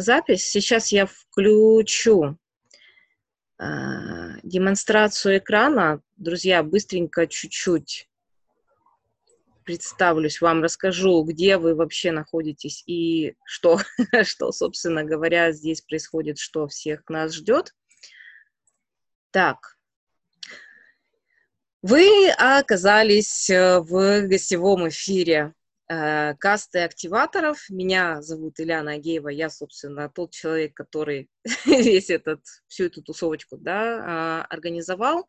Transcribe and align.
запись. 0.00 0.46
Сейчас 0.46 0.92
я 0.92 1.06
включу 1.06 2.38
э, 3.58 3.64
демонстрацию 4.42 5.38
экрана. 5.38 6.02
Друзья, 6.16 6.62
быстренько 6.62 7.26
чуть-чуть 7.26 8.08
представлюсь 9.66 10.40
вам, 10.40 10.62
расскажу, 10.62 11.24
где 11.24 11.58
вы 11.58 11.74
вообще 11.74 12.12
находитесь 12.12 12.84
и 12.86 13.34
что, 13.44 13.80
что, 14.22 14.52
собственно 14.52 15.04
говоря, 15.04 15.52
здесь 15.52 15.82
происходит, 15.82 16.38
что 16.38 16.68
всех 16.68 17.02
нас 17.08 17.34
ждет. 17.34 17.74
Так, 19.32 19.76
вы 21.82 22.30
оказались 22.30 23.50
э, 23.50 23.80
в 23.80 24.26
гостевом 24.26 24.88
эфире 24.88 25.52
касты 25.88 26.80
активаторов. 26.80 27.64
Меня 27.68 28.20
зовут 28.22 28.58
Ильяна 28.58 28.92
Агеева. 28.92 29.28
Я, 29.28 29.50
собственно, 29.50 30.08
тот 30.08 30.32
человек, 30.32 30.74
который 30.74 31.28
весь 31.64 32.10
этот, 32.10 32.40
всю 32.66 32.84
эту 32.84 33.02
тусовочку 33.02 33.56
да, 33.56 34.02
а, 34.04 34.46
организовал. 34.48 35.26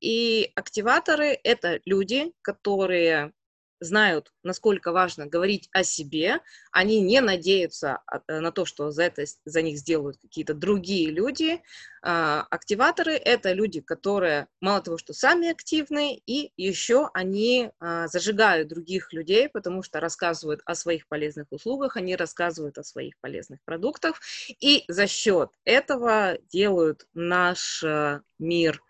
И 0.00 0.50
активаторы— 0.54 1.38
это 1.44 1.80
люди, 1.84 2.32
которые 2.42 3.32
знают, 3.80 4.32
насколько 4.42 4.92
важно 4.92 5.26
говорить 5.26 5.68
о 5.72 5.84
себе, 5.84 6.40
они 6.72 7.00
не 7.00 7.20
надеются 7.20 8.00
э, 8.10 8.40
на 8.40 8.52
то, 8.52 8.64
что 8.64 8.90
за 8.90 9.04
это 9.04 9.24
за 9.44 9.62
них 9.62 9.78
сделают 9.78 10.18
какие-то 10.18 10.54
другие 10.54 11.10
люди. 11.10 11.62
А, 12.02 12.46
активаторы— 12.50 13.12
это 13.14 13.52
люди, 13.52 13.80
которые 13.80 14.46
мало 14.60 14.80
того, 14.80 14.98
что 14.98 15.12
сами 15.12 15.50
активны, 15.50 16.20
и 16.26 16.52
еще 16.56 17.10
они 17.14 17.70
а, 17.80 18.08
зажигают 18.08 18.68
других 18.68 19.12
людей, 19.12 19.48
потому 19.48 19.82
что 19.82 20.00
рассказывают 20.00 20.60
о 20.64 20.74
своих 20.74 21.08
полезных 21.08 21.46
услугах, 21.50 21.96
они 21.96 22.16
рассказывают 22.16 22.78
о 22.78 22.84
своих 22.84 23.18
полезных 23.20 23.60
продуктах, 23.64 24.20
и 24.60 24.84
за 24.88 25.06
счет 25.06 25.50
этого 25.64 26.38
делают 26.50 27.06
наш 27.14 27.82
э, 27.82 28.20
мир 28.38 28.82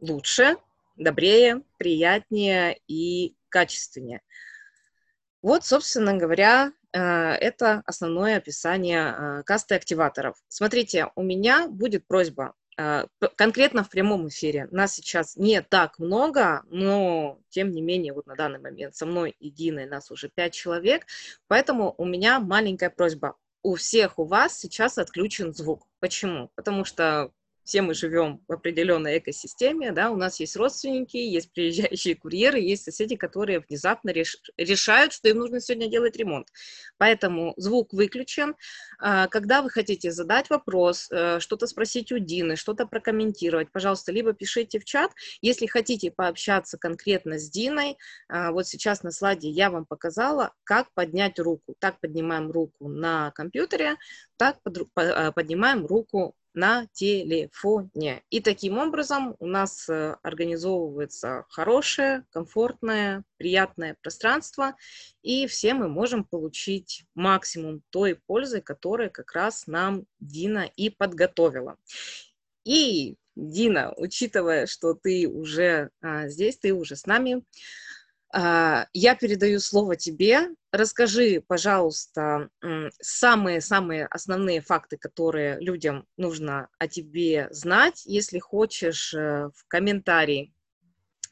лучше, 0.00 0.56
добрее, 0.96 1.62
приятнее 1.78 2.78
и 2.86 3.34
качественнее. 3.50 4.22
Вот, 5.42 5.64
собственно 5.64 6.14
говоря, 6.14 6.72
э, 6.92 7.00
это 7.00 7.82
основное 7.86 8.36
описание 8.36 9.14
э, 9.16 9.42
касты 9.44 9.74
активаторов. 9.74 10.36
Смотрите, 10.48 11.08
у 11.14 11.22
меня 11.22 11.66
будет 11.66 12.06
просьба 12.06 12.54
э, 12.76 13.06
конкретно 13.36 13.82
в 13.82 13.88
прямом 13.88 14.28
эфире. 14.28 14.68
Нас 14.70 14.94
сейчас 14.94 15.36
не 15.36 15.62
так 15.62 15.98
много, 15.98 16.62
но 16.68 17.38
тем 17.48 17.70
не 17.70 17.80
менее, 17.80 18.12
вот 18.12 18.26
на 18.26 18.36
данный 18.36 18.58
момент 18.58 18.94
со 18.96 19.06
мной 19.06 19.34
и 19.38 19.50
Диной 19.50 19.86
нас 19.86 20.10
уже 20.10 20.28
пять 20.28 20.52
человек, 20.52 21.06
поэтому 21.46 21.94
у 21.96 22.04
меня 22.04 22.38
маленькая 22.38 22.90
просьба. 22.90 23.36
У 23.62 23.76
всех 23.76 24.18
у 24.18 24.24
вас 24.24 24.58
сейчас 24.58 24.98
отключен 24.98 25.54
звук. 25.54 25.86
Почему? 26.00 26.50
Потому 26.54 26.84
что 26.84 27.30
все 27.64 27.82
мы 27.82 27.94
живем 27.94 28.42
в 28.48 28.52
определенной 28.52 29.18
экосистеме, 29.18 29.92
да, 29.92 30.10
у 30.10 30.16
нас 30.16 30.40
есть 30.40 30.56
родственники, 30.56 31.16
есть 31.16 31.52
приезжающие 31.52 32.14
курьеры, 32.14 32.58
есть 32.58 32.84
соседи, 32.84 33.16
которые 33.16 33.60
внезапно 33.60 34.10
реш, 34.10 34.36
решают, 34.56 35.12
что 35.12 35.28
им 35.28 35.38
нужно 35.38 35.60
сегодня 35.60 35.88
делать 35.88 36.16
ремонт. 36.16 36.48
Поэтому 36.98 37.54
звук 37.56 37.92
выключен. 37.92 38.54
А, 38.98 39.28
когда 39.28 39.62
вы 39.62 39.70
хотите 39.70 40.10
задать 40.10 40.50
вопрос, 40.50 41.08
э, 41.10 41.40
что-то 41.40 41.66
спросить 41.66 42.12
у 42.12 42.18
Дины, 42.18 42.56
что-то 42.56 42.86
прокомментировать, 42.86 43.70
пожалуйста, 43.70 44.12
либо 44.12 44.32
пишите 44.32 44.78
в 44.78 44.84
чат. 44.84 45.12
Если 45.40 45.66
хотите 45.66 46.10
пообщаться 46.10 46.78
конкретно 46.78 47.38
с 47.38 47.48
Диной, 47.48 47.96
а, 48.28 48.52
вот 48.52 48.66
сейчас 48.66 49.02
на 49.02 49.10
слайде 49.10 49.48
я 49.48 49.70
вам 49.70 49.86
показала, 49.86 50.52
как 50.64 50.92
поднять 50.94 51.38
руку. 51.38 51.74
Так 51.78 52.00
поднимаем 52.00 52.50
руку 52.50 52.88
на 52.88 53.30
компьютере, 53.32 53.96
так 54.36 54.58
а, 54.96 55.32
поднимаем 55.32 55.86
руку 55.86 56.34
на 56.54 56.86
телефоне. 56.92 58.22
И 58.30 58.40
таким 58.40 58.78
образом 58.78 59.36
у 59.38 59.46
нас 59.46 59.88
э, 59.88 60.16
организовывается 60.22 61.44
хорошее, 61.48 62.24
комфортное, 62.30 63.24
приятное 63.36 63.96
пространство, 64.02 64.74
и 65.22 65.46
все 65.46 65.74
мы 65.74 65.88
можем 65.88 66.24
получить 66.24 67.04
максимум 67.14 67.82
той 67.90 68.16
пользы, 68.26 68.60
которую 68.60 69.10
как 69.10 69.32
раз 69.32 69.66
нам 69.66 70.06
Дина 70.18 70.68
и 70.76 70.90
подготовила. 70.90 71.76
И, 72.64 73.16
Дина, 73.36 73.94
учитывая, 73.96 74.66
что 74.66 74.94
ты 74.94 75.28
уже 75.28 75.90
а, 76.00 76.28
здесь, 76.28 76.58
ты 76.58 76.74
уже 76.74 76.96
с 76.96 77.06
нами, 77.06 77.42
я 78.32 79.14
передаю 79.20 79.58
слово 79.60 79.96
тебе. 79.96 80.50
Расскажи, 80.72 81.42
пожалуйста, 81.46 82.48
самые-самые 83.00 84.06
основные 84.06 84.60
факты, 84.60 84.96
которые 84.96 85.58
людям 85.60 86.06
нужно 86.16 86.68
о 86.78 86.86
тебе 86.86 87.48
знать. 87.50 88.02
Если 88.04 88.38
хочешь, 88.38 89.12
э, 89.12 89.50
в 89.54 89.66
комментарии 89.66 90.54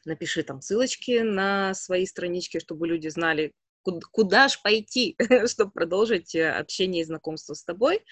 напиши 0.05 0.43
там 0.43 0.61
ссылочки 0.61 1.19
на 1.19 1.73
свои 1.73 2.05
странички, 2.05 2.59
чтобы 2.59 2.87
люди 2.87 3.07
знали, 3.07 3.53
куда, 3.81 3.99
куда 4.11 4.47
же 4.47 4.57
пойти, 4.61 5.15
чтобы 5.47 5.71
продолжить 5.71 6.35
э, 6.35 6.51
общение 6.51 7.03
и 7.03 7.05
знакомство 7.05 7.53
с 7.53 7.63
тобой. 7.63 8.03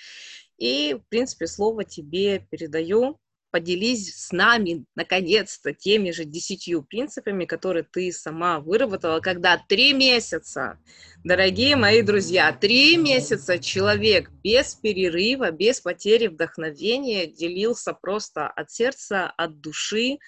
И, 0.58 0.94
в 0.96 1.10
принципе, 1.10 1.48
слово 1.48 1.84
тебе 1.84 2.40
передаю 2.40 3.20
поделись 3.52 4.14
с 4.14 4.32
нами, 4.32 4.86
наконец-то, 4.96 5.74
теми 5.74 6.12
же 6.12 6.26
десятью 6.26 6.84
принципами, 6.84 7.46
которые 7.46 7.84
ты 7.84 8.12
сама 8.12 8.60
выработала, 8.60 9.20
когда 9.20 9.58
три 9.58 9.94
месяца, 9.94 10.80
дорогие 11.24 11.76
мои 11.76 12.02
друзья, 12.02 12.52
три 12.52 12.98
месяца 12.98 13.60
человек 13.60 14.30
без 14.44 14.76
перерыва, 14.76 15.52
без 15.52 15.82
потери 15.82 16.28
вдохновения 16.28 17.28
делился 17.28 17.94
просто 17.94 18.48
от 18.48 18.72
сердца, 18.72 19.34
от 19.38 19.62
души, 19.62 20.20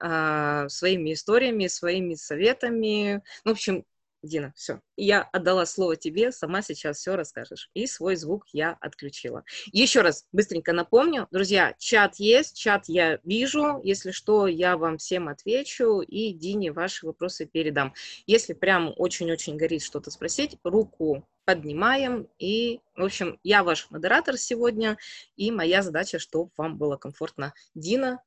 а, 0.00 0.68
своими 0.68 1.12
историями, 1.12 1.68
своими 1.68 2.14
советами. 2.14 3.22
Ну, 3.44 3.52
в 3.52 3.54
общем, 3.54 3.84
Дина, 4.24 4.52
все. 4.56 4.80
Я 4.96 5.22
отдала 5.22 5.66
слово 5.66 5.96
тебе, 5.96 6.32
сама 6.32 6.62
сейчас 6.62 6.98
все 6.98 7.16
расскажешь. 7.16 7.70
И 7.74 7.86
свой 7.86 8.16
звук 8.16 8.46
я 8.52 8.76
отключила. 8.80 9.44
Еще 9.66 10.00
раз 10.00 10.26
быстренько 10.32 10.72
напомню, 10.72 11.28
друзья, 11.30 11.74
чат 11.78 12.16
есть, 12.16 12.56
чат 12.56 12.84
я 12.88 13.18
вижу. 13.22 13.80
Если 13.82 14.10
что, 14.10 14.46
я 14.46 14.76
вам 14.76 14.98
всем 14.98 15.28
отвечу 15.28 16.00
и 16.00 16.32
Дине 16.32 16.72
ваши 16.72 17.06
вопросы 17.06 17.46
передам. 17.46 17.94
Если 18.26 18.54
прям 18.54 18.92
очень-очень 18.96 19.56
горит 19.56 19.82
что-то 19.82 20.10
спросить, 20.10 20.56
руку 20.64 21.28
поднимаем. 21.44 22.28
И, 22.38 22.80
в 22.96 23.04
общем, 23.04 23.38
я 23.42 23.62
ваш 23.62 23.90
модератор 23.90 24.38
сегодня, 24.38 24.96
и 25.36 25.50
моя 25.50 25.82
задача, 25.82 26.18
чтобы 26.18 26.50
вам 26.56 26.78
было 26.78 26.96
комфортно. 26.96 27.52
Дина, 27.74 28.22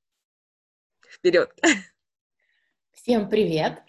вперед! 1.09 1.51
Всем 2.91 3.29
привет! 3.29 3.86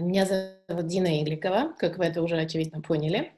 Меня 0.00 0.26
зовут 0.26 0.88
Дина 0.88 1.22
Игликова, 1.22 1.74
как 1.78 1.98
вы 1.98 2.06
это 2.06 2.20
уже 2.22 2.36
очевидно 2.36 2.80
поняли. 2.80 3.32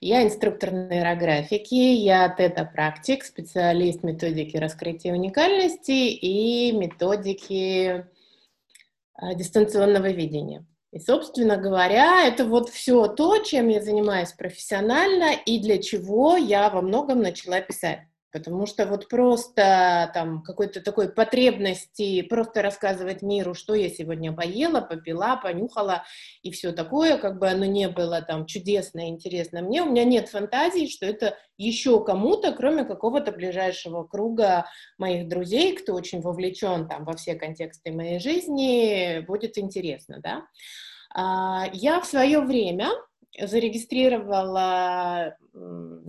Я 0.00 0.24
инструктор 0.24 0.72
нейрографики, 0.72 1.74
я 1.74 2.28
тета-практик, 2.28 3.22
специалист 3.22 4.02
методики 4.02 4.56
раскрытия 4.56 5.12
уникальности 5.12 6.08
и 6.08 6.72
методики 6.72 8.06
а, 9.14 9.34
дистанционного 9.34 10.10
видения. 10.10 10.64
И, 10.92 10.98
собственно 10.98 11.58
говоря, 11.58 12.26
это 12.26 12.46
вот 12.46 12.70
все 12.70 13.06
то, 13.06 13.38
чем 13.38 13.68
я 13.68 13.82
занимаюсь 13.82 14.32
профессионально 14.32 15.34
и 15.44 15.60
для 15.60 15.80
чего 15.80 16.36
я 16.36 16.70
во 16.70 16.80
многом 16.80 17.20
начала 17.20 17.60
писать. 17.60 18.00
Потому 18.32 18.66
что 18.66 18.86
вот 18.86 19.08
просто 19.08 20.10
там 20.14 20.42
какой-то 20.42 20.80
такой 20.80 21.12
потребности 21.12 22.22
просто 22.22 22.62
рассказывать 22.62 23.22
миру, 23.22 23.54
что 23.54 23.74
я 23.74 23.90
сегодня 23.90 24.32
поела, 24.32 24.80
попила, 24.80 25.36
понюхала 25.36 26.04
и 26.42 26.50
все 26.50 26.72
такое, 26.72 27.18
как 27.18 27.38
бы 27.38 27.48
оно 27.48 27.66
не 27.66 27.88
было 27.88 28.22
там 28.22 28.46
чудесно 28.46 29.06
и 29.06 29.10
интересно 29.10 29.62
мне, 29.62 29.82
у 29.82 29.90
меня 29.90 30.04
нет 30.04 30.28
фантазии, 30.28 30.88
что 30.88 31.04
это 31.04 31.36
еще 31.58 32.02
кому-то, 32.04 32.52
кроме 32.52 32.84
какого-то 32.84 33.32
ближайшего 33.32 34.04
круга 34.04 34.66
моих 34.98 35.28
друзей, 35.28 35.76
кто 35.76 35.94
очень 35.94 36.20
вовлечен 36.20 36.88
там 36.88 37.04
во 37.04 37.14
все 37.14 37.34
контексты 37.34 37.92
моей 37.92 38.18
жизни, 38.18 39.20
будет 39.26 39.58
интересно, 39.58 40.20
да. 40.22 40.42
А, 41.14 41.66
я 41.72 42.00
в 42.00 42.06
свое 42.06 42.40
время 42.40 42.88
зарегистрировала 43.38 45.36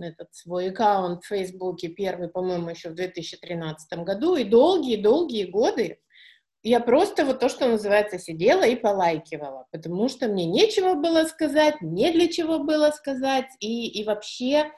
этот 0.00 0.34
свой 0.34 0.70
аккаунт 0.70 1.24
в 1.24 1.28
Фейсбуке, 1.28 1.88
первый, 1.88 2.28
по-моему, 2.28 2.70
еще 2.70 2.90
в 2.90 2.94
2013 2.94 3.98
году, 4.00 4.36
и 4.36 4.44
долгие-долгие 4.44 5.44
годы 5.44 5.98
я 6.62 6.80
просто 6.80 7.26
вот 7.26 7.40
то, 7.40 7.48
что 7.50 7.68
называется, 7.68 8.18
сидела 8.18 8.62
и 8.62 8.74
полайкивала, 8.74 9.66
потому 9.70 10.08
что 10.08 10.28
мне 10.28 10.46
нечего 10.46 10.94
было 10.94 11.24
сказать, 11.24 11.80
не 11.82 12.10
для 12.10 12.28
чего 12.28 12.58
было 12.58 12.90
сказать, 12.90 13.46
и, 13.60 13.86
и 13.86 14.04
вообще 14.04 14.70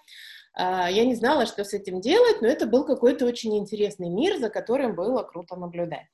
э, 0.59 0.87
я 0.91 1.05
не 1.05 1.15
знала, 1.15 1.47
что 1.47 1.65
с 1.65 1.73
этим 1.73 2.01
делать, 2.01 2.43
но 2.43 2.49
это 2.49 2.67
был 2.67 2.85
какой-то 2.85 3.25
очень 3.25 3.57
интересный 3.57 4.09
мир, 4.09 4.39
за 4.39 4.51
которым 4.51 4.97
было 4.97 5.23
круто 5.23 5.55
наблюдать. 5.55 6.07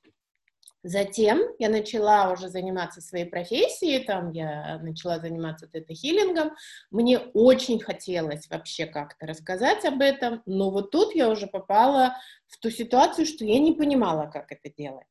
Затем 0.83 1.41
я 1.59 1.69
начала 1.69 2.31
уже 2.33 2.49
заниматься 2.49 2.99
своей 2.99 3.25
профессией, 3.25 4.03
там 4.03 4.31
я 4.31 4.79
начала 4.79 5.17
заниматься 5.17 5.65
тета-хиллингом. 5.65 6.51
Мне 6.91 7.19
очень 7.33 7.79
хотелось 7.79 8.49
вообще 8.49 8.85
как-то 8.85 9.25
рассказать 9.25 9.85
об 9.85 10.01
этом, 10.01 10.43
но 10.45 10.71
вот 10.71 10.91
тут 10.91 11.15
я 11.15 11.29
уже 11.29 11.47
попала 11.47 12.17
в 12.47 12.59
ту 12.59 12.69
ситуацию, 12.69 13.25
что 13.25 13.45
я 13.45 13.59
не 13.59 13.71
понимала, 13.71 14.29
как 14.29 14.51
это 14.51 14.69
делать. 14.75 15.07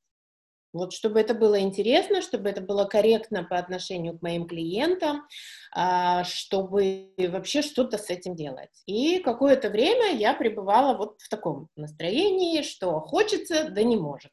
Вот 0.75 0.93
чтобы 0.93 1.21
это 1.21 1.35
было 1.35 1.61
интересно, 1.61 2.23
чтобы 2.23 2.49
это 2.49 2.61
было 2.63 2.85
корректно 2.85 3.45
по 3.45 3.59
отношению 3.59 4.19
к 4.19 4.23
моим 4.23 4.47
клиентам, 4.47 5.27
а, 5.71 6.25
чтобы 6.25 7.13
вообще 7.19 7.63
что-то 7.63 7.99
с 7.99 8.09
этим 8.09 8.35
делать. 8.35 8.71
И 8.87 9.19
какое-то 9.19 9.69
время 9.69 10.15
я 10.15 10.33
пребывала 10.33 10.97
вот 10.97 11.21
в 11.21 11.29
таком 11.29 11.69
настроении, 11.77 12.63
что 12.63 13.01
хочется, 13.01 13.69
да 13.71 13.83
не 13.83 13.97
может. 13.97 14.33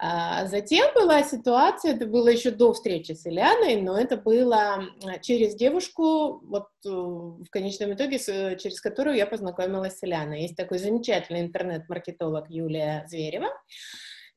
А 0.00 0.46
затем 0.46 0.94
была 0.94 1.24
ситуация, 1.24 1.94
это 1.94 2.06
было 2.06 2.28
еще 2.28 2.52
до 2.52 2.72
встречи 2.72 3.12
с 3.12 3.26
Ильяной, 3.26 3.82
но 3.82 3.98
это 3.98 4.16
было 4.16 4.84
через 5.22 5.56
девушку, 5.56 6.38
вот 6.46 6.68
э, 6.86 6.88
в 6.88 7.46
конечном 7.50 7.94
итоге, 7.94 8.18
через 8.18 8.80
которую 8.80 9.16
я 9.16 9.26
познакомилась 9.26 9.98
с 9.98 10.04
Ильяной. 10.04 10.42
Есть 10.42 10.56
такой 10.56 10.78
замечательный 10.78 11.40
интернет-маркетолог 11.40 12.48
Юлия 12.48 13.06
Зверева, 13.08 13.48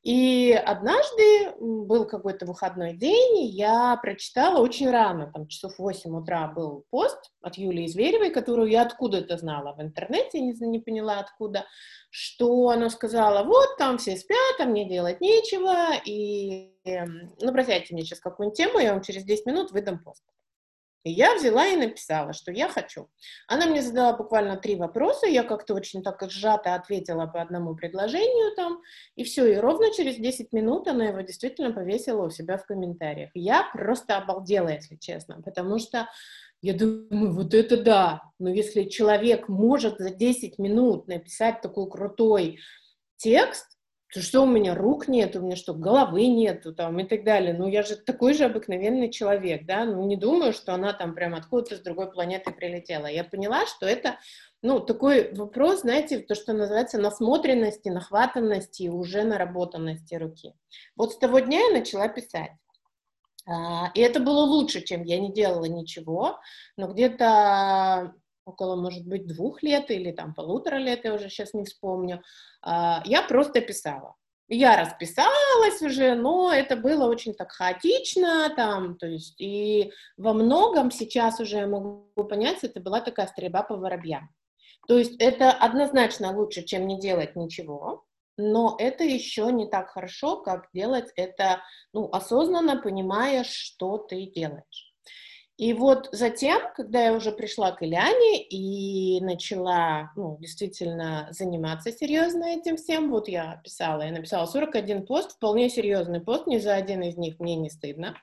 и 0.02 0.52
однажды 0.52 1.52
был 1.60 2.06
какой-то 2.06 2.44
выходной 2.44 2.94
день, 2.94 3.38
и 3.38 3.46
я 3.46 3.96
прочитала 4.02 4.60
очень 4.60 4.90
рано, 4.90 5.30
там 5.32 5.46
часов 5.46 5.78
8 5.78 6.16
утра 6.16 6.48
был 6.48 6.84
пост 6.90 7.30
от 7.40 7.56
Юлии 7.56 7.86
Зверевой, 7.86 8.30
которую 8.30 8.68
я 8.68 8.82
откуда-то 8.82 9.38
знала 9.38 9.74
в 9.74 9.80
интернете, 9.80 10.40
не, 10.40 10.54
не 10.66 10.80
поняла 10.80 11.20
откуда, 11.20 11.66
что 12.10 12.70
она 12.70 12.90
сказала, 12.90 13.44
вот 13.44 13.76
там 13.78 13.98
все 13.98 14.16
спят, 14.16 14.56
а 14.58 14.64
мне 14.64 14.88
делать 14.88 15.20
нечего, 15.20 15.94
и 16.04 16.74
эм, 16.84 17.32
ну, 17.40 17.52
бросайте 17.52 17.94
мне 17.94 18.02
сейчас 18.02 18.18
какую-нибудь 18.18 18.56
тему, 18.56 18.80
я 18.80 18.94
вам 18.94 19.02
через 19.02 19.22
10 19.22 19.46
минут 19.46 19.70
выдам 19.70 20.02
пост. 20.02 20.24
И 21.04 21.10
я 21.10 21.34
взяла 21.34 21.66
и 21.66 21.76
написала, 21.76 22.32
что 22.32 22.52
я 22.52 22.68
хочу. 22.68 23.08
Она 23.48 23.66
мне 23.66 23.82
задала 23.82 24.16
буквально 24.16 24.56
три 24.56 24.76
вопроса, 24.76 25.26
я 25.26 25.42
как-то 25.42 25.74
очень 25.74 26.02
так 26.02 26.22
сжато 26.30 26.74
ответила 26.74 27.26
по 27.26 27.42
одному 27.42 27.74
предложению 27.74 28.54
там, 28.54 28.80
и 29.16 29.24
все, 29.24 29.46
и 29.52 29.56
ровно 29.56 29.92
через 29.92 30.16
10 30.16 30.52
минут 30.52 30.86
она 30.86 31.06
его 31.06 31.20
действительно 31.22 31.72
повесила 31.72 32.26
у 32.26 32.30
себя 32.30 32.56
в 32.56 32.66
комментариях. 32.66 33.30
Я 33.34 33.68
просто 33.72 34.16
обалдела, 34.16 34.68
если 34.68 34.96
честно, 34.96 35.42
потому 35.42 35.78
что 35.78 36.08
я 36.60 36.74
думаю, 36.74 37.32
вот 37.32 37.54
это 37.54 37.82
да, 37.82 38.22
но 38.38 38.48
если 38.48 38.84
человек 38.84 39.48
может 39.48 39.98
за 39.98 40.10
10 40.10 40.58
минут 40.60 41.08
написать 41.08 41.60
такой 41.60 41.90
крутой 41.90 42.60
текст, 43.16 43.66
что 44.20 44.42
у 44.42 44.46
меня 44.46 44.74
рук 44.74 45.08
нет, 45.08 45.36
у 45.36 45.40
меня 45.40 45.56
что, 45.56 45.72
головы 45.72 46.26
нету 46.26 46.74
там 46.74 46.98
и 47.00 47.04
так 47.04 47.24
далее. 47.24 47.54
Ну, 47.54 47.66
я 47.66 47.82
же 47.82 47.96
такой 47.96 48.34
же 48.34 48.44
обыкновенный 48.44 49.10
человек, 49.10 49.64
да, 49.64 49.84
ну, 49.84 50.06
не 50.06 50.16
думаю, 50.16 50.52
что 50.52 50.74
она 50.74 50.92
там 50.92 51.14
прям 51.14 51.34
откуда-то 51.34 51.76
с 51.76 51.80
другой 51.80 52.10
планеты 52.10 52.52
прилетела. 52.52 53.06
Я 53.06 53.24
поняла, 53.24 53.66
что 53.66 53.86
это, 53.86 54.18
ну, 54.60 54.80
такой 54.80 55.32
вопрос, 55.32 55.80
знаете, 55.80 56.18
то, 56.18 56.34
что 56.34 56.52
называется 56.52 56.98
насмотренности, 56.98 57.88
нахватанности, 57.88 58.88
уже 58.88 59.22
наработанности 59.22 60.14
руки. 60.14 60.54
Вот 60.94 61.12
с 61.12 61.18
того 61.18 61.38
дня 61.38 61.60
я 61.68 61.78
начала 61.78 62.08
писать. 62.08 62.52
А, 63.46 63.90
и 63.94 64.00
это 64.00 64.20
было 64.20 64.40
лучше, 64.44 64.82
чем 64.82 65.02
я 65.02 65.18
не 65.18 65.32
делала 65.32 65.64
ничего, 65.64 66.38
но 66.76 66.86
где-то 66.88 68.14
около, 68.44 68.76
может 68.76 69.06
быть, 69.06 69.26
двух 69.26 69.62
лет 69.62 69.90
или 69.90 70.12
там 70.12 70.34
полутора 70.34 70.76
лет, 70.76 71.04
я 71.04 71.14
уже 71.14 71.28
сейчас 71.28 71.54
не 71.54 71.64
вспомню, 71.64 72.22
а, 72.62 73.02
я 73.04 73.22
просто 73.22 73.60
писала. 73.60 74.16
Я 74.48 74.76
расписалась 74.76 75.80
уже, 75.80 76.14
но 76.14 76.52
это 76.52 76.76
было 76.76 77.06
очень 77.06 77.32
так 77.32 77.52
хаотично, 77.52 78.52
там, 78.54 78.98
то 78.98 79.06
есть, 79.06 79.40
и 79.40 79.92
во 80.16 80.34
многом 80.34 80.90
сейчас 80.90 81.40
уже 81.40 81.58
я 81.58 81.66
могу 81.66 82.24
понять, 82.28 82.62
это 82.62 82.80
была 82.80 83.00
такая 83.00 83.28
стрельба 83.28 83.62
по 83.62 83.76
воробьям. 83.76 84.28
То 84.88 84.98
есть 84.98 85.14
это 85.20 85.52
однозначно 85.52 86.36
лучше, 86.36 86.64
чем 86.64 86.86
не 86.86 87.00
делать 87.00 87.36
ничего, 87.36 88.04
но 88.36 88.76
это 88.78 89.04
еще 89.04 89.50
не 89.52 89.66
так 89.68 89.90
хорошо, 89.90 90.42
как 90.42 90.68
делать 90.74 91.10
это, 91.16 91.62
ну, 91.92 92.08
осознанно 92.12 92.76
понимая, 92.76 93.44
что 93.44 93.98
ты 93.98 94.26
делаешь. 94.26 94.91
И 95.62 95.74
вот 95.74 96.08
затем, 96.10 96.60
когда 96.74 97.04
я 97.04 97.12
уже 97.12 97.30
пришла 97.30 97.70
к 97.70 97.84
Ильяне 97.84 98.42
и 98.42 99.20
начала, 99.20 100.10
ну, 100.16 100.36
действительно 100.40 101.28
заниматься 101.30 101.92
серьезно 101.92 102.46
этим 102.46 102.76
всем, 102.76 103.12
вот 103.12 103.28
я 103.28 103.60
писала, 103.62 104.02
я 104.02 104.10
написала 104.10 104.46
41 104.46 105.06
пост, 105.06 105.36
вполне 105.36 105.70
серьезный 105.70 106.20
пост, 106.20 106.48
ни 106.48 106.58
за 106.58 106.74
один 106.74 107.02
из 107.02 107.16
них 107.16 107.38
мне 107.38 107.54
не 107.54 107.70
стыдно. 107.70 108.16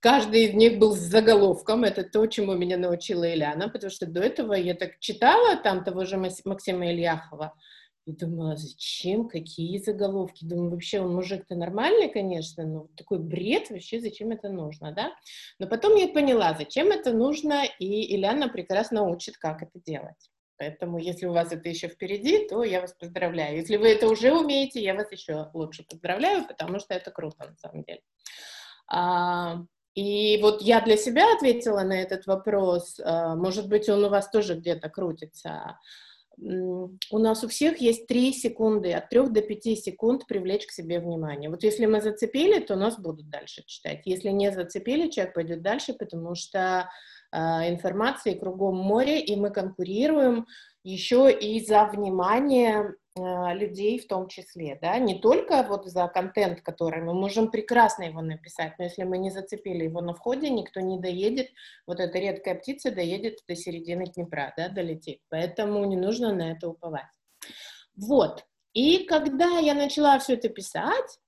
Каждый 0.00 0.46
из 0.46 0.54
них 0.54 0.80
был 0.80 0.96
с 0.96 0.98
заголовком, 0.98 1.84
это 1.84 2.02
то, 2.02 2.26
чему 2.26 2.54
меня 2.54 2.76
научила 2.76 3.22
Ильяна, 3.32 3.68
потому 3.68 3.92
что 3.92 4.06
до 4.06 4.20
этого 4.20 4.54
я 4.54 4.74
так 4.74 4.98
читала 4.98 5.54
там 5.58 5.84
того 5.84 6.04
же 6.06 6.16
Максима 6.16 6.90
Ильяхова, 6.90 7.54
и 8.06 8.12
думала, 8.12 8.56
зачем, 8.56 9.28
какие 9.28 9.78
заголовки? 9.78 10.44
Думаю, 10.44 10.70
вообще 10.70 11.00
он 11.00 11.14
мужик-то 11.14 11.54
нормальный, 11.54 12.08
конечно, 12.08 12.64
но 12.64 12.88
такой 12.96 13.18
бред, 13.18 13.70
вообще 13.70 14.00
зачем 14.00 14.30
это 14.30 14.48
нужно, 14.48 14.92
да? 14.92 15.12
Но 15.58 15.66
потом 15.66 15.96
я 15.96 16.08
поняла, 16.08 16.54
зачем 16.54 16.88
это 16.88 17.12
нужно, 17.12 17.64
и 17.78 18.16
Ильяна 18.16 18.48
прекрасно 18.48 19.02
учит, 19.08 19.36
как 19.36 19.62
это 19.62 19.80
делать. 19.84 20.30
Поэтому, 20.58 20.98
если 20.98 21.26
у 21.26 21.32
вас 21.32 21.52
это 21.52 21.68
еще 21.68 21.88
впереди, 21.88 22.46
то 22.46 22.62
я 22.62 22.82
вас 22.82 22.92
поздравляю. 22.92 23.56
Если 23.56 23.76
вы 23.76 23.88
это 23.88 24.08
уже 24.08 24.32
умеете, 24.32 24.82
я 24.82 24.94
вас 24.94 25.10
еще 25.10 25.48
лучше 25.54 25.84
поздравляю, 25.88 26.46
потому 26.46 26.78
что 26.78 26.92
это 26.92 27.10
круто 27.10 27.46
на 27.48 27.56
самом 27.56 27.82
деле. 27.84 28.02
А, 28.86 29.62
и 29.94 30.38
вот 30.42 30.60
я 30.60 30.82
для 30.82 30.96
себя 30.96 31.34
ответила 31.34 31.80
на 31.80 31.94
этот 31.94 32.26
вопрос. 32.26 33.00
А, 33.02 33.36
может 33.36 33.68
быть, 33.68 33.88
он 33.88 34.04
у 34.04 34.10
вас 34.10 34.30
тоже 34.30 34.54
где-то 34.54 34.90
крутится 34.90 35.78
у 36.38 37.18
нас 37.18 37.44
у 37.44 37.48
всех 37.48 37.78
есть 37.78 38.06
3 38.06 38.32
секунды, 38.32 38.92
от 38.92 39.08
3 39.10 39.28
до 39.28 39.42
5 39.42 39.62
секунд 39.78 40.26
привлечь 40.26 40.66
к 40.66 40.72
себе 40.72 41.00
внимание. 41.00 41.50
Вот 41.50 41.62
если 41.62 41.86
мы 41.86 42.00
зацепили, 42.00 42.60
то 42.60 42.76
нас 42.76 42.98
будут 42.98 43.28
дальше 43.28 43.62
читать. 43.66 44.02
Если 44.04 44.30
не 44.30 44.50
зацепили, 44.50 45.10
человек 45.10 45.34
пойдет 45.34 45.62
дальше, 45.62 45.92
потому 45.92 46.34
что 46.34 46.88
э, 47.32 47.36
информации 47.70 48.34
кругом 48.34 48.76
море, 48.76 49.20
и 49.20 49.36
мы 49.36 49.50
конкурируем 49.50 50.46
еще 50.82 51.30
и 51.30 51.64
за 51.64 51.84
внимание 51.84 52.94
людей 53.16 53.98
в 53.98 54.06
том 54.06 54.28
числе, 54.28 54.78
да, 54.80 54.98
не 54.98 55.18
только 55.18 55.62
вот 55.64 55.86
за 55.86 56.06
контент, 56.08 56.60
который 56.60 57.02
мы 57.02 57.12
можем 57.12 57.50
прекрасно 57.50 58.04
его 58.04 58.20
написать, 58.20 58.74
но 58.78 58.84
если 58.84 59.02
мы 59.02 59.18
не 59.18 59.30
зацепили 59.30 59.84
его 59.84 60.00
на 60.00 60.14
входе, 60.14 60.48
никто 60.48 60.80
не 60.80 60.98
доедет, 60.98 61.48
вот 61.86 61.98
эта 61.98 62.18
редкая 62.18 62.54
птица 62.54 62.90
доедет 62.90 63.38
до 63.48 63.56
середины 63.56 64.06
Днепра, 64.06 64.54
да, 64.56 64.68
долетит, 64.68 65.20
поэтому 65.28 65.84
не 65.86 65.96
нужно 65.96 66.32
на 66.32 66.52
это 66.52 66.68
уповать. 66.68 67.06
Вот, 67.96 68.44
и 68.72 69.04
когда 69.04 69.58
я 69.58 69.74
начала 69.74 70.18
все 70.18 70.34
это 70.34 70.48
писать, 70.48 71.18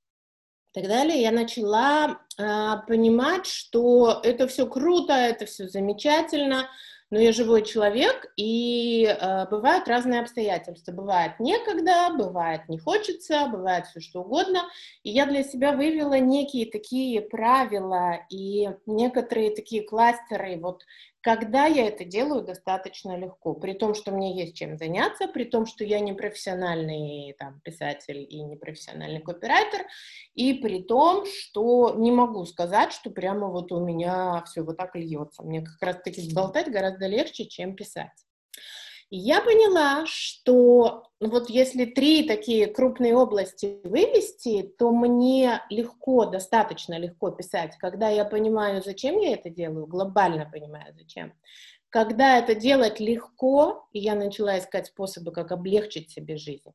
и 0.75 0.81
так 0.81 0.89
далее, 0.89 1.21
я 1.21 1.33
начала 1.33 2.21
э, 2.39 2.75
понимать, 2.87 3.45
что 3.45 4.21
это 4.23 4.47
все 4.47 4.67
круто, 4.67 5.13
это 5.13 5.45
все 5.45 5.69
замечательно, 5.69 6.71
но 7.13 7.21
я 7.21 7.31
живой 7.33 7.63
человек, 7.63 8.33
и 8.39 9.05
э, 9.05 9.47
бывают 9.51 9.87
разные 9.87 10.23
обстоятельства. 10.23 10.93
Бывает 10.93 11.39
некогда, 11.39 12.09
бывает 12.17 12.63
не 12.71 12.79
хочется, 12.79 13.49
бывает 13.53 13.85
все 13.85 14.01
что 14.01 14.23
угодно. 14.23 14.63
И 15.03 15.11
я 15.11 15.27
для 15.27 15.43
себя 15.45 15.73
вывела 15.73 16.19
некие 16.19 16.65
такие 16.65 17.21
правила 17.21 18.21
и 18.31 18.71
некоторые 18.87 19.55
такие 19.55 19.83
кластеры, 19.83 20.59
вот 20.59 20.85
когда 21.23 21.67
я 21.67 21.87
это 21.87 22.05
делаю 22.05 22.43
достаточно 22.43 23.17
легко, 23.17 23.55
при 23.55 23.75
том, 23.75 23.95
что 23.95 24.11
мне 24.11 24.37
есть 24.37 24.57
чем 24.57 24.77
заняться, 24.77 25.29
при 25.29 25.45
том, 25.45 25.67
что 25.67 25.85
я 25.85 26.01
не 26.01 26.13
профессиональный 26.13 27.35
там, 27.39 27.61
писатель 27.61 28.27
и 28.29 28.43
не 28.43 28.57
профессиональный 28.57 29.21
копирайтер, 29.21 29.87
и 30.35 30.55
при 30.55 30.83
том, 30.83 31.25
что 31.27 31.95
не 31.97 32.11
могу 32.11 32.45
сказать, 32.45 32.93
что 32.93 33.11
прямо 33.11 33.49
вот 33.49 33.71
у 33.73 33.81
меня 33.81 34.43
все 34.47 34.63
вот 34.63 34.77
так 34.77 34.97
льется. 34.97 35.43
Мне 35.43 35.63
как 35.63 35.81
раз-таки 35.81 36.35
болтать 36.35 36.71
гораздо 36.71 37.07
легче, 37.07 37.47
чем 37.47 37.77
писать. 37.77 38.11
Я 39.15 39.43
поняла, 39.43 40.07
что 40.07 41.05
ну 41.21 41.29
вот 41.29 41.51
если 41.51 41.85
три 41.85 42.27
такие 42.27 42.67
крупные 42.67 43.15
области 43.15 43.79
вывести, 43.85 44.63
то 44.79 44.91
мне 44.91 45.61
легко, 45.69 46.25
достаточно 46.25 46.99
легко 46.99 47.31
писать, 47.31 47.77
когда 47.79 48.09
я 48.09 48.25
понимаю, 48.25 48.83
зачем 48.83 49.19
я 49.19 49.35
это 49.35 49.51
делаю, 49.51 49.87
глобально 49.87 50.49
понимаю, 50.51 50.95
зачем. 50.99 51.35
Когда 51.91 52.39
это 52.39 52.55
делать 52.55 53.01
легко, 53.01 53.87
я 53.93 54.15
начала 54.15 54.59
искать 54.59 54.87
способы, 54.87 55.31
как 55.31 55.53
облегчить 55.53 56.11
себе 56.11 56.39
жизнь. 56.39 56.73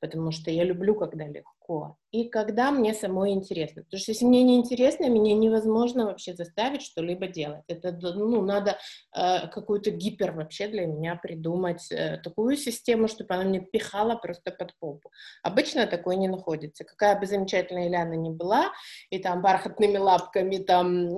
Потому 0.00 0.30
что 0.32 0.50
я 0.50 0.64
люблю, 0.64 0.94
когда 0.94 1.26
легко, 1.26 1.96
и 2.10 2.28
когда 2.28 2.70
мне 2.70 2.94
самой 2.94 3.32
интересно. 3.32 3.82
Потому 3.82 4.00
что 4.00 4.12
если 4.12 4.24
мне 4.24 4.42
не 4.42 4.56
интересно, 4.56 5.08
меня 5.08 5.34
невозможно 5.34 6.06
вообще 6.06 6.34
заставить 6.34 6.82
что-либо 6.82 7.26
делать. 7.26 7.64
Это, 7.68 7.92
ну, 7.92 8.40
надо 8.42 8.78
э, 9.14 9.48
какую-то 9.48 9.90
гипер 9.90 10.32
вообще 10.32 10.68
для 10.68 10.86
меня 10.86 11.16
придумать, 11.16 11.90
э, 11.90 12.18
такую 12.22 12.56
систему, 12.56 13.08
чтобы 13.08 13.34
она 13.34 13.44
мне 13.44 13.60
пихала 13.60 14.14
просто 14.14 14.50
под 14.50 14.74
попу. 14.78 15.10
Обычно 15.42 15.86
такое 15.86 16.16
не 16.16 16.28
находится. 16.28 16.84
Какая 16.84 17.18
бы 17.18 17.26
замечательная 17.26 17.88
Ильяна 17.88 18.14
ни 18.14 18.30
была, 18.30 18.72
и 19.10 19.18
там 19.18 19.42
бархатными 19.42 19.98
лапками 19.98 20.58
там 20.58 21.08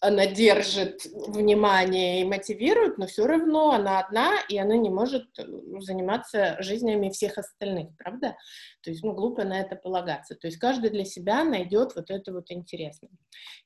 она 0.00 0.26
держит 0.26 1.04
внимание 1.04 2.22
и 2.22 2.24
мотивирует, 2.24 2.98
но 2.98 3.06
все 3.06 3.26
равно 3.26 3.72
она 3.72 4.00
одна, 4.00 4.40
и 4.48 4.56
она 4.56 4.76
не 4.76 4.90
может 4.90 5.26
э, 5.38 5.44
заниматься 5.80 6.56
жизнями 6.60 7.10
всех 7.10 7.38
остальных, 7.38 7.87
правда? 7.96 8.36
То 8.82 8.90
есть, 8.90 9.02
ну, 9.02 9.12
глупо 9.12 9.44
на 9.44 9.60
это 9.60 9.76
полагаться. 9.76 10.34
То 10.34 10.46
есть 10.48 10.58
каждый 10.58 10.90
для 10.90 11.04
себя 11.04 11.44
найдет 11.44 11.94
вот 11.94 12.10
это 12.10 12.32
вот 12.32 12.50
интересное. 12.50 13.10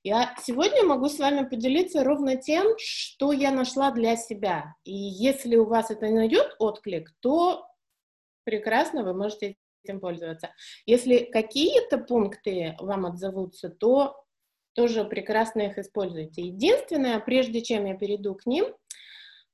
Я 0.03 0.35
сегодня 0.43 0.85
могу 0.85 1.09
с 1.09 1.19
вами 1.19 1.49
поделиться 1.49 2.05
ровно 2.05 2.37
тем, 2.37 2.75
что 2.79 3.33
я 3.33 3.51
нашла 3.51 3.91
для 3.91 4.17
себя. 4.17 4.75
И 4.85 4.95
если 4.95 5.57
у 5.57 5.65
вас 5.65 5.91
это 5.91 6.09
найдет 6.09 6.55
отклик, 6.59 7.13
то 7.21 7.67
прекрасно, 8.45 9.05
вы 9.05 9.15
можете 9.15 9.57
этим 9.85 10.01
пользоваться. 10.01 10.51
Если 10.87 11.19
какие-то 11.19 11.99
пункты 11.99 12.77
вам 12.79 13.07
отзовутся, 13.07 13.69
то 13.69 14.25
тоже 14.75 15.05
прекрасно 15.05 15.63
их 15.63 15.79
используйте. 15.79 16.43
Единственное, 16.43 17.21
прежде 17.21 17.61
чем 17.63 17.85
я 17.85 17.95
перейду 17.95 18.35
к 18.35 18.47
ним, 18.47 18.75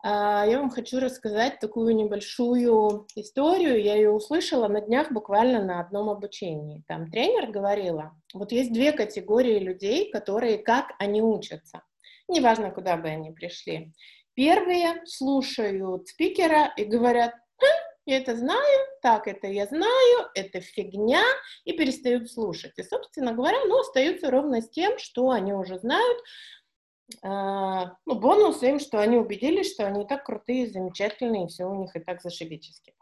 я 0.04 0.58
вам 0.60 0.70
хочу 0.70 1.00
рассказать 1.00 1.58
такую 1.58 1.94
небольшую 1.96 3.06
историю. 3.16 3.82
Я 3.82 3.96
ее 3.96 4.10
услышала 4.10 4.68
на 4.68 4.80
днях 4.80 5.10
буквально 5.10 5.62
на 5.64 5.80
одном 5.80 6.08
обучении. 6.08 6.84
Там 6.86 7.10
тренер 7.10 7.50
говорила, 7.50 8.12
вот 8.32 8.52
есть 8.52 8.72
две 8.72 8.92
категории 8.92 9.58
людей, 9.58 10.10
которые 10.10 10.58
как 10.58 10.92
они 10.98 11.20
учатся. 11.20 11.82
Неважно, 12.28 12.70
куда 12.70 12.96
бы 12.96 13.08
они 13.08 13.32
пришли. 13.32 13.92
Первые 14.34 15.02
слушают 15.06 16.06
спикера 16.08 16.72
и 16.76 16.84
говорят, 16.84 17.32
хм, 17.60 17.88
я 18.06 18.18
это 18.18 18.36
знаю, 18.36 18.86
так 19.02 19.26
это 19.26 19.48
я 19.48 19.66
знаю, 19.66 20.28
это 20.34 20.60
фигня, 20.60 21.22
и 21.64 21.72
перестают 21.72 22.30
слушать. 22.30 22.72
И, 22.76 22.82
собственно 22.82 23.32
говоря, 23.32 23.58
ну, 23.66 23.80
остаются 23.80 24.30
ровно 24.30 24.62
с 24.62 24.70
тем, 24.70 24.98
что 24.98 25.30
они 25.30 25.52
уже 25.52 25.78
знают, 25.78 26.18
а, 26.18 26.24
ну, 27.22 28.14
бонус 28.14 28.62
им, 28.62 28.78
что 28.78 29.00
они 29.00 29.16
убедились, 29.16 29.72
что 29.72 29.86
они 29.86 30.04
так 30.06 30.24
крутые, 30.24 30.68
замечательные, 30.68 31.46
и 31.46 31.48
все 31.48 31.64
у 31.64 31.74
них 31.74 31.96
и 31.96 32.00
так 32.00 32.20
зашибически. 32.22 32.94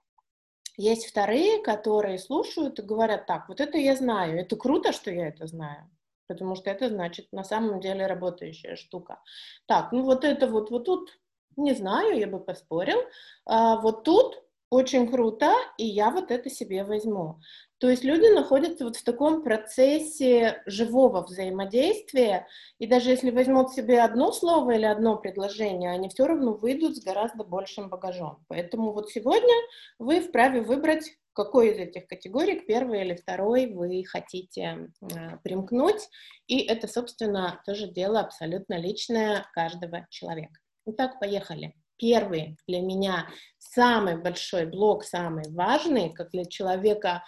Есть 0.76 1.06
вторые, 1.06 1.62
которые 1.62 2.18
слушают 2.18 2.78
и 2.78 2.82
говорят, 2.82 3.26
так, 3.26 3.48
вот 3.48 3.60
это 3.60 3.78
я 3.78 3.96
знаю, 3.96 4.38
это 4.38 4.56
круто, 4.56 4.92
что 4.92 5.10
я 5.10 5.28
это 5.28 5.46
знаю, 5.46 5.90
потому 6.28 6.54
что 6.54 6.70
это 6.70 6.88
значит 6.88 7.28
на 7.32 7.44
самом 7.44 7.80
деле 7.80 8.06
работающая 8.06 8.76
штука. 8.76 9.20
Так, 9.66 9.92
ну 9.92 10.02
вот 10.02 10.24
это 10.24 10.46
вот, 10.46 10.70
вот 10.70 10.84
тут, 10.84 11.18
не 11.56 11.72
знаю, 11.74 12.18
я 12.18 12.26
бы 12.26 12.38
поспорил, 12.38 12.98
а 13.46 13.76
вот 13.76 14.04
тут 14.04 14.45
очень 14.76 15.10
круто, 15.10 15.52
и 15.78 15.84
я 15.84 16.10
вот 16.10 16.30
это 16.30 16.50
себе 16.50 16.84
возьму. 16.84 17.40
То 17.78 17.90
есть 17.90 18.04
люди 18.04 18.32
находятся 18.34 18.84
вот 18.84 18.96
в 18.96 19.04
таком 19.04 19.42
процессе 19.42 20.62
живого 20.66 21.22
взаимодействия, 21.22 22.46
и 22.78 22.86
даже 22.86 23.10
если 23.10 23.30
возьмут 23.30 23.72
себе 23.72 24.00
одно 24.00 24.32
слово 24.32 24.72
или 24.72 24.84
одно 24.84 25.16
предложение, 25.16 25.90
они 25.90 26.08
все 26.08 26.26
равно 26.26 26.54
выйдут 26.54 26.96
с 26.96 27.04
гораздо 27.04 27.44
большим 27.44 27.88
багажом. 27.88 28.44
Поэтому 28.48 28.92
вот 28.92 29.10
сегодня 29.10 29.54
вы 29.98 30.20
вправе 30.20 30.60
выбрать, 30.60 31.10
какой 31.32 31.72
из 31.72 31.78
этих 31.78 32.06
категорий, 32.06 32.60
первый 32.60 33.02
или 33.02 33.14
второй, 33.14 33.66
вы 33.66 34.04
хотите 34.04 34.88
э, 35.02 35.36
примкнуть, 35.42 36.08
и 36.46 36.60
это, 36.60 36.88
собственно, 36.88 37.60
тоже 37.66 37.88
дело 37.88 38.20
абсолютно 38.20 38.78
личное 38.78 39.46
каждого 39.52 40.06
человека. 40.10 40.58
Итак, 40.86 41.20
поехали 41.20 41.74
первый 41.98 42.56
для 42.66 42.80
меня 42.80 43.28
самый 43.58 44.16
большой 44.16 44.66
блок, 44.66 45.04
самый 45.04 45.50
важный, 45.50 46.12
как 46.12 46.30
для 46.30 46.44
человека 46.44 47.22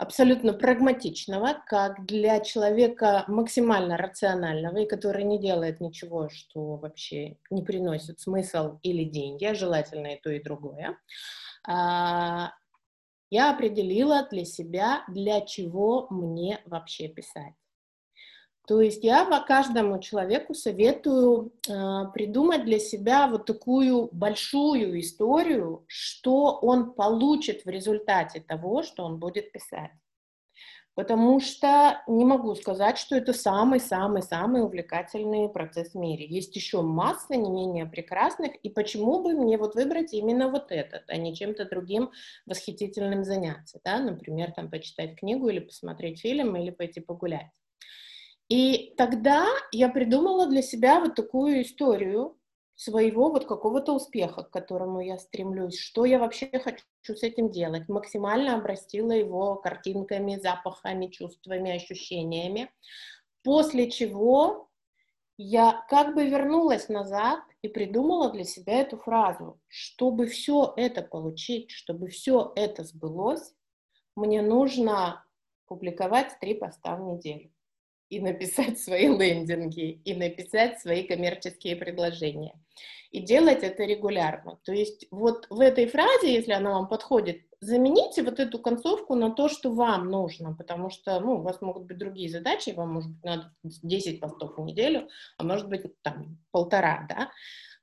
абсолютно 0.00 0.54
прагматичного, 0.54 1.62
как 1.66 2.06
для 2.06 2.40
человека 2.40 3.24
максимально 3.28 3.98
рационального 3.98 4.78
и 4.78 4.88
который 4.88 5.24
не 5.24 5.38
делает 5.38 5.80
ничего, 5.80 6.30
что 6.30 6.76
вообще 6.76 7.36
не 7.50 7.62
приносит 7.62 8.18
смысл 8.18 8.78
или 8.82 9.04
деньги, 9.04 9.44
а 9.44 9.54
желательно 9.54 10.14
и 10.14 10.20
то, 10.20 10.30
и 10.30 10.42
другое. 10.42 10.98
А, 11.68 12.52
я 13.28 13.52
определила 13.52 14.26
для 14.30 14.46
себя, 14.46 15.04
для 15.06 15.42
чего 15.42 16.06
мне 16.08 16.62
вообще 16.64 17.08
писать. 17.08 17.59
То 18.70 18.80
есть 18.80 19.02
я 19.02 19.24
каждому 19.48 19.98
человеку 19.98 20.54
советую 20.54 21.52
э, 21.68 21.72
придумать 22.14 22.64
для 22.64 22.78
себя 22.78 23.26
вот 23.26 23.44
такую 23.44 24.08
большую 24.12 25.00
историю, 25.00 25.84
что 25.88 26.56
он 26.62 26.92
получит 26.92 27.64
в 27.64 27.68
результате 27.68 28.38
того, 28.38 28.84
что 28.84 29.02
он 29.02 29.18
будет 29.18 29.50
писать. 29.50 29.90
Потому 30.94 31.40
что 31.40 32.00
не 32.06 32.24
могу 32.24 32.54
сказать, 32.54 32.96
что 32.96 33.16
это 33.16 33.32
самый-самый-самый 33.32 34.62
увлекательный 34.62 35.48
процесс 35.48 35.94
в 35.94 35.98
мире. 35.98 36.24
Есть 36.28 36.54
еще 36.54 36.80
масса 36.80 37.34
не 37.34 37.50
менее 37.50 37.86
прекрасных, 37.86 38.54
и 38.54 38.68
почему 38.68 39.20
бы 39.20 39.32
мне 39.32 39.58
вот 39.58 39.74
выбрать 39.74 40.12
именно 40.12 40.48
вот 40.48 40.70
этот, 40.70 41.02
а 41.08 41.16
не 41.16 41.34
чем-то 41.34 41.64
другим 41.64 42.12
восхитительным 42.46 43.24
заняться, 43.24 43.80
да, 43.84 43.98
например, 43.98 44.52
там 44.52 44.70
почитать 44.70 45.16
книгу 45.16 45.48
или 45.48 45.58
посмотреть 45.58 46.20
фильм 46.20 46.54
или 46.54 46.70
пойти 46.70 47.00
погулять. 47.00 47.50
И 48.50 48.94
тогда 48.96 49.46
я 49.70 49.88
придумала 49.88 50.48
для 50.48 50.60
себя 50.60 50.98
вот 50.98 51.14
такую 51.14 51.62
историю 51.62 52.36
своего 52.74 53.30
вот 53.30 53.46
какого-то 53.46 53.94
успеха, 53.94 54.42
к 54.42 54.50
которому 54.50 55.00
я 55.00 55.18
стремлюсь, 55.18 55.78
что 55.78 56.04
я 56.04 56.18
вообще 56.18 56.50
хочу 56.58 56.82
с 57.14 57.22
этим 57.22 57.50
делать. 57.50 57.88
Максимально 57.88 58.56
обрастила 58.56 59.12
его 59.12 59.54
картинками, 59.54 60.40
запахами, 60.42 61.06
чувствами, 61.06 61.70
ощущениями. 61.70 62.72
После 63.44 63.88
чего 63.88 64.68
я 65.36 65.86
как 65.88 66.16
бы 66.16 66.26
вернулась 66.26 66.88
назад 66.88 67.38
и 67.62 67.68
придумала 67.68 68.32
для 68.32 68.44
себя 68.44 68.80
эту 68.80 68.96
фразу. 68.96 69.60
Чтобы 69.68 70.26
все 70.26 70.74
это 70.76 71.02
получить, 71.02 71.70
чтобы 71.70 72.08
все 72.08 72.52
это 72.56 72.82
сбылось, 72.82 73.54
мне 74.16 74.42
нужно 74.42 75.24
публиковать 75.66 76.36
три 76.40 76.54
поста 76.54 76.96
в 76.96 77.02
неделю 77.02 77.52
и 78.10 78.20
написать 78.20 78.78
свои 78.78 79.06
лендинги, 79.06 80.00
и 80.04 80.14
написать 80.14 80.80
свои 80.80 81.04
коммерческие 81.04 81.76
предложения. 81.76 82.54
И 83.10 83.20
делать 83.20 83.62
это 83.62 83.84
регулярно. 83.84 84.58
То 84.64 84.72
есть 84.72 85.06
вот 85.10 85.46
в 85.50 85.60
этой 85.60 85.86
фразе, 85.86 86.32
если 86.32 86.52
она 86.52 86.72
вам 86.72 86.88
подходит, 86.88 87.42
замените 87.60 88.22
вот 88.22 88.38
эту 88.38 88.58
концовку 88.58 89.14
на 89.14 89.30
то, 89.30 89.48
что 89.48 89.72
вам 89.72 90.10
нужно, 90.10 90.54
потому 90.54 90.90
что, 90.90 91.18
ну, 91.20 91.34
у 91.34 91.42
вас 91.42 91.60
могут 91.60 91.84
быть 91.84 91.98
другие 91.98 92.28
задачи, 92.28 92.70
вам, 92.70 92.94
может 92.94 93.10
быть, 93.10 93.24
надо 93.24 93.52
10 93.62 94.20
постов 94.20 94.56
в 94.56 94.60
неделю, 94.60 95.08
а 95.38 95.44
может 95.44 95.68
быть, 95.68 95.82
там, 96.02 96.38
полтора, 96.52 97.06
да, 97.08 97.30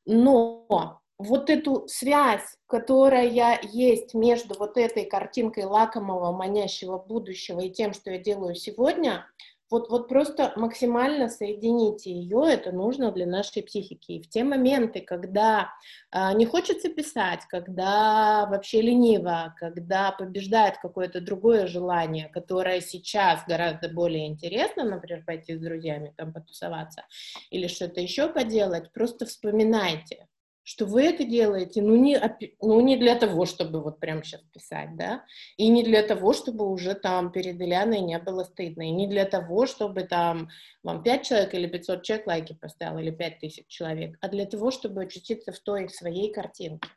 но 0.05 1.01
вот 1.19 1.49
эту 1.49 1.87
связь, 1.87 2.57
которая 2.67 3.59
есть 3.63 4.13
между 4.13 4.55
вот 4.57 4.77
этой 4.77 5.05
картинкой 5.05 5.65
лакомого, 5.65 6.31
манящего 6.31 6.97
будущего 6.97 7.59
и 7.59 7.71
тем, 7.71 7.93
что 7.93 8.11
я 8.11 8.19
делаю 8.19 8.55
сегодня, 8.55 9.25
вот, 9.69 9.89
вот 9.89 10.07
просто 10.07 10.53
максимально 10.55 11.29
соедините 11.29 12.11
ее, 12.11 12.43
это 12.47 12.71
нужно 12.71 13.11
для 13.11 13.25
нашей 13.25 13.63
психики. 13.63 14.13
И 14.13 14.21
в 14.21 14.29
те 14.29 14.43
моменты, 14.43 15.01
когда 15.01 15.71
э, 16.11 16.33
не 16.33 16.45
хочется 16.45 16.89
писать, 16.89 17.41
когда 17.49 18.45
вообще 18.49 18.81
лениво, 18.81 19.53
когда 19.57 20.11
побеждает 20.11 20.77
какое-то 20.77 21.19
другое 21.19 21.67
желание, 21.67 22.29
которое 22.29 22.81
сейчас 22.81 23.43
гораздо 23.45 23.89
более 23.89 24.27
интересно, 24.27 24.83
например, 24.83 25.23
пойти 25.25 25.55
с 25.55 25.59
друзьями 25.59 26.13
там 26.15 26.31
потусоваться 26.31 27.05
или 27.49 27.67
что-то 27.67 27.99
еще 27.99 28.29
поделать, 28.29 28.91
просто 28.93 29.25
вспоминайте, 29.25 30.27
что 30.67 30.85
вы 30.85 31.03
это 31.03 31.23
делаете, 31.23 31.81
ну 31.81 31.95
не, 31.95 32.19
ну 32.59 32.81
не 32.81 32.97
для 32.97 33.15
того, 33.15 33.45
чтобы 33.45 33.81
вот 33.81 34.01
прямо 34.01 34.21
сейчас 34.21 34.41
писать, 34.41 34.97
да, 34.97 35.23
и 35.55 35.69
не 35.69 35.81
для 35.81 36.03
того, 36.03 36.33
чтобы 36.33 36.69
уже 36.69 36.93
там 36.93 37.31
перед 37.31 37.61
Ильяной 37.61 38.01
не 38.01 38.19
было 38.19 38.43
стыдно, 38.43 38.81
и 38.81 38.91
не 38.91 39.07
для 39.07 39.23
того, 39.23 39.65
чтобы 39.65 40.03
там 40.03 40.49
вам 40.83 41.03
5 41.03 41.25
человек 41.25 41.53
или 41.53 41.67
500 41.67 42.03
человек 42.03 42.27
лайки 42.27 42.53
поставил, 42.53 42.97
или 42.99 43.11
5 43.11 43.39
тысяч 43.39 43.65
человек, 43.69 44.17
а 44.19 44.27
для 44.27 44.45
того, 44.45 44.69
чтобы 44.69 45.03
очутиться 45.03 45.53
в 45.53 45.59
той 45.59 45.87
своей 45.87 46.33
картинке. 46.33 46.89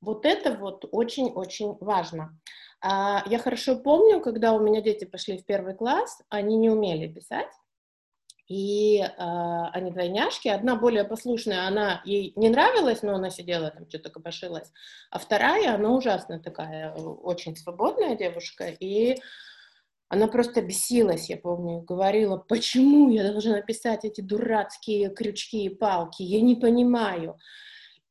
Вот 0.00 0.24
это 0.24 0.54
вот 0.54 0.86
очень-очень 0.90 1.76
важно. 1.80 2.40
А, 2.80 3.24
я 3.26 3.38
хорошо 3.38 3.76
помню, 3.76 4.22
когда 4.22 4.54
у 4.54 4.60
меня 4.60 4.80
дети 4.80 5.04
пошли 5.04 5.36
в 5.36 5.44
первый 5.44 5.74
класс, 5.74 6.22
они 6.30 6.56
не 6.56 6.70
умели 6.70 7.12
писать, 7.12 7.52
И 8.52 9.00
э, 9.00 9.08
они 9.16 9.90
двойняшки. 9.90 10.48
Одна 10.48 10.76
более 10.76 11.04
послушная, 11.04 11.66
она 11.66 12.02
ей 12.04 12.34
не 12.36 12.50
нравилась, 12.50 13.02
но 13.02 13.14
она 13.14 13.30
сидела 13.30 13.70
там, 13.70 13.88
что-то 13.88 14.10
копошилась. 14.10 14.70
А 15.10 15.18
вторая, 15.18 15.74
она 15.74 15.90
ужасно 15.90 16.38
такая, 16.38 16.92
очень 16.92 17.56
свободная 17.56 18.14
девушка. 18.14 18.66
И 18.68 19.16
она 20.10 20.26
просто 20.26 20.60
бесилась, 20.60 21.30
я 21.30 21.38
помню, 21.38 21.80
говорила, 21.80 22.36
почему 22.36 23.08
я 23.08 23.32
должна 23.32 23.62
писать 23.62 24.04
эти 24.04 24.20
дурацкие 24.20 25.08
крючки 25.08 25.64
и 25.64 25.70
палки, 25.70 26.22
я 26.22 26.42
не 26.42 26.54
понимаю. 26.54 27.38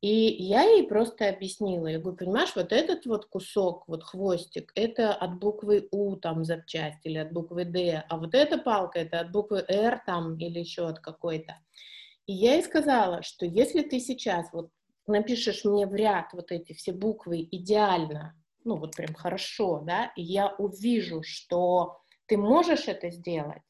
И 0.02 0.34
я 0.42 0.62
ей 0.62 0.88
просто 0.88 1.28
объяснила, 1.28 1.86
я 1.86 2.00
говорю, 2.00 2.16
понимаешь, 2.16 2.56
вот 2.56 2.72
этот 2.72 3.06
вот 3.06 3.26
кусок, 3.26 3.84
вот 3.86 4.02
хвостик, 4.02 4.72
это 4.74 5.14
от 5.14 5.38
буквы 5.38 5.86
У 5.92 6.16
там 6.16 6.44
запчасть 6.44 6.98
или 7.04 7.18
от 7.18 7.32
буквы 7.32 7.64
Д, 7.64 8.04
а 8.08 8.16
вот 8.16 8.34
эта 8.34 8.58
палка 8.58 8.98
это 8.98 9.20
от 9.20 9.30
буквы 9.30 9.64
Р 9.68 10.02
там 10.04 10.36
или 10.38 10.58
еще 10.58 10.88
от 10.88 10.98
какой-то. 10.98 11.56
И 12.26 12.32
я 12.32 12.54
ей 12.54 12.64
сказала, 12.64 13.22
что 13.22 13.46
если 13.46 13.82
ты 13.82 14.00
сейчас 14.00 14.52
вот 14.52 14.70
напишешь 15.06 15.64
мне 15.64 15.86
в 15.86 15.94
ряд 15.94 16.32
вот 16.32 16.50
эти 16.50 16.72
все 16.72 16.92
буквы 16.92 17.48
идеально, 17.52 18.34
ну 18.64 18.78
вот 18.78 18.96
прям 18.96 19.14
хорошо, 19.14 19.84
да, 19.86 20.12
и 20.16 20.22
я 20.22 20.52
увижу, 20.58 21.22
что 21.22 22.00
ты 22.26 22.36
можешь 22.36 22.88
это 22.88 23.10
сделать, 23.10 23.62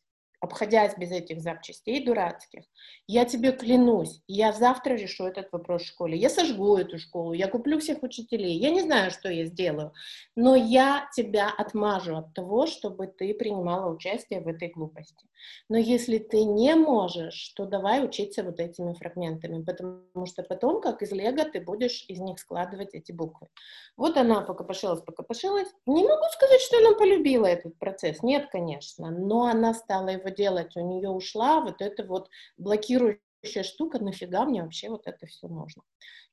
обходясь 0.43 0.99
без 0.99 1.13
этих 1.13 1.41
запчастей 1.41 2.05
дурацких, 2.05 2.65
я 3.07 3.25
тебе 3.25 3.53
клянусь, 3.53 4.21
я 4.27 4.53
завтра 4.53 4.95
решу 4.95 5.27
этот 5.27 5.53
вопрос 5.53 5.83
в 5.83 5.87
школе. 5.87 6.19
Я 6.19 6.29
сожгу 6.29 6.77
эту 6.77 6.99
школу, 6.99 7.33
я 7.33 7.47
куплю 7.47 7.79
всех 7.79 8.03
учителей, 8.03 8.59
я 8.59 8.71
не 8.71 8.83
знаю, 8.83 9.13
что 9.13 9.31
я 9.31 9.47
сделаю, 9.47 9.93
но 10.35 10.57
я 10.57 11.09
тебя 11.15 11.49
отмажу 11.57 12.17
от 12.17 12.35
того, 12.35 12.67
чтобы 12.67 13.07
ты 13.07 13.33
принимала 13.35 13.89
участие 13.89 14.41
в 14.41 14.49
этой 14.49 14.69
глупости. 14.69 15.27
Но 15.69 15.77
если 15.77 16.19
ты 16.19 16.45
не 16.45 16.75
можешь, 16.75 17.53
то 17.57 17.65
давай 17.65 18.05
учиться 18.05 18.43
вот 18.43 18.61
этими 18.61 18.95
фрагментами, 18.95 19.63
потому 19.63 20.27
что 20.27 20.43
потом, 20.43 20.81
как 20.81 21.03
из 21.03 21.13
лего, 21.13 21.45
ты 21.45 21.61
будешь 21.61 22.05
из 22.09 22.19
них 22.19 22.39
складывать 22.39 22.95
эти 22.95 23.13
буквы. 23.13 23.49
Вот 23.97 24.17
она 24.17 24.41
покопошилась, 24.41 25.03
покопошилась. 25.03 25.69
Не 25.87 26.07
могу 26.07 26.25
сказать, 26.33 26.61
что 26.61 26.79
она 26.79 26.95
полюбила 26.95 27.47
этот 27.47 27.79
процесс, 27.79 28.23
нет, 28.23 28.49
конечно, 28.51 29.11
но 29.11 29.45
она 29.45 29.75
стала 29.75 30.09
его 30.09 30.32
делать, 30.33 30.77
у 30.77 30.81
нее 30.81 31.09
ушла 31.09 31.61
вот 31.61 31.81
эта 31.81 32.05
вот 32.05 32.29
блокирующая 32.57 33.63
штука, 33.63 33.99
нафига 33.99 34.45
мне 34.45 34.63
вообще 34.63 34.89
вот 34.89 35.07
это 35.07 35.27
все 35.27 35.49
нужно. 35.49 35.83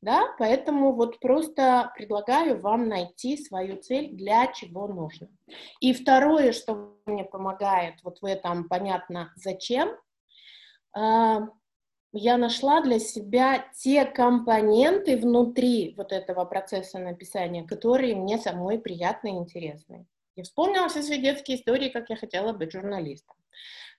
Да, 0.02 0.34
поэтому 0.38 0.94
вот 0.94 1.20
просто 1.20 1.92
предлагаю 1.96 2.60
вам 2.60 2.88
найти 2.88 3.36
свою 3.36 3.82
цель, 3.82 4.16
для 4.16 4.48
чего 4.48 4.88
нужно. 4.88 5.28
И 5.82 5.94
второе, 5.94 6.54
что 6.54 6.96
мне 7.06 7.26
помогает 7.26 7.96
вот 8.04 8.22
в 8.22 8.26
этом, 8.26 8.70
понятно, 8.70 9.34
зачем, 9.36 9.90
а, 10.96 11.50
я 12.14 12.38
нашла 12.38 12.82
для 12.82 12.98
себя 12.98 13.66
те 13.76 14.06
компоненты 14.06 15.18
внутри 15.18 15.94
вот 15.98 16.12
этого 16.12 16.46
процесса 16.46 16.98
написания, 16.98 17.64
которые 17.64 18.16
мне 18.16 18.38
самой 18.38 18.80
приятны 18.80 19.28
и 19.28 19.38
интересны. 19.38 20.08
Я 20.36 20.44
вспомнила 20.44 20.88
все 20.88 21.04
свои 21.04 21.20
детские 21.20 21.58
истории, 21.58 21.90
как 21.90 22.10
я 22.10 22.16
хотела 22.16 22.54
быть 22.54 22.72
журналистом 22.72 23.36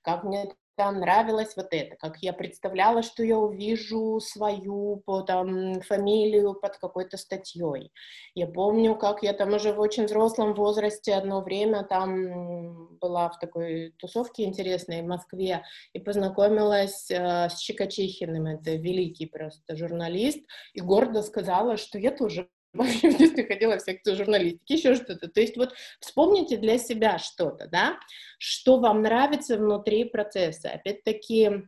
как 0.03 0.25
мне 0.25 0.51
там 0.81 0.99
нравилось 0.99 1.57
вот 1.57 1.67
это, 1.73 1.95
как 1.97 2.23
я 2.23 2.33
представляла, 2.33 3.03
что 3.03 3.23
я 3.23 3.37
увижу 3.37 4.19
свою 4.19 5.03
по, 5.05 5.21
там, 5.21 5.83
фамилию 5.83 6.55
под 6.55 6.79
какой-то 6.79 7.19
статьей. 7.19 7.93
Я 8.35 8.47
помню, 8.47 8.95
как 8.95 9.23
я 9.23 9.35
там 9.35 9.53
уже 9.53 9.75
в 9.75 9.79
очень 9.81 10.07
взрослом 10.07 10.55
возрасте 10.55 11.13
одно 11.13 11.43
время 11.43 11.85
там 11.85 12.97
была 12.97 13.29
в 13.29 13.39
такой 13.39 13.93
тусовке 13.99 14.45
интересной 14.45 15.03
в 15.03 15.07
Москве 15.07 15.65
и 15.93 15.99
познакомилась 15.99 17.11
э, 17.11 17.51
с 17.51 17.59
Чикачихиным, 17.59 18.47
это 18.47 18.71
великий 18.71 19.27
просто 19.27 19.77
журналист, 19.77 20.41
и 20.73 20.81
гордо 20.81 21.23
сказала, 21.23 21.77
что 21.77 21.99
я 21.99 22.11
тоже 22.11 22.49
в 22.73 23.19
детстве 23.19 23.45
ходила 23.45 23.79
в 23.79 23.83
секцию 23.83 24.17
журналистики, 24.17 24.75
еще 24.75 24.95
что-то. 24.95 25.29
То 25.29 25.41
есть 25.41 25.57
вот 25.57 25.75
вспомните 25.99 26.57
для 26.57 26.79
себя 26.79 27.19
что-то, 27.19 27.67
да, 27.67 27.99
что 28.39 28.79
вам 28.79 29.03
нравится 29.03 29.57
внутри 29.57 30.05
процесса. 30.05 30.71
Опять-таки, 30.71 31.65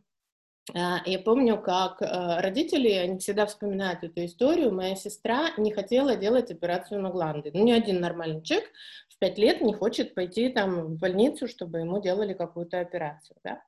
а, 0.73 1.01
я 1.05 1.19
помню, 1.19 1.61
как 1.61 2.01
а, 2.01 2.41
родители, 2.41 2.89
они 2.91 3.19
всегда 3.19 3.45
вспоминают 3.45 4.03
эту 4.03 4.23
историю. 4.23 4.73
Моя 4.73 4.95
сестра 4.95 5.49
не 5.57 5.73
хотела 5.73 6.15
делать 6.15 6.51
операцию 6.51 7.01
на 7.01 7.09
гланды. 7.09 7.51
Ну, 7.53 7.63
ни 7.65 7.71
один 7.71 7.99
нормальный 7.99 8.41
человек 8.41 8.69
в 9.09 9.17
пять 9.19 9.37
лет 9.37 9.59
не 9.61 9.73
хочет 9.73 10.15
пойти 10.15 10.49
там 10.49 10.95
в 10.95 10.99
больницу, 10.99 11.49
чтобы 11.49 11.79
ему 11.79 12.01
делали 12.01 12.33
какую-то 12.33 12.79
операцию, 12.79 13.35
да. 13.43 13.61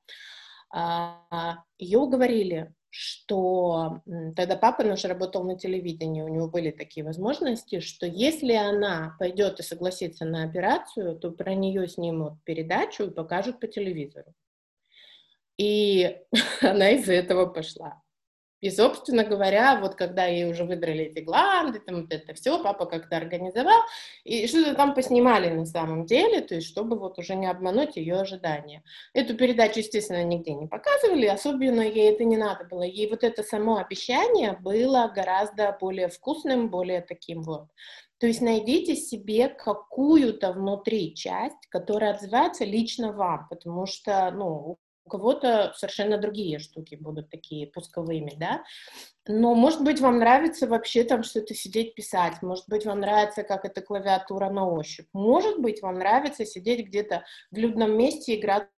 А, 0.70 1.64
Ее 1.78 1.98
уговорили, 1.98 2.72
что 2.98 4.00
тогда 4.34 4.56
папа 4.56 4.82
наш 4.82 5.04
работал 5.04 5.44
на 5.44 5.58
телевидении, 5.58 6.22
у 6.22 6.28
него 6.28 6.48
были 6.48 6.70
такие 6.70 7.04
возможности, 7.04 7.80
что 7.80 8.06
если 8.06 8.54
она 8.54 9.16
пойдет 9.18 9.60
и 9.60 9.62
согласится 9.62 10.24
на 10.24 10.44
операцию, 10.44 11.14
то 11.18 11.30
про 11.30 11.54
нее 11.54 11.88
снимут 11.88 12.42
передачу 12.44 13.04
и 13.04 13.10
покажут 13.10 13.60
по 13.60 13.66
телевизору. 13.66 14.32
И 15.58 16.16
она 16.62 16.90
из-за 16.92 17.12
этого 17.12 17.44
пошла. 17.44 18.02
И, 18.60 18.70
собственно 18.70 19.24
говоря, 19.24 19.78
вот 19.80 19.94
когда 19.96 20.24
ей 20.24 20.50
уже 20.50 20.64
выдрали 20.64 21.04
эти 21.04 21.20
гланды, 21.20 21.78
там 21.78 22.02
вот 22.02 22.12
это 22.12 22.32
все, 22.34 22.62
папа 22.62 22.86
как-то 22.86 23.16
организовал, 23.16 23.82
и 24.24 24.46
что-то 24.46 24.74
там 24.74 24.94
поснимали 24.94 25.50
на 25.50 25.66
самом 25.66 26.06
деле, 26.06 26.40
то 26.40 26.54
есть 26.54 26.66
чтобы 26.66 26.98
вот 26.98 27.18
уже 27.18 27.34
не 27.34 27.46
обмануть 27.46 27.96
ее 27.96 28.16
ожидания. 28.16 28.82
Эту 29.12 29.36
передачу, 29.36 29.80
естественно, 29.80 30.24
нигде 30.24 30.54
не 30.54 30.66
показывали, 30.66 31.26
особенно 31.26 31.82
ей 31.82 32.12
это 32.12 32.24
не 32.24 32.38
надо 32.38 32.64
было. 32.64 32.82
Ей 32.82 33.10
вот 33.10 33.24
это 33.24 33.42
само 33.42 33.76
обещание 33.76 34.52
было 34.52 35.12
гораздо 35.14 35.76
более 35.78 36.08
вкусным, 36.08 36.70
более 36.70 37.02
таким 37.02 37.42
вот. 37.42 37.68
То 38.18 38.26
есть 38.26 38.40
найдите 38.40 38.96
себе 38.96 39.48
какую-то 39.48 40.52
внутри 40.52 41.14
часть, 41.14 41.66
которая 41.68 42.14
отзывается 42.14 42.64
лично 42.64 43.12
вам, 43.12 43.46
потому 43.50 43.84
что, 43.84 44.30
ну, 44.30 44.78
у 45.06 45.10
кого-то 45.10 45.72
совершенно 45.76 46.18
другие 46.18 46.58
штуки 46.58 46.96
будут 46.96 47.30
такие 47.30 47.68
пусковыми, 47.68 48.34
да, 48.36 48.64
но, 49.28 49.54
может 49.54 49.82
быть, 49.82 50.00
вам 50.00 50.18
нравится 50.18 50.66
вообще 50.66 51.04
там 51.04 51.22
что-то 51.22 51.54
сидеть 51.54 51.94
писать, 51.94 52.42
может 52.42 52.68
быть, 52.68 52.84
вам 52.84 53.00
нравится, 53.00 53.42
как 53.44 53.64
эта 53.64 53.80
клавиатура 53.80 54.50
на 54.50 54.68
ощупь, 54.68 55.08
может 55.12 55.60
быть, 55.60 55.80
вам 55.80 55.94
нравится 55.98 56.44
сидеть 56.44 56.86
где-то 56.86 57.24
в 57.50 57.56
людном 57.56 57.96
месте, 57.96 58.38
играть 58.38 58.68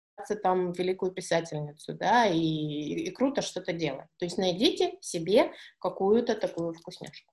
там 0.42 0.72
великую 0.72 1.12
писательницу, 1.12 1.94
да, 1.94 2.26
и, 2.26 2.38
и 2.38 3.10
круто 3.10 3.40
что-то 3.40 3.72
делать. 3.72 4.08
То 4.18 4.24
есть 4.24 4.36
найдите 4.36 4.98
себе 5.00 5.52
какую-то 5.78 6.34
такую 6.34 6.74
вкусняшку. 6.74 7.32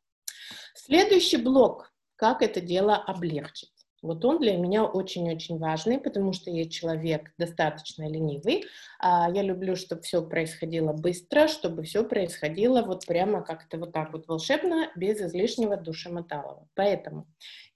Следующий 0.75 1.38
блок, 1.38 1.91
как 2.15 2.43
это 2.43 2.62
дело 2.62 2.95
облегчить. 2.95 3.74
Вот 4.06 4.24
он 4.24 4.39
для 4.39 4.56
меня 4.56 4.86
очень-очень 4.86 5.58
важный, 5.58 6.00
потому 6.00 6.32
что 6.32 6.50
я 6.52 6.70
человек 6.70 7.32
достаточно 7.38 8.08
ленивый. 8.08 8.65
А 9.00 9.30
я 9.30 9.41
люблю, 9.41 9.76
чтобы 9.76 10.02
все 10.04 10.22
происходило 10.22 10.94
быстро, 10.94 11.48
чтобы 11.48 11.84
все 11.84 12.04
происходило 12.04 12.82
вот 12.82 13.06
прямо 13.06 13.41
как-то 13.41 13.78
вот 13.78 13.91
так 13.91 14.13
вот 14.13 14.28
волшебно, 14.28 14.89
без 14.96 15.20
излишнего 15.20 15.76
душемоталого. 15.76 16.68
Поэтому, 16.76 17.28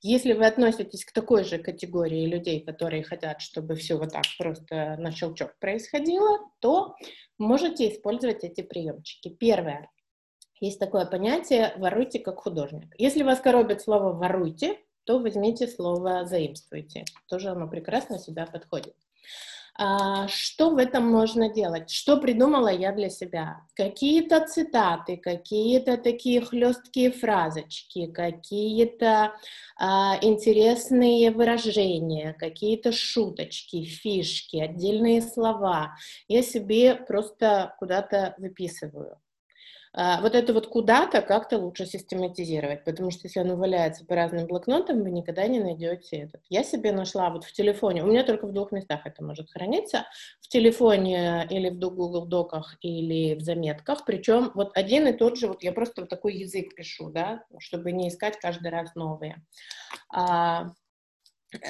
если 0.01 0.33
вы 0.33 0.45
относитесь 0.45 1.03
к 1.03 1.11
такой 1.11 1.43
же 1.43 1.57
категории 1.57 2.25
людей, 2.25 2.61
которые 2.61 3.03
хотят, 3.03 3.41
чтобы 3.41 3.75
все 3.75 3.97
вот 3.97 4.13
так 4.13 4.23
просто 4.37 4.95
на 4.97 5.11
щелчок 5.11 5.57
происходило, 5.59 6.39
то 6.59 6.95
можете 7.37 7.89
использовать 7.89 8.43
эти 8.43 8.61
приемчики. 8.61 9.29
Первое. 9.29 9.89
Есть 10.61 10.79
такое 10.79 11.05
понятие 11.05 11.73
«воруйте 11.77 12.19
как 12.19 12.39
художник». 12.39 12.93
Если 12.97 13.23
вас 13.23 13.39
коробит 13.39 13.81
слово 13.81 14.11
«воруйте», 14.11 14.77
то 15.09 15.17
возьмите 15.17 15.67
слово 15.67 16.23
«заимствуйте». 16.27 17.03
Тоже 17.27 17.49
оно 17.49 17.67
прекрасно 17.67 18.19
сюда 18.19 18.45
подходит. 18.45 18.93
А, 19.75 20.27
что 20.27 20.69
в 20.69 20.77
этом 20.77 21.09
можно 21.09 21.51
делать? 21.51 21.89
Что 21.89 22.17
придумала 22.17 22.67
я 22.67 22.91
для 22.91 23.09
себя? 23.09 23.61
Какие-то 23.73 24.45
цитаты, 24.45 25.17
какие-то 25.17 25.97
такие 25.97 26.41
хлесткие 26.41 27.11
фразочки, 27.11 28.05
какие-то 28.05 29.33
а, 29.79 30.19
интересные 30.21 31.31
выражения, 31.31 32.35
какие-то 32.37 32.91
шуточки, 32.91 33.85
фишки, 33.85 34.57
отдельные 34.57 35.23
слова. 35.23 35.95
Я 36.27 36.43
себе 36.43 36.93
просто 36.93 37.73
куда-то 37.79 38.35
выписываю. 38.37 39.17
А, 39.91 40.21
вот 40.21 40.35
это 40.35 40.53
вот 40.53 40.67
куда-то 40.67 41.21
как-то 41.21 41.57
лучше 41.57 41.85
систематизировать, 41.85 42.83
потому 42.83 43.09
что 43.09 43.21
если 43.23 43.39
оно 43.39 43.55
валяется 43.55 44.05
по 44.05 44.15
разным 44.15 44.45
блокнотам, 44.45 45.01
вы 45.01 45.09
никогда 45.09 45.47
не 45.47 45.59
найдете 45.59 46.17
этот. 46.17 46.41
Я 46.49 46.63
себе 46.63 46.91
нашла 46.91 47.29
вот 47.31 47.43
в 47.43 47.51
телефоне, 47.51 48.03
у 48.03 48.07
меня 48.07 48.23
только 48.23 48.45
в 48.45 48.53
двух 48.53 48.71
местах 48.71 49.01
это 49.05 49.23
может 49.23 49.49
храниться, 49.51 50.05
в 50.41 50.47
телефоне 50.47 51.47
или 51.49 51.69
в 51.69 51.79
Google 51.79 52.25
Доках, 52.27 52.77
или 52.81 53.33
в 53.33 53.41
заметках, 53.41 54.05
причем 54.05 54.51
вот 54.53 54.71
один 54.77 55.07
и 55.07 55.13
тот 55.13 55.37
же, 55.37 55.47
вот 55.47 55.63
я 55.63 55.71
просто 55.71 56.01
вот 56.01 56.09
такой 56.09 56.35
язык 56.35 56.75
пишу, 56.75 57.09
да, 57.09 57.43
чтобы 57.57 57.91
не 57.91 58.09
искать 58.09 58.37
каждый 58.39 58.69
раз 58.69 58.93
новые. 58.93 59.43
А, 60.13 60.71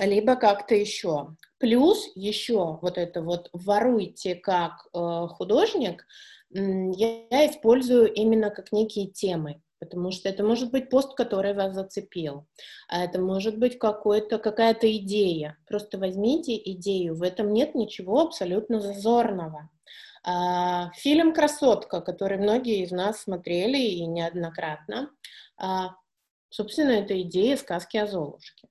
либо 0.02 0.36
как-то 0.36 0.76
еще. 0.76 1.36
Плюс 1.58 2.10
еще 2.16 2.80
вот 2.82 2.98
это 2.98 3.22
вот 3.22 3.50
воруйте 3.54 4.36
как 4.36 4.88
э, 4.94 5.28
художник, 5.30 6.06
я 6.52 7.48
использую 7.48 8.12
именно 8.14 8.50
как 8.50 8.72
некие 8.72 9.08
темы 9.08 9.62
потому 9.80 10.12
что 10.12 10.30
это 10.30 10.44
может 10.44 10.72
быть 10.72 10.90
пост, 10.90 11.16
который 11.16 11.54
вас 11.54 11.74
зацепил, 11.74 12.46
а 12.88 13.04
это 13.04 13.20
может 13.20 13.58
быть 13.58 13.80
какая-то 13.80 14.96
идея. 14.98 15.58
Просто 15.68 15.98
возьмите 15.98 16.58
идею, 16.74 17.16
в 17.16 17.24
этом 17.24 17.54
нет 17.54 17.76
ничего 17.76 18.22
абсолютно 18.22 18.82
зазорного. 18.82 19.70
А, 20.24 20.92
фильм 20.96 21.34
«Красотка», 21.34 22.02
который 22.02 22.38
многие 22.38 22.84
из 22.84 22.92
нас 22.92 23.22
смотрели 23.22 23.78
и 23.78 24.06
неоднократно, 24.06 25.10
а, 25.58 25.96
собственно, 26.50 26.92
это 26.92 27.20
идея 27.22 27.56
сказки 27.56 27.96
о 27.96 28.06
Золушке. 28.06 28.68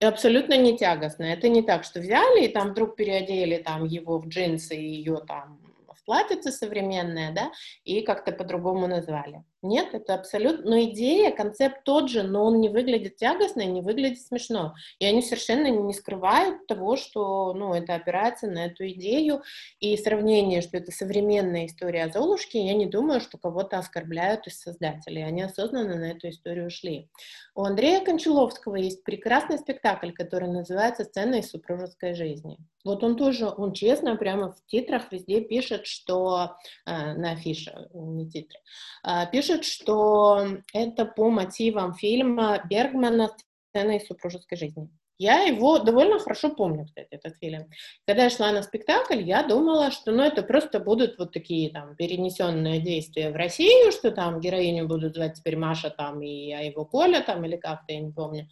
И 0.00 0.04
абсолютно 0.04 0.56
не 0.56 0.76
тягостно. 0.76 1.24
Это 1.24 1.48
не 1.48 1.62
так, 1.62 1.82
что 1.84 2.00
взяли 2.00 2.44
и 2.44 2.52
там 2.52 2.70
вдруг 2.70 2.94
переодели 2.94 3.58
там 3.58 3.84
его 3.84 4.18
в 4.18 4.28
джинсы 4.28 4.76
и 4.76 4.96
ее 4.96 5.20
там 5.26 5.63
платьице 6.04 6.52
современное, 6.52 7.32
да, 7.32 7.50
и 7.84 8.02
как-то 8.02 8.32
по-другому 8.32 8.86
назвали. 8.86 9.44
Нет, 9.64 9.94
это 9.94 10.12
абсолютно... 10.12 10.72
Но 10.72 10.82
идея, 10.82 11.30
концепт 11.30 11.84
тот 11.84 12.10
же, 12.10 12.22
но 12.22 12.44
он 12.44 12.60
не 12.60 12.68
выглядит 12.68 13.16
тягостно 13.16 13.62
и 13.62 13.66
не 13.66 13.80
выглядит 13.80 14.20
смешно. 14.20 14.74
И 14.98 15.06
они 15.06 15.22
совершенно 15.22 15.68
не 15.68 15.94
скрывают 15.94 16.66
того, 16.66 16.96
что 16.96 17.54
ну, 17.54 17.72
это 17.72 17.94
опирается 17.94 18.46
на 18.46 18.66
эту 18.66 18.86
идею. 18.90 19.42
И 19.80 19.96
сравнение, 19.96 20.60
что 20.60 20.76
это 20.76 20.92
современная 20.92 21.64
история 21.64 22.04
о 22.04 22.10
Золушке, 22.10 22.62
я 22.62 22.74
не 22.74 22.84
думаю, 22.84 23.22
что 23.22 23.38
кого-то 23.38 23.78
оскорбляют 23.78 24.46
из 24.46 24.60
создателей. 24.60 25.24
Они 25.24 25.40
осознанно 25.40 25.96
на 25.96 26.10
эту 26.10 26.28
историю 26.28 26.68
шли. 26.68 27.08
У 27.54 27.62
Андрея 27.62 28.04
Кончаловского 28.04 28.76
есть 28.76 29.02
прекрасный 29.02 29.56
спектакль, 29.56 30.10
который 30.10 30.50
называется 30.50 31.04
«Сцена 31.04 31.36
из 31.36 31.48
супружеской 31.48 32.12
жизни». 32.12 32.58
Вот 32.84 33.02
он 33.02 33.16
тоже, 33.16 33.48
он 33.48 33.72
честно 33.72 34.14
прямо 34.16 34.52
в 34.52 34.66
титрах 34.66 35.10
везде 35.10 35.40
пишет, 35.40 35.86
что... 35.86 36.56
Э, 36.84 37.14
на 37.14 37.32
афише, 37.32 37.88
не 37.94 38.28
титры. 38.28 38.58
Э, 39.06 39.30
пишет, 39.32 39.53
пишет, 39.54 39.64
что 39.64 40.46
это 40.72 41.04
по 41.04 41.30
мотивам 41.30 41.94
фильма 41.94 42.62
Бергмана 42.68 43.30
«Сцена 43.70 43.96
из 43.96 44.06
супружеской 44.06 44.58
жизни». 44.58 44.88
Я 45.16 45.42
его 45.42 45.78
довольно 45.78 46.18
хорошо 46.18 46.48
помню, 46.48 46.86
кстати, 46.86 47.06
этот 47.12 47.36
фильм. 47.38 47.70
Когда 48.04 48.24
я 48.24 48.30
шла 48.30 48.50
на 48.50 48.64
спектакль, 48.64 49.22
я 49.22 49.44
думала, 49.44 49.92
что 49.92 50.10
ну, 50.10 50.24
это 50.24 50.42
просто 50.42 50.80
будут 50.80 51.18
вот 51.18 51.32
такие 51.32 51.70
там 51.70 51.94
перенесенные 51.94 52.80
действия 52.80 53.30
в 53.30 53.36
Россию, 53.36 53.92
что 53.92 54.10
там 54.10 54.40
героиню 54.40 54.88
будут 54.88 55.14
звать 55.14 55.34
теперь 55.34 55.56
Маша 55.56 55.90
там 55.90 56.20
и 56.20 56.50
а 56.52 56.62
его 56.62 56.84
Коля 56.84 57.20
там 57.20 57.44
или 57.44 57.56
как-то, 57.56 57.92
я 57.92 58.00
не 58.00 58.10
помню, 58.10 58.48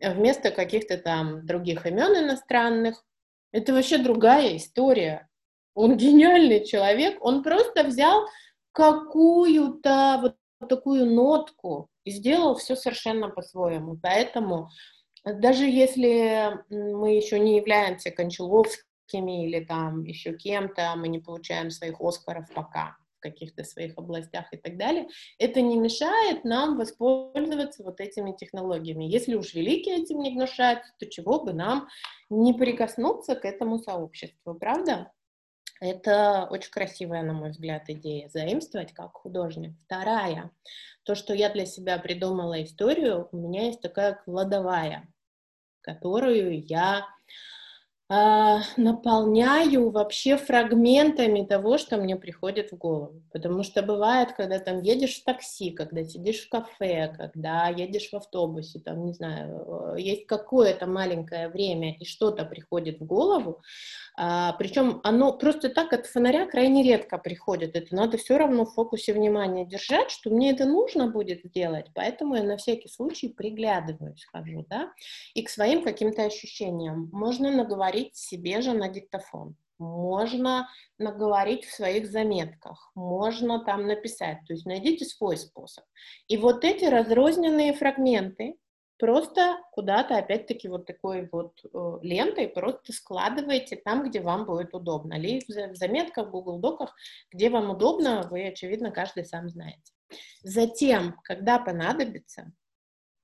вместо 0.00 0.50
каких-то 0.50 0.98
там 0.98 1.46
других 1.46 1.86
имен 1.86 2.24
иностранных. 2.24 3.02
Это 3.50 3.72
вообще 3.72 3.96
другая 3.96 4.58
история. 4.58 5.30
Он 5.74 5.96
гениальный 5.96 6.62
человек, 6.66 7.24
он 7.24 7.42
просто 7.42 7.84
взял 7.84 8.28
какую-то 8.72 10.18
вот 10.20 10.36
такую 10.66 11.06
нотку 11.06 11.88
и 12.04 12.10
сделал 12.10 12.56
все 12.56 12.76
совершенно 12.76 13.28
по-своему. 13.28 13.98
Поэтому 14.02 14.68
даже 15.24 15.64
если 15.64 16.58
мы 16.70 17.14
еще 17.14 17.38
не 17.38 17.56
являемся 17.56 18.10
Кончаловскими 18.10 19.46
или 19.46 19.64
там 19.64 20.04
еще 20.04 20.36
кем-то, 20.36 20.94
мы 20.96 21.08
не 21.08 21.20
получаем 21.20 21.70
своих 21.70 22.00
Оскаров 22.00 22.46
пока 22.52 22.96
в 23.18 23.20
каких-то 23.20 23.62
своих 23.62 23.96
областях 23.96 24.46
и 24.52 24.56
так 24.56 24.76
далее, 24.76 25.06
это 25.38 25.60
не 25.60 25.78
мешает 25.78 26.44
нам 26.44 26.76
воспользоваться 26.76 27.84
вот 27.84 28.00
этими 28.00 28.32
технологиями. 28.32 29.04
Если 29.04 29.34
уж 29.34 29.54
великие 29.54 30.02
этим 30.02 30.18
не 30.18 30.34
гнушаются, 30.34 30.92
то 30.98 31.06
чего 31.06 31.40
бы 31.44 31.52
нам 31.52 31.88
не 32.28 32.52
прикоснуться 32.52 33.36
к 33.36 33.44
этому 33.44 33.78
сообществу, 33.78 34.54
правда? 34.54 35.12
Это 35.82 36.46
очень 36.48 36.70
красивая, 36.70 37.24
на 37.24 37.32
мой 37.32 37.50
взгляд, 37.50 37.90
идея 37.90 38.28
заимствовать 38.28 38.92
как 38.92 39.14
художник. 39.14 39.74
Вторая, 39.84 40.52
то, 41.02 41.16
что 41.16 41.34
я 41.34 41.50
для 41.50 41.66
себя 41.66 41.98
придумала 41.98 42.62
историю, 42.62 43.28
у 43.32 43.36
меня 43.36 43.66
есть 43.66 43.80
такая 43.80 44.14
кладовая, 44.14 45.08
которую 45.80 46.64
я 46.64 47.04
наполняю 48.76 49.90
вообще 49.90 50.36
фрагментами 50.36 51.46
того, 51.46 51.78
что 51.78 51.96
мне 51.96 52.16
приходит 52.16 52.70
в 52.70 52.76
голову. 52.76 53.22
Потому 53.32 53.62
что 53.62 53.82
бывает, 53.82 54.32
когда 54.32 54.58
там 54.58 54.82
едешь 54.82 55.20
в 55.20 55.24
такси, 55.24 55.70
когда 55.70 56.04
сидишь 56.04 56.44
в 56.44 56.48
кафе, 56.50 57.14
когда 57.16 57.68
едешь 57.68 58.10
в 58.10 58.14
автобусе, 58.14 58.80
там, 58.80 59.06
не 59.06 59.14
знаю, 59.14 59.94
э, 59.96 60.00
есть 60.00 60.26
какое-то 60.26 60.86
маленькое 60.86 61.48
время, 61.48 61.96
и 61.96 62.04
что-то 62.04 62.44
приходит 62.44 63.00
в 63.00 63.06
голову, 63.06 63.62
а, 64.14 64.52
причем 64.54 65.00
оно 65.04 65.32
просто 65.32 65.70
так 65.70 65.92
от 65.94 66.06
фонаря 66.06 66.46
крайне 66.46 66.82
редко 66.82 67.16
приходит. 67.16 67.76
Это 67.76 67.94
надо 67.94 68.18
все 68.18 68.36
равно 68.36 68.66
в 68.66 68.74
фокусе 68.74 69.14
внимания 69.14 69.64
держать, 69.64 70.10
что 70.10 70.28
мне 70.28 70.50
это 70.50 70.66
нужно 70.66 71.08
будет 71.08 71.42
сделать, 71.44 71.86
поэтому 71.94 72.34
я 72.34 72.42
на 72.42 72.58
всякий 72.58 72.88
случай 72.88 73.28
приглядываюсь, 73.28 74.26
хожу, 74.30 74.66
да, 74.68 74.92
и 75.32 75.42
к 75.42 75.48
своим 75.48 75.82
каким-то 75.82 76.24
ощущениям. 76.24 77.08
Можно 77.12 77.50
наговорить 77.50 78.01
себе 78.12 78.60
же 78.62 78.72
на 78.72 78.88
диктофон 78.88 79.56
можно 79.78 80.68
наговорить 80.98 81.64
в 81.64 81.74
своих 81.74 82.10
заметках, 82.10 82.90
можно 82.94 83.64
там 83.64 83.86
написать, 83.86 84.38
то 84.46 84.52
есть 84.52 84.64
найдите 84.64 85.04
свой 85.04 85.36
способ. 85.36 85.84
И 86.28 86.36
вот 86.36 86.64
эти 86.64 86.84
разрозненные 86.84 87.72
фрагменты, 87.74 88.56
просто 88.98 89.56
куда-то, 89.72 90.16
опять-таки, 90.16 90.68
вот 90.68 90.86
такой 90.86 91.28
вот 91.32 91.54
э, 91.64 91.98
лентой 92.02 92.46
просто 92.46 92.92
складываете 92.92 93.76
там, 93.76 94.08
где 94.08 94.20
вам 94.20 94.46
будет 94.46 94.74
удобно. 94.74 95.14
Или 95.14 95.40
в 95.40 95.74
заметках, 95.74 96.28
в 96.28 96.30
Google 96.30 96.60
Доках, 96.60 96.94
где 97.32 97.50
вам 97.50 97.70
удобно, 97.70 98.28
вы, 98.30 98.46
очевидно, 98.46 98.92
каждый 98.92 99.24
сам 99.24 99.48
знаете. 99.48 99.92
Затем, 100.44 101.16
когда 101.24 101.58
понадобится, 101.58 102.52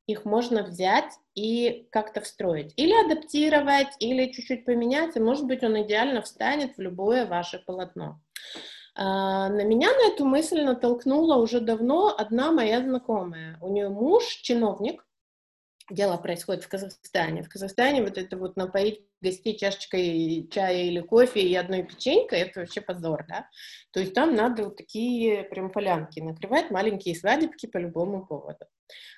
их 0.08 0.24
можно 0.24 0.64
взять 0.64 1.12
и 1.34 1.86
как-то 1.92 2.22
встроить. 2.22 2.72
Или 2.76 2.94
адаптировать, 3.04 3.94
или 4.00 4.32
чуть-чуть 4.32 4.64
поменять, 4.64 5.16
и, 5.16 5.20
может 5.20 5.44
быть, 5.44 5.62
он 5.62 5.80
идеально 5.82 6.22
встанет 6.22 6.76
в 6.76 6.80
любое 6.80 7.26
ваше 7.26 7.62
полотно. 7.64 8.20
А, 8.94 9.50
на 9.50 9.62
меня 9.64 9.88
на 9.88 10.12
эту 10.12 10.24
мысль 10.24 10.62
натолкнула 10.62 11.36
уже 11.36 11.60
давно 11.60 12.14
одна 12.16 12.50
моя 12.52 12.80
знакомая. 12.80 13.58
У 13.60 13.68
нее 13.68 13.90
муж 13.90 14.24
чиновник, 14.42 15.06
дело 15.90 16.16
происходит 16.16 16.64
в 16.64 16.68
Казахстане. 16.68 17.42
В 17.42 17.50
Казахстане 17.50 18.02
вот 18.02 18.16
это 18.16 18.38
вот 18.38 18.56
напоить 18.56 19.02
гостей 19.20 19.58
чашечкой 19.58 20.48
чая 20.50 20.84
или 20.84 21.00
кофе 21.00 21.42
и 21.42 21.54
одной 21.54 21.82
печенькой, 21.82 22.40
это 22.40 22.60
вообще 22.60 22.80
позор, 22.80 23.26
да? 23.28 23.46
То 23.92 24.00
есть 24.00 24.14
там 24.14 24.34
надо 24.34 24.64
вот 24.64 24.78
такие 24.78 25.44
прям 25.44 25.70
полянки 25.70 26.20
накрывать, 26.20 26.70
маленькие 26.70 27.14
свадебки 27.14 27.66
по 27.66 27.76
любому 27.76 28.24
поводу. 28.24 28.64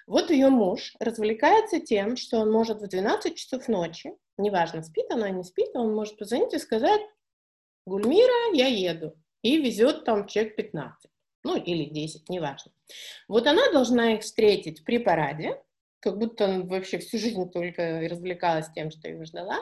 Вот 0.07 0.31
ее 0.31 0.49
муж 0.49 0.95
развлекается 0.99 1.81
тем, 1.81 2.17
что 2.17 2.39
он 2.39 2.51
может 2.51 2.81
в 2.81 2.89
12 2.89 3.37
часов 3.37 3.69
ночи, 3.69 4.13
неважно, 4.39 4.83
спит 4.83 5.07
она, 5.11 5.31
не 5.31 5.45
спит, 5.45 5.71
он 5.75 5.95
может 5.95 6.19
позвонить 6.19 6.55
и 6.55 6.59
сказать, 6.59 7.01
Гульмира, 7.87 8.55
я 8.55 8.67
еду, 8.67 9.15
и 9.43 9.57
везет 9.57 10.05
там 10.05 10.27
человек 10.27 10.57
15, 10.57 11.11
ну 11.45 11.57
или 11.57 11.85
10, 11.85 12.29
неважно. 12.29 12.73
Вот 13.29 13.47
она 13.47 13.71
должна 13.73 14.15
их 14.15 14.23
встретить 14.23 14.85
при 14.85 14.99
параде, 14.99 15.63
как 16.01 16.19
будто 16.19 16.45
он 16.45 16.67
вообще 16.67 16.99
всю 16.99 17.19
жизнь 17.19 17.51
только 17.51 18.09
развлекалась 18.09 18.71
тем, 18.73 18.91
что 18.91 19.09
его 19.09 19.25
ждала. 19.25 19.59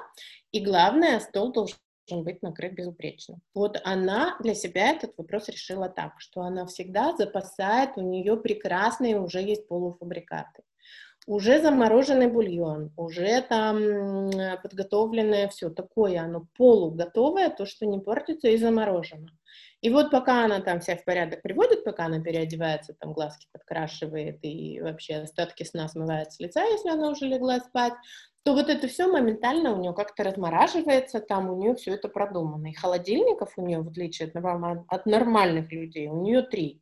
И 0.53 0.61
главное, 0.61 1.21
стол 1.21 1.53
должен 1.53 1.77
быть 2.17 2.43
накрыт 2.43 2.75
безупречно. 2.75 3.39
Вот 3.55 3.81
она 3.85 4.37
для 4.41 4.55
себя 4.55 4.91
этот 4.91 5.13
вопрос 5.17 5.49
решила 5.49 5.89
так, 5.89 6.15
что 6.19 6.43
она 6.43 6.67
всегда 6.67 7.15
запасает, 7.17 7.91
у 7.97 8.01
нее 8.01 8.37
прекрасные 8.37 9.21
уже 9.21 9.41
есть 9.41 9.69
полуфабрикаты. 9.69 10.63
Уже 11.27 11.61
замороженный 11.61 12.29
бульон, 12.29 12.91
уже 12.97 13.43
там 13.43 14.31
подготовленное 14.63 15.49
все 15.49 15.69
такое, 15.69 16.23
оно 16.23 16.47
полуготовое, 16.57 17.51
то, 17.51 17.67
что 17.67 17.85
не 17.85 17.99
портится 17.99 18.49
и 18.49 18.57
заморожено. 18.57 19.29
И 19.81 19.91
вот 19.91 20.11
пока 20.11 20.45
она 20.45 20.61
там 20.61 20.81
вся 20.81 20.97
в 20.97 21.05
порядок 21.05 21.43
приводит, 21.43 21.85
пока 21.85 22.07
она 22.07 22.21
переодевается, 22.21 22.95
там 22.99 23.13
глазки 23.13 23.47
подкрашивает 23.53 24.39
и 24.43 24.81
вообще 24.81 25.17
остатки 25.17 25.63
сна 25.63 25.89
смывает 25.89 26.33
с 26.33 26.41
лица, 26.41 26.65
если 26.65 26.89
она 26.89 27.11
уже 27.11 27.27
легла 27.27 27.61
спать, 27.61 27.93
то 28.49 28.55
вот 28.55 28.71
это 28.71 28.89
все 28.89 29.07
моментально 29.09 29.75
у 29.75 29.79
нее 29.79 29.93
как-то 29.93 30.25
размораживается, 30.25 31.21
там 31.21 31.51
у 31.51 31.57
нее 31.57 31.75
все 31.75 31.93
это 31.93 32.09
продумано. 32.09 32.69
И 32.69 32.73
холодильников 32.73 33.53
у 33.59 33.67
нее, 33.67 33.83
в 33.83 33.89
отличие 33.89 34.29
от, 34.29 34.85
от 34.89 35.05
нормальных 35.05 35.71
людей, 35.71 36.09
у 36.09 36.23
нее 36.23 36.41
три. 36.41 36.81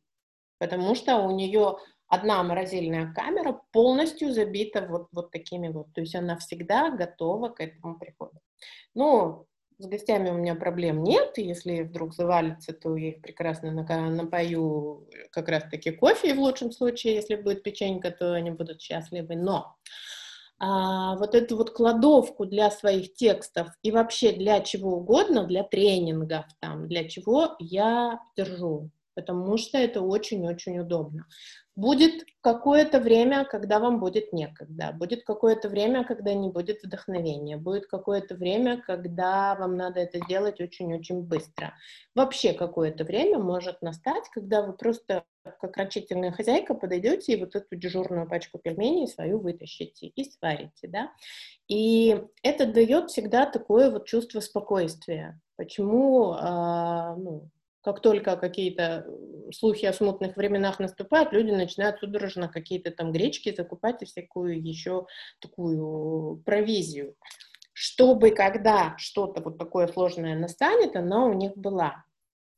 Потому 0.59 0.95
что 0.95 1.17
у 1.17 1.31
нее 1.31 1.77
одна 2.07 2.41
морозильная 2.41 3.13
камера 3.13 3.59
полностью 3.73 4.31
забита 4.31 4.87
вот, 4.89 5.07
вот 5.11 5.29
такими 5.31 5.67
вот. 5.67 5.91
То 5.91 5.99
есть 5.99 6.15
она 6.15 6.37
всегда 6.37 6.89
готова 6.89 7.49
к 7.49 7.59
этому 7.59 7.99
приходу. 7.99 8.39
Ну, 8.95 9.45
с 9.77 9.85
гостями 9.87 10.29
у 10.29 10.35
меня 10.35 10.55
проблем 10.55 11.03
нет, 11.03 11.37
и 11.37 11.43
если 11.43 11.81
вдруг 11.81 12.15
завалится, 12.15 12.71
то 12.71 12.95
я 12.95 13.09
их 13.09 13.21
прекрасно 13.21 13.71
напою 13.71 15.05
как 15.31 15.49
раз-таки 15.49 15.91
кофе, 15.91 16.33
в 16.33 16.39
лучшем 16.39 16.71
случае, 16.71 17.15
если 17.15 17.35
будет 17.35 17.61
печенька, 17.61 18.09
то 18.09 18.35
они 18.35 18.51
будут 18.51 18.81
счастливы. 18.81 19.35
Но 19.35 19.75
а, 20.59 21.15
вот 21.17 21.35
эту 21.35 21.55
вот 21.57 21.71
кладовку 21.71 22.45
для 22.45 22.71
своих 22.71 23.13
текстов 23.13 23.67
и 23.83 23.91
вообще 23.91 24.31
для 24.31 24.59
чего 24.61 24.97
угодно, 24.97 25.45
для 25.45 25.63
тренингов 25.63 26.45
там, 26.59 26.87
для 26.87 27.07
чего 27.07 27.55
я 27.59 28.19
держу, 28.35 28.89
потому 29.13 29.57
что 29.57 29.77
это 29.77 30.01
очень-очень 30.01 30.79
удобно. 30.79 31.25
Будет 31.77 32.25
какое-то 32.41 32.99
время, 32.99 33.45
когда 33.45 33.77
вам 33.77 33.99
будет 33.99 34.33
некогда, 34.33 34.91
будет 34.93 35.23
какое-то 35.23 35.69
время, 35.69 36.03
когда 36.03 36.33
не 36.33 36.49
будет 36.49 36.81
вдохновения, 36.81 37.55
будет 37.55 37.85
какое-то 37.85 38.33
время, 38.33 38.81
когда 38.81 39.53
вам 39.53 39.77
надо 39.77 39.99
это 39.99 40.19
делать 40.27 40.59
очень-очень 40.59 41.21
быстро. 41.21 41.75
Вообще 42.15 42.53
какое-то 42.53 43.03
время 43.03 43.37
может 43.37 43.83
настать, 43.83 44.27
когда 44.31 44.63
вы 44.63 44.73
просто 44.73 45.23
как 45.43 45.77
рачительная 45.77 46.31
хозяйка 46.31 46.73
подойдете 46.73 47.33
и 47.33 47.39
вот 47.39 47.55
эту 47.55 47.75
дежурную 47.75 48.27
пачку 48.27 48.57
пельменей 48.57 49.07
свою 49.07 49.37
вытащите 49.37 50.07
и 50.07 50.23
сварите, 50.23 50.87
да. 50.87 51.11
И 51.67 52.19
это 52.41 52.65
дает 52.65 53.11
всегда 53.11 53.45
такое 53.45 53.91
вот 53.91 54.07
чувство 54.07 54.39
спокойствия. 54.39 55.39
Почему, 55.57 56.33
э, 56.33 57.15
ну, 57.17 57.49
как 57.87 58.01
только 58.01 58.35
какие-то 58.35 59.07
слухи 59.53 59.85
о 59.85 59.93
смутных 59.93 60.35
временах 60.35 60.77
наступают, 60.77 61.31
люди 61.31 61.51
начинают 61.51 61.99
судорожно 62.01 62.49
какие-то 62.49 62.91
там 62.91 63.13
гречки 63.13 63.55
закупать 63.55 64.01
и 64.01 64.05
всякую 64.05 64.61
еще 64.61 65.07
такую 65.39 66.35
провизию. 66.43 67.15
Чтобы 67.71 68.31
когда 68.31 68.93
что-то 68.97 69.41
вот 69.41 69.57
такое 69.57 69.87
сложное 69.87 70.37
настанет, 70.37 70.97
она 70.97 71.27
у 71.27 71.31
них 71.31 71.55
была. 71.55 72.03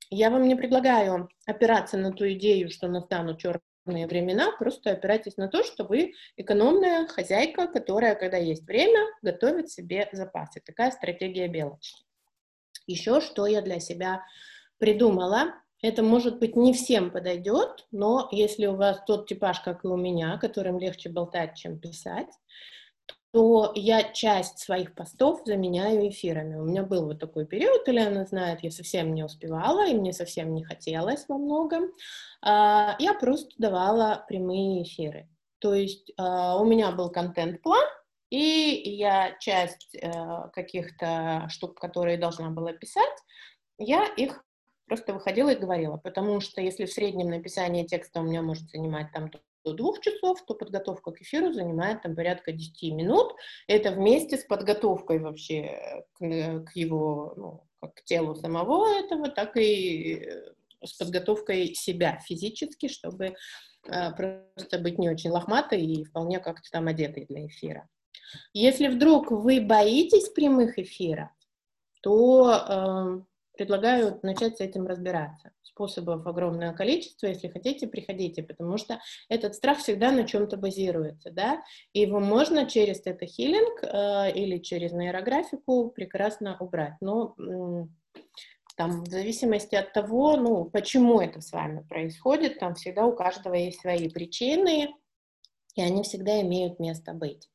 Я 0.09 0.31
вам 0.31 0.47
не 0.47 0.55
предлагаю 0.55 1.29
опираться 1.45 1.99
на 1.99 2.11
ту 2.11 2.27
идею, 2.31 2.71
что 2.71 2.87
настанут 2.87 3.39
черные 3.39 4.07
времена, 4.07 4.51
просто 4.57 4.93
опирайтесь 4.93 5.37
на 5.37 5.47
то, 5.47 5.63
что 5.63 5.83
вы 5.83 6.15
экономная 6.37 7.05
хозяйка, 7.05 7.67
которая, 7.67 8.15
когда 8.15 8.37
есть 8.37 8.65
время, 8.65 9.05
готовит 9.21 9.69
себе 9.69 10.09
запасы. 10.11 10.59
Такая 10.65 10.89
стратегия 10.89 11.47
белочки. 11.47 12.03
Еще 12.87 13.21
что 13.21 13.45
я 13.45 13.61
для 13.61 13.79
себя 13.79 14.23
придумала. 14.79 15.53
Это, 15.81 16.03
может 16.03 16.39
быть, 16.39 16.55
не 16.55 16.73
всем 16.73 17.09
подойдет, 17.09 17.87
но 17.91 18.27
если 18.31 18.65
у 18.65 18.75
вас 18.75 19.01
тот 19.07 19.27
типаж, 19.27 19.61
как 19.61 19.85
и 19.85 19.87
у 19.87 19.95
меня, 19.95 20.37
которым 20.37 20.77
легче 20.77 21.09
болтать, 21.09 21.55
чем 21.55 21.79
писать, 21.79 22.27
то 23.31 23.71
я 23.75 24.11
часть 24.11 24.59
своих 24.59 24.95
постов 24.95 25.41
заменяю 25.45 26.09
эфирами. 26.09 26.55
У 26.55 26.63
меня 26.63 26.83
был 26.83 27.05
вот 27.05 27.19
такой 27.19 27.45
период, 27.45 27.87
или 27.87 27.99
она 27.99 28.25
знает, 28.25 28.61
я 28.63 28.71
совсем 28.71 29.13
не 29.13 29.23
успевала, 29.23 29.87
и 29.87 29.93
мне 29.93 30.13
совсем 30.13 30.53
не 30.53 30.63
хотелось 30.63 31.25
во 31.27 31.37
многом. 31.37 31.91
А, 32.41 32.95
я 32.99 33.13
просто 33.13 33.51
давала 33.57 34.25
прямые 34.27 34.83
эфиры. 34.83 35.29
То 35.59 35.73
есть 35.73 36.11
а, 36.17 36.57
у 36.57 36.65
меня 36.65 36.91
был 36.91 37.09
контент-план, 37.09 37.85
и 38.29 38.81
я 38.85 39.35
часть 39.39 39.95
э, 39.95 40.11
каких-то 40.53 41.47
штук, 41.49 41.79
которые 41.79 42.15
должна 42.17 42.51
была 42.51 42.73
писать, 42.73 43.17
я 43.79 44.05
их 44.05 44.43
просто 44.89 45.13
выходила 45.13 45.49
и 45.51 45.57
говорила, 45.57 45.97
потому 45.97 46.41
что 46.41 46.61
если 46.61 46.85
в 46.85 46.91
среднем 46.91 47.29
написание 47.29 47.85
текста 47.85 48.19
у 48.19 48.23
меня 48.23 48.41
может 48.41 48.69
занимать 48.69 49.11
там 49.13 49.31
до 49.63 49.73
двух 49.73 50.01
часов, 50.01 50.43
то 50.45 50.53
подготовка 50.53 51.11
к 51.11 51.21
эфиру 51.21 51.53
занимает 51.53 52.01
там 52.01 52.15
порядка 52.15 52.51
10 52.51 52.93
минут. 52.93 53.33
Это 53.67 53.91
вместе 53.91 54.37
с 54.37 54.43
подготовкой 54.43 55.19
вообще 55.19 56.03
к, 56.13 56.19
к 56.19 56.75
его, 56.75 57.33
ну, 57.37 57.63
как 57.79 57.95
к 57.95 58.03
телу 58.03 58.35
самого 58.35 58.87
этого, 58.87 59.29
так 59.29 59.55
и 59.57 60.27
с 60.83 60.93
подготовкой 60.93 61.73
себя 61.75 62.19
физически, 62.25 62.87
чтобы 62.87 63.35
э, 63.87 64.11
просто 64.13 64.79
быть 64.79 64.97
не 64.97 65.09
очень 65.09 65.29
лохматой 65.29 65.81
и 65.81 66.03
вполне 66.05 66.39
как-то 66.39 66.69
там 66.71 66.87
одетой 66.87 67.25
для 67.25 67.47
эфира. 67.47 67.87
Если 68.53 68.87
вдруг 68.87 69.31
вы 69.31 69.61
боитесь 69.61 70.29
прямых 70.29 70.77
эфиров, 70.77 71.29
то 72.01 72.51
э, 72.51 73.28
предлагаю 73.59 74.17
начать 74.23 74.57
с 74.57 74.61
этим 74.61 74.87
разбираться. 74.87 75.51
Способов 75.63 76.25
огромное 76.25 76.71
количество, 76.71 77.27
если 77.27 77.49
хотите, 77.49 77.87
приходите, 77.87 78.41
потому 78.41 78.77
что 78.77 79.01
этот 79.27 79.53
страх 79.53 79.79
всегда 79.79 80.13
на 80.13 80.23
чем-то 80.23 80.55
базируется, 80.55 81.29
да, 81.29 81.61
и 81.91 81.99
его 81.99 82.21
можно 82.21 82.69
через 82.69 83.05
это 83.05 83.25
хилинг 83.25 83.83
э, 83.83 84.31
или 84.31 84.59
через 84.59 84.93
нейрографику 84.93 85.89
прекрасно 85.89 86.55
убрать. 86.61 86.93
Но 87.01 87.35
э, 87.37 87.87
там, 88.77 89.03
в 89.03 89.09
зависимости 89.09 89.75
от 89.75 89.91
того, 89.91 90.37
ну, 90.37 90.63
почему 90.63 91.19
это 91.19 91.41
с 91.41 91.51
вами 91.51 91.81
происходит, 91.81 92.59
там 92.59 92.75
всегда 92.75 93.05
у 93.05 93.13
каждого 93.13 93.55
есть 93.55 93.81
свои 93.81 94.07
причины, 94.07 94.95
и 95.75 95.81
они 95.81 96.03
всегда 96.03 96.39
имеют 96.39 96.79
место 96.79 97.13
быть. 97.13 97.49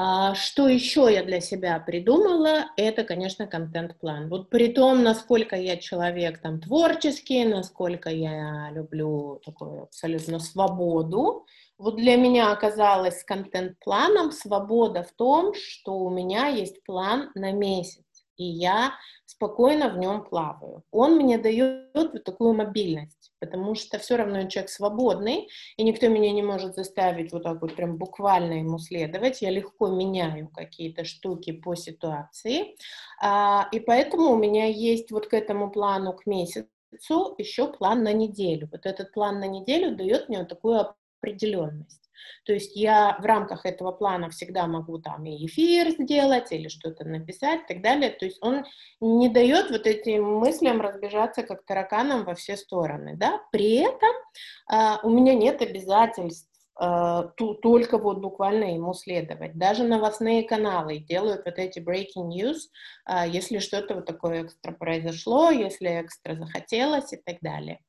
А, 0.00 0.36
что 0.36 0.68
еще 0.68 1.08
я 1.12 1.24
для 1.24 1.40
себя 1.40 1.76
придумала, 1.80 2.66
это, 2.76 3.02
конечно, 3.02 3.48
контент-план. 3.48 4.28
Вот 4.28 4.48
при 4.48 4.68
том, 4.68 5.02
насколько 5.02 5.56
я 5.56 5.76
человек 5.76 6.40
там 6.40 6.60
творческий, 6.60 7.44
насколько 7.44 8.08
я 8.08 8.70
люблю 8.70 9.40
такую 9.44 9.82
абсолютно 9.82 10.38
свободу, 10.38 11.46
вот 11.78 11.96
для 11.96 12.14
меня 12.14 12.52
оказалось 12.52 13.22
с 13.22 13.24
контент-планом 13.24 14.30
свобода 14.30 15.02
в 15.02 15.10
том, 15.10 15.52
что 15.54 15.98
у 15.98 16.10
меня 16.10 16.46
есть 16.46 16.84
план 16.84 17.32
на 17.34 17.50
месяц 17.50 18.04
и 18.38 18.44
я 18.44 18.94
спокойно 19.26 19.90
в 19.90 19.98
нем 19.98 20.24
плаваю. 20.24 20.82
Он 20.90 21.16
мне 21.16 21.36
дает 21.36 21.90
вот 21.94 22.24
такую 22.24 22.54
мобильность, 22.54 23.32
потому 23.40 23.74
что 23.74 23.98
все 23.98 24.16
равно 24.16 24.48
человек 24.48 24.70
свободный, 24.70 25.48
и 25.76 25.82
никто 25.82 26.08
меня 26.08 26.32
не 26.32 26.42
может 26.42 26.74
заставить 26.74 27.32
вот 27.32 27.42
так 27.42 27.60
вот 27.60 27.74
прям 27.76 27.98
буквально 27.98 28.54
ему 28.54 28.78
следовать. 28.78 29.42
Я 29.42 29.50
легко 29.50 29.88
меняю 29.88 30.48
какие-то 30.48 31.04
штуки 31.04 31.52
по 31.52 31.74
ситуации, 31.74 32.76
а, 33.20 33.68
и 33.72 33.80
поэтому 33.80 34.30
у 34.30 34.36
меня 34.36 34.66
есть 34.66 35.10
вот 35.10 35.26
к 35.26 35.34
этому 35.34 35.70
плану 35.70 36.14
к 36.14 36.24
месяцу 36.26 36.68
еще 37.38 37.72
план 37.72 38.02
на 38.02 38.12
неделю. 38.12 38.68
Вот 38.72 38.86
этот 38.86 39.12
план 39.12 39.40
на 39.40 39.46
неделю 39.46 39.94
дает 39.94 40.28
мне 40.28 40.38
вот 40.38 40.48
такую 40.48 40.94
определенность. 41.20 42.07
То 42.44 42.52
есть 42.52 42.76
я 42.76 43.16
в 43.20 43.24
рамках 43.24 43.66
этого 43.66 43.92
плана 43.92 44.30
всегда 44.30 44.66
могу 44.66 44.98
там 44.98 45.24
и 45.24 45.46
эфир 45.46 45.90
сделать, 45.90 46.52
или 46.52 46.68
что-то 46.68 47.04
написать 47.04 47.62
и 47.62 47.74
так 47.74 47.82
далее. 47.82 48.10
То 48.10 48.24
есть 48.24 48.38
он 48.40 48.64
не 49.00 49.28
дает 49.28 49.70
вот 49.70 49.86
этим 49.86 50.24
мыслям 50.24 50.80
разбежаться 50.80 51.42
как 51.42 51.64
тараканам 51.64 52.24
во 52.24 52.34
все 52.34 52.56
стороны. 52.56 53.16
Да? 53.16 53.40
При 53.52 53.76
этом 53.76 54.10
э, 54.72 54.96
у 55.02 55.10
меня 55.10 55.34
нет 55.34 55.62
обязательств 55.62 56.48
Uh, 56.80 57.30
только 57.60 57.98
вот 57.98 58.18
буквально 58.18 58.74
ему 58.74 58.94
следовать. 58.94 59.58
Даже 59.58 59.82
новостные 59.82 60.44
каналы 60.44 60.98
делают 60.98 61.42
вот 61.44 61.58
эти 61.58 61.80
breaking 61.80 62.28
news, 62.28 62.58
uh, 63.10 63.28
если 63.28 63.58
что-то 63.58 63.96
вот 63.96 64.06
такое 64.06 64.44
экстра 64.44 64.70
произошло, 64.70 65.50
если 65.50 66.00
экстра 66.00 66.36
захотелось 66.36 67.12
и 67.12 67.16
так 67.16 67.38
далее. 67.40 67.80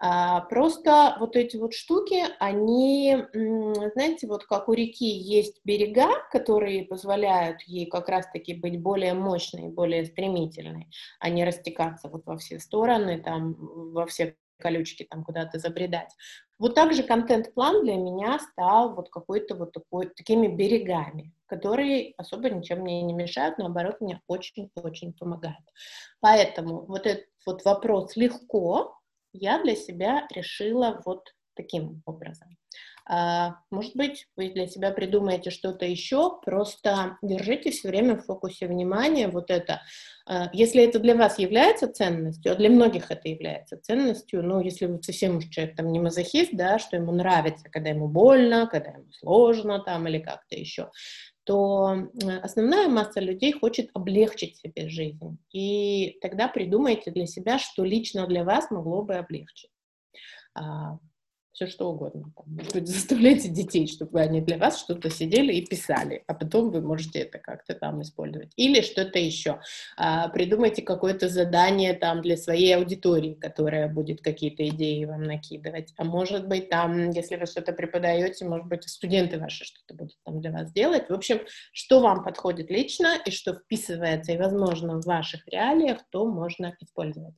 А, 0.00 0.42
просто 0.42 1.16
вот 1.18 1.34
эти 1.34 1.56
вот 1.56 1.74
штуки, 1.74 2.22
они, 2.38 3.16
знаете, 3.32 4.28
вот 4.28 4.44
как 4.44 4.68
у 4.68 4.72
реки 4.72 5.08
есть 5.08 5.60
берега, 5.64 6.08
которые 6.30 6.84
позволяют 6.84 7.62
ей 7.62 7.86
как 7.86 8.08
раз-таки 8.08 8.54
быть 8.54 8.80
более 8.80 9.14
мощной, 9.14 9.68
более 9.68 10.04
стремительной, 10.06 10.88
а 11.18 11.30
не 11.30 11.44
растекаться 11.44 12.08
вот 12.08 12.24
во 12.26 12.38
все 12.38 12.60
стороны, 12.60 13.20
там, 13.20 13.56
во 13.92 14.06
все 14.06 14.36
колючки 14.58 15.04
там 15.04 15.24
куда-то 15.24 15.58
забредать. 15.58 16.14
Вот 16.58 16.74
так 16.74 16.92
же 16.92 17.04
контент-план 17.04 17.84
для 17.84 17.94
меня 17.94 18.38
стал 18.40 18.94
вот 18.94 19.10
какой-то 19.10 19.54
вот 19.54 19.72
такой, 19.72 20.08
такими 20.08 20.48
берегами, 20.48 21.32
которые 21.46 22.14
особо 22.16 22.50
ничем 22.50 22.80
мне 22.80 23.00
не 23.02 23.14
мешают, 23.14 23.58
наоборот, 23.58 24.00
мне 24.00 24.20
очень-очень 24.26 25.12
помогают. 25.12 25.64
Поэтому 26.20 26.84
вот 26.84 27.06
этот 27.06 27.26
вот 27.46 27.64
вопрос 27.64 28.16
легко, 28.16 28.98
я 29.32 29.62
для 29.62 29.76
себя 29.76 30.26
решила 30.34 31.00
вот 31.04 31.34
таким 31.54 32.02
образом. 32.06 32.57
А, 33.10 33.56
может 33.70 33.96
быть, 33.96 34.28
вы 34.36 34.50
для 34.50 34.66
себя 34.66 34.90
придумаете 34.90 35.50
что-то 35.50 35.86
еще, 35.86 36.38
просто 36.44 37.16
держите 37.22 37.70
все 37.70 37.88
время 37.88 38.16
в 38.16 38.26
фокусе 38.26 38.66
внимания 38.66 39.28
вот 39.28 39.50
это. 39.50 39.80
А, 40.26 40.50
если 40.52 40.84
это 40.84 40.98
для 40.98 41.14
вас 41.14 41.38
является 41.38 41.90
ценностью, 41.90 42.52
а 42.52 42.54
для 42.54 42.68
многих 42.68 43.10
это 43.10 43.28
является 43.28 43.80
ценностью, 43.80 44.42
ну, 44.42 44.60
если 44.60 44.84
вы 44.84 45.02
совсем 45.02 45.38
уж 45.38 45.46
человек 45.46 45.74
там 45.74 45.90
не 45.90 46.00
мазохист, 46.00 46.50
да, 46.52 46.78
что 46.78 46.96
ему 46.96 47.12
нравится, 47.12 47.70
когда 47.70 47.88
ему 47.88 48.08
больно, 48.08 48.66
когда 48.66 48.90
ему 48.90 49.10
сложно 49.12 49.82
там 49.82 50.06
или 50.06 50.18
как-то 50.18 50.54
еще, 50.54 50.90
то 51.44 51.96
основная 52.42 52.88
масса 52.88 53.20
людей 53.20 53.52
хочет 53.52 53.88
облегчить 53.94 54.58
себе 54.58 54.90
жизнь. 54.90 55.38
И 55.50 56.18
тогда 56.20 56.46
придумайте 56.46 57.10
для 57.10 57.26
себя, 57.26 57.58
что 57.58 57.84
лично 57.84 58.26
для 58.26 58.44
вас 58.44 58.70
могло 58.70 59.02
бы 59.02 59.14
облегчить. 59.14 59.70
Все 61.58 61.66
что 61.66 61.90
угодно. 61.90 62.32
Может 62.46 62.72
быть, 62.72 62.86
заставляйте 62.88 63.48
детей, 63.48 63.88
чтобы 63.88 64.20
они 64.20 64.40
для 64.40 64.58
вас 64.58 64.78
что-то 64.78 65.10
сидели 65.10 65.52
и 65.52 65.66
писали, 65.66 66.22
а 66.28 66.34
потом 66.34 66.70
вы 66.70 66.80
можете 66.80 67.18
это 67.18 67.38
как-то 67.38 67.74
там 67.74 68.00
использовать. 68.02 68.52
Или 68.54 68.80
что-то 68.80 69.18
еще. 69.18 69.60
А, 69.96 70.28
придумайте 70.28 70.82
какое-то 70.82 71.28
задание 71.28 71.94
там 71.94 72.22
для 72.22 72.36
своей 72.36 72.76
аудитории, 72.76 73.34
которая 73.34 73.88
будет 73.88 74.20
какие-то 74.20 74.68
идеи 74.68 75.04
вам 75.04 75.24
накидывать. 75.24 75.92
А 75.96 76.04
может 76.04 76.46
быть, 76.46 76.68
там, 76.68 77.10
если 77.10 77.34
вы 77.34 77.46
что-то 77.46 77.72
преподаете, 77.72 78.44
может 78.44 78.68
быть, 78.68 78.88
студенты 78.88 79.40
ваши 79.40 79.64
что-то 79.64 79.94
будут 79.94 80.16
там 80.24 80.40
для 80.40 80.52
вас 80.52 80.72
делать. 80.72 81.10
В 81.10 81.12
общем, 81.12 81.40
что 81.72 82.00
вам 82.00 82.22
подходит 82.22 82.70
лично 82.70 83.16
и 83.26 83.32
что 83.32 83.54
вписывается 83.54 84.30
и, 84.30 84.38
возможно, 84.38 85.00
в 85.00 85.04
ваших 85.04 85.46
реалиях, 85.48 85.98
то 86.10 86.24
можно 86.24 86.76
использовать. 86.80 87.34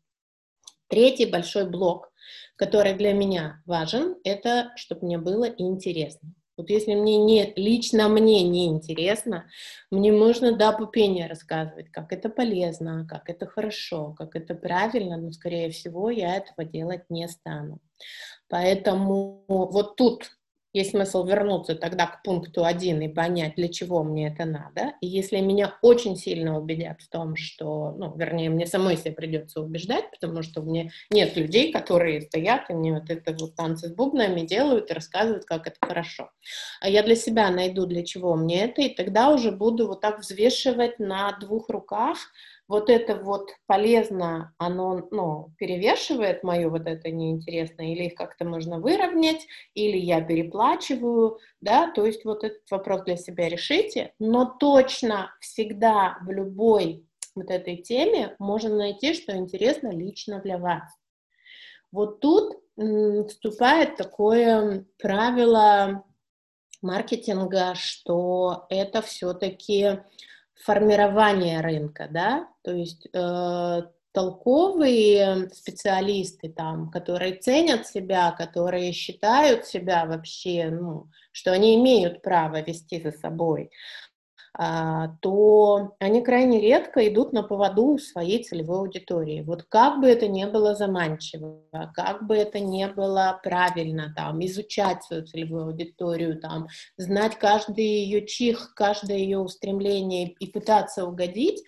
Третий 0.90 1.24
большой 1.24 1.70
блок, 1.70 2.09
который 2.56 2.94
для 2.94 3.12
меня 3.12 3.62
важен, 3.66 4.16
это 4.24 4.72
чтобы 4.76 5.06
мне 5.06 5.18
было 5.18 5.44
интересно. 5.44 6.34
Вот 6.60 6.68
если 6.68 6.94
мне 6.94 7.16
не, 7.16 7.54
лично 7.56 8.08
мне 8.10 8.42
не 8.42 8.66
интересно, 8.66 9.46
мне 9.90 10.12
можно 10.12 10.54
до 10.54 10.72
пупения 10.72 11.26
рассказывать, 11.26 11.90
как 11.90 12.12
это 12.12 12.28
полезно, 12.28 13.06
как 13.08 13.30
это 13.30 13.46
хорошо, 13.46 14.14
как 14.18 14.36
это 14.36 14.54
правильно, 14.54 15.16
но, 15.16 15.32
скорее 15.32 15.70
всего, 15.70 16.10
я 16.10 16.36
этого 16.36 16.68
делать 16.68 17.08
не 17.08 17.26
стану. 17.28 17.78
Поэтому 18.50 19.46
вот 19.48 19.96
тут 19.96 20.32
есть 20.72 20.90
смысл 20.90 21.24
вернуться 21.24 21.74
тогда 21.74 22.06
к 22.06 22.22
пункту 22.22 22.64
один 22.64 23.00
и 23.00 23.08
понять, 23.08 23.54
для 23.56 23.68
чего 23.68 24.02
мне 24.02 24.28
это 24.28 24.44
надо. 24.44 24.94
И 25.00 25.06
если 25.06 25.40
меня 25.40 25.74
очень 25.82 26.16
сильно 26.16 26.58
убедят 26.58 27.00
в 27.00 27.08
том, 27.08 27.36
что, 27.36 27.92
ну, 27.98 28.14
вернее, 28.16 28.50
мне 28.50 28.66
самой 28.66 28.96
себе 28.96 29.12
придется 29.12 29.60
убеждать, 29.60 30.10
потому 30.10 30.42
что 30.42 30.60
у 30.60 30.64
меня 30.64 30.90
нет 31.10 31.36
людей, 31.36 31.72
которые 31.72 32.22
стоят 32.22 32.70
и 32.70 32.74
мне 32.74 32.92
вот 32.92 33.10
это 33.10 33.36
вот 33.38 33.56
танцы 33.56 33.88
с 33.88 33.92
бубнами 33.92 34.42
делают 34.42 34.90
и 34.90 34.94
рассказывают, 34.94 35.44
как 35.44 35.66
это 35.66 35.76
хорошо. 35.80 36.30
А 36.80 36.88
я 36.88 37.02
для 37.02 37.16
себя 37.16 37.50
найду, 37.50 37.86
для 37.86 38.04
чего 38.04 38.36
мне 38.36 38.64
это, 38.64 38.82
и 38.82 38.94
тогда 38.94 39.30
уже 39.30 39.50
буду 39.50 39.88
вот 39.88 40.00
так 40.00 40.20
взвешивать 40.20 40.98
на 40.98 41.32
двух 41.38 41.68
руках, 41.68 42.18
вот 42.70 42.88
это 42.88 43.16
вот 43.16 43.50
полезно, 43.66 44.54
оно 44.56 45.08
ну, 45.10 45.52
перевешивает 45.58 46.44
мое 46.44 46.68
вот 46.68 46.86
это 46.86 47.10
неинтересное, 47.10 47.86
или 47.86 48.04
их 48.04 48.14
как-то 48.14 48.44
можно 48.44 48.78
выровнять, 48.78 49.44
или 49.74 49.98
я 49.98 50.20
переплачиваю, 50.20 51.40
да, 51.60 51.90
то 51.90 52.06
есть 52.06 52.24
вот 52.24 52.44
этот 52.44 52.70
вопрос 52.70 53.02
для 53.02 53.16
себя 53.16 53.48
решите, 53.48 54.14
но 54.20 54.44
точно 54.44 55.34
всегда 55.40 56.18
в 56.22 56.30
любой 56.30 57.04
вот 57.34 57.50
этой 57.50 57.76
теме 57.76 58.36
можно 58.38 58.76
найти, 58.76 59.14
что 59.14 59.36
интересно 59.36 59.88
лично 59.88 60.40
для 60.40 60.56
вас. 60.56 60.92
Вот 61.90 62.20
тут 62.20 62.56
вступает 63.28 63.96
такое 63.96 64.86
правило 64.96 66.04
маркетинга, 66.82 67.74
что 67.74 68.66
это 68.68 69.02
все-таки 69.02 70.02
формирование 70.62 71.60
рынка, 71.60 72.08
да, 72.10 72.48
то 72.62 72.72
есть 72.72 73.08
э, 73.12 73.82
толковые 74.12 75.48
специалисты 75.50 76.48
там, 76.50 76.90
которые 76.90 77.36
ценят 77.36 77.86
себя, 77.86 78.32
которые 78.32 78.92
считают 78.92 79.66
себя 79.66 80.04
вообще, 80.04 80.68
ну, 80.70 81.08
что 81.32 81.52
они 81.52 81.76
имеют 81.76 82.22
право 82.22 82.60
вести 82.60 83.00
за 83.00 83.12
собой, 83.12 83.70
то 85.22 85.94
они 86.00 86.20
крайне 86.20 86.60
редко 86.60 87.08
идут 87.08 87.32
на 87.32 87.42
поводу 87.42 87.96
своей 87.96 88.44
целевой 88.44 88.80
аудитории. 88.80 89.40
Вот 89.40 89.62
как 89.62 90.00
бы 90.00 90.06
это 90.06 90.28
ни 90.28 90.44
было 90.44 90.74
заманчиво, 90.74 91.62
как 91.94 92.26
бы 92.26 92.36
это 92.36 92.60
ни 92.60 92.84
было 92.84 93.40
правильно, 93.42 94.12
там, 94.14 94.44
изучать 94.44 95.02
свою 95.02 95.24
целевую 95.24 95.68
аудиторию, 95.68 96.38
там, 96.38 96.68
знать 96.98 97.36
каждый 97.36 97.86
ее 97.86 98.26
чих, 98.26 98.74
каждое 98.74 99.16
ее 99.16 99.38
устремление 99.38 100.32
и 100.38 100.46
пытаться 100.46 101.06
угодить, 101.06 101.62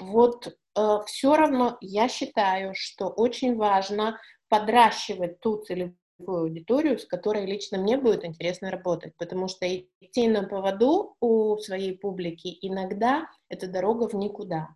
вот 0.00 0.46
э, 0.46 0.98
все 1.04 1.36
равно 1.36 1.76
я 1.82 2.08
считаю, 2.08 2.72
что 2.74 3.08
очень 3.08 3.56
важно 3.56 4.18
подращивать 4.48 5.40
ту 5.40 5.58
целевую 5.58 5.97
аудиторию, 6.26 6.98
с 6.98 7.04
которой 7.06 7.46
лично 7.46 7.78
мне 7.78 7.96
будет 7.96 8.24
интересно 8.24 8.70
работать, 8.70 9.14
потому 9.16 9.48
что 9.48 9.66
идти 9.66 10.28
на 10.28 10.42
поводу 10.42 11.16
у 11.20 11.56
своей 11.58 11.96
публики 11.96 12.58
иногда 12.62 13.28
это 13.48 13.68
дорога 13.68 14.08
в 14.08 14.14
никуда. 14.14 14.68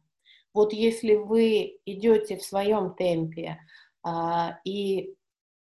Вот 0.54 0.72
если 0.72 1.14
вы 1.14 1.78
идете 1.86 2.36
в 2.36 2.42
своем 2.42 2.94
темпе, 2.94 3.58
а, 4.04 4.58
и 4.64 5.14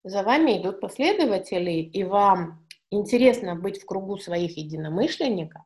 за 0.03 0.23
вами 0.23 0.61
идут 0.61 0.81
последователи, 0.81 1.73
и 1.83 2.03
вам 2.05 2.67
интересно 2.91 3.55
быть 3.55 3.83
в 3.83 3.87
кругу 3.87 4.17
своих 4.19 4.57
единомышленников, 4.57 5.63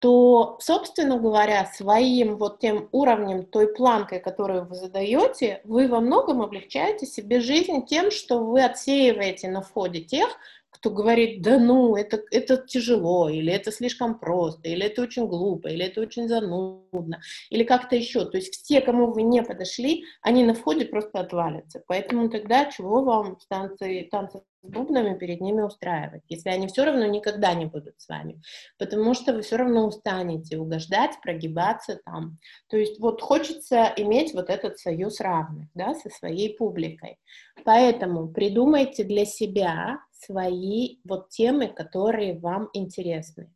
то, 0.00 0.58
собственно 0.60 1.18
говоря, 1.18 1.66
своим 1.66 2.36
вот 2.36 2.60
тем 2.60 2.88
уровнем, 2.92 3.44
той 3.44 3.72
планкой, 3.74 4.20
которую 4.20 4.64
вы 4.64 4.76
задаете, 4.76 5.60
вы 5.64 5.88
во 5.88 6.00
многом 6.00 6.40
облегчаете 6.40 7.04
себе 7.06 7.40
жизнь 7.40 7.84
тем, 7.86 8.10
что 8.10 8.44
вы 8.44 8.62
отсеиваете 8.62 9.48
на 9.48 9.60
входе 9.60 10.00
тех, 10.00 10.28
кто 10.70 10.90
говорит, 10.90 11.42
да 11.42 11.58
ну, 11.58 11.96
это, 11.96 12.22
это 12.30 12.58
тяжело, 12.58 13.28
или 13.28 13.52
это 13.52 13.72
слишком 13.72 14.18
просто, 14.18 14.68
или 14.68 14.84
это 14.84 15.02
очень 15.02 15.26
глупо, 15.26 15.68
или 15.68 15.84
это 15.84 16.00
очень 16.00 16.28
занудно, 16.28 17.20
или 17.50 17.64
как-то 17.64 17.96
еще. 17.96 18.24
То 18.26 18.36
есть 18.36 18.62
все, 18.62 18.80
кому 18.80 19.12
вы 19.12 19.22
не 19.22 19.42
подошли, 19.42 20.04
они 20.22 20.44
на 20.44 20.54
входе 20.54 20.84
просто 20.84 21.20
отвалятся. 21.20 21.82
Поэтому 21.86 22.28
тогда 22.28 22.66
чего 22.66 23.02
вам 23.02 23.38
станции, 23.40 24.08
танцы 24.10 24.40
с 24.62 24.68
бубнами 24.68 25.16
перед 25.16 25.40
ними 25.40 25.62
устраивать, 25.62 26.22
если 26.28 26.50
они 26.50 26.66
все 26.66 26.84
равно 26.84 27.06
никогда 27.06 27.54
не 27.54 27.66
будут 27.66 27.94
с 27.98 28.08
вами, 28.08 28.40
потому 28.76 29.14
что 29.14 29.32
вы 29.32 29.42
все 29.42 29.56
равно 29.56 29.86
устанете 29.86 30.58
угождать, 30.58 31.12
прогибаться 31.22 32.00
там. 32.04 32.38
То 32.68 32.76
есть 32.76 32.98
вот 32.98 33.22
хочется 33.22 33.92
иметь 33.96 34.34
вот 34.34 34.50
этот 34.50 34.78
союз 34.78 35.20
равных, 35.20 35.68
да, 35.74 35.94
со 35.94 36.10
своей 36.10 36.56
публикой. 36.56 37.18
Поэтому 37.64 38.28
придумайте 38.28 39.04
для 39.04 39.24
себя 39.24 40.00
свои 40.18 40.98
вот 41.04 41.30
темы, 41.30 41.68
которые 41.68 42.38
вам 42.38 42.70
интересны. 42.72 43.52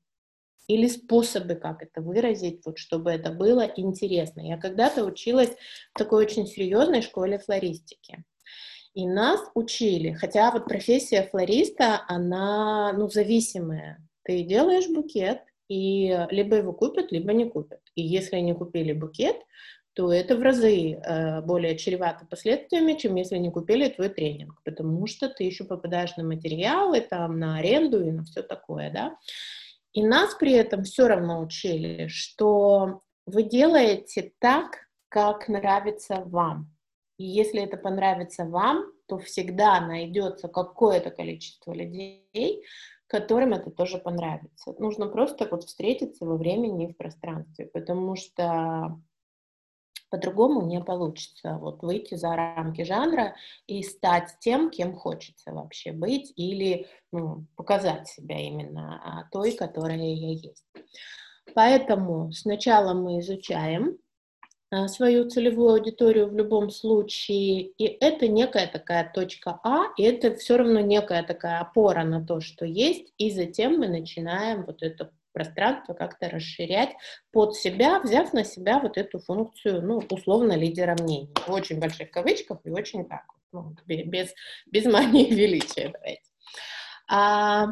Или 0.69 0.87
способы, 0.87 1.57
как 1.57 1.83
это 1.83 2.01
выразить, 2.01 2.65
вот 2.65 2.79
чтобы 2.79 3.11
это 3.11 3.33
было 3.33 3.71
интересно. 3.77 4.41
Я 4.41 4.57
когда-то 4.57 5.05
училась 5.05 5.51
в 5.93 5.99
такой 5.99 6.25
очень 6.25 6.47
серьезной 6.47 7.03
школе 7.03 7.39
флористики. 7.39 8.25
И 8.95 9.07
нас 9.07 9.41
учили, 9.55 10.13
хотя 10.13 10.51
вот 10.53 10.67
профессия 10.67 11.23
флориста, 11.23 12.05
она, 12.09 12.93
ну, 12.93 13.09
зависимая. 13.09 14.07
Ты 14.23 14.43
делаешь 14.43 14.89
букет, 14.89 15.41
и 15.69 16.27
либо 16.31 16.57
его 16.57 16.73
купят, 16.73 17.11
либо 17.11 17.33
не 17.33 17.49
купят. 17.49 17.81
И 17.95 18.03
если 18.03 18.37
не 18.37 18.55
купили 18.55 18.93
букет, 18.93 19.37
то 19.95 20.13
это 20.13 20.37
в 20.37 20.43
разы 20.43 20.93
э, 20.93 21.43
более 21.43 21.77
чревато 21.77 22.27
последствиями, 22.27 22.95
чем 22.95 23.15
если 23.17 23.37
не 23.37 23.51
купили 23.51 23.89
твой 23.89 24.09
тренинг, 24.09 24.63
потому 24.65 25.07
что 25.07 25.29
ты 25.29 25.45
еще 25.45 25.65
попадаешь 25.65 26.17
на 26.17 26.25
материалы, 26.25 27.01
там, 27.01 27.39
на 27.39 27.59
аренду 27.59 28.03
и 28.03 28.11
на 28.11 28.25
все 28.25 28.43
такое, 28.43 28.91
да. 28.91 29.17
И 29.93 30.03
нас 30.03 30.35
при 30.35 30.53
этом 30.53 30.85
все 30.85 31.07
равно 31.07 31.41
учили, 31.41 32.07
что 32.09 33.03
вы 33.27 33.43
делаете 33.43 34.33
так, 34.39 34.89
как 35.09 35.49
нравится 35.49 36.23
вам. 36.25 36.71
И 37.19 37.25
если 37.25 37.63
это 37.63 37.77
понравится 37.77 38.45
вам, 38.45 38.87
то 39.07 39.19
всегда 39.19 39.79
найдется 39.81 40.49
какое-то 40.49 41.11
количество 41.11 41.73
людей, 41.73 42.65
которым 43.07 43.53
это 43.53 43.71
тоже 43.71 43.99
понравится. 43.99 44.75
Нужно 44.79 45.07
просто 45.07 45.47
вот 45.51 45.65
встретиться 45.65 46.25
во 46.25 46.39
времени 46.39 46.89
и 46.89 46.93
в 46.95 46.97
пространстве, 46.97 47.67
потому 47.67 48.17
что 48.17 48.99
по-другому 50.13 50.61
не 50.67 50.79
получится. 50.79 51.57
Вот 51.59 51.83
выйти 51.83 52.17
за 52.17 52.37
рамки 52.37 52.85
жанра 52.85 53.35
и 53.67 53.83
стать 53.83 54.37
тем, 54.41 54.69
кем 54.69 54.95
хочется 54.95 55.53
вообще 55.53 55.93
быть, 55.93 56.35
или 56.37 56.87
ну, 57.13 57.47
показать 57.57 58.09
себя 58.09 58.39
именно 58.39 59.01
а, 59.03 59.25
той, 59.33 59.53
которая 59.53 59.97
я 59.97 60.33
есть. 60.33 60.67
Поэтому 61.55 62.31
сначала 62.31 62.93
мы 62.93 63.21
изучаем 63.21 63.97
а, 64.71 64.87
свою 64.89 65.31
целевую 65.31 65.77
аудиторию 65.77 66.29
в 66.29 66.37
любом 66.37 66.69
случае, 66.69 67.63
и 67.63 67.85
это 67.85 68.29
некая 68.29 68.67
такая 68.67 69.11
точка 69.15 69.61
А, 69.65 69.85
и 69.97 70.03
это 70.03 70.37
все 70.37 70.59
равно 70.59 70.81
некая 70.81 71.23
такая 71.23 71.61
опора 71.61 72.05
на 72.05 72.23
то, 72.23 72.43
что 72.43 72.67
есть, 72.67 73.15
и 73.17 73.31
затем 73.31 73.79
мы 73.79 73.89
начинаем 73.89 74.67
вот 74.67 74.83
это 74.83 75.11
пространство 75.33 75.95
как-то 75.95 76.29
расширять 76.29 76.91
под 77.33 77.55
себя, 77.55 78.01
взяв 78.01 78.33
на 78.33 78.45
себя 78.45 78.79
вот 78.79 78.97
эту 78.97 79.19
функцию, 79.19 79.83
ну, 79.83 80.03
условно, 80.11 80.53
лидера 80.53 80.97
мнений. 81.01 81.31
В 81.47 81.51
очень 81.51 81.79
больших 81.79 82.11
кавычках 82.11 82.59
и 82.65 82.71
очень 82.71 83.07
так, 83.07 83.25
ну, 83.53 83.75
без, 83.87 84.33
без 84.67 84.85
мании 84.87 85.31
величия, 85.31 85.91
давайте. 85.93 86.23
А, 87.09 87.67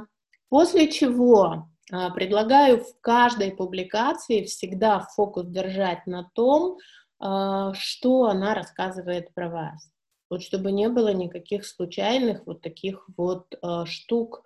после 0.48 0.90
чего 0.90 1.68
а, 1.92 2.10
предлагаю 2.10 2.84
в 2.84 3.00
каждой 3.00 3.52
публикации 3.52 4.44
всегда 4.44 5.00
фокус 5.00 5.46
держать 5.46 6.06
на 6.06 6.30
том, 6.34 6.78
а, 7.18 7.74
что 7.74 8.24
она 8.24 8.54
рассказывает 8.54 9.32
про 9.34 9.48
вас. 9.48 9.90
Вот 10.30 10.42
чтобы 10.42 10.70
не 10.70 10.88
было 10.88 11.12
никаких 11.12 11.66
случайных 11.66 12.46
вот 12.46 12.60
таких 12.62 13.04
вот 13.16 13.52
э, 13.52 13.84
штук, 13.86 14.44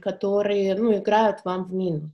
которые, 0.00 0.74
ну, 0.74 0.96
играют 0.96 1.44
вам 1.44 1.64
в 1.64 1.74
минус. 1.74 2.10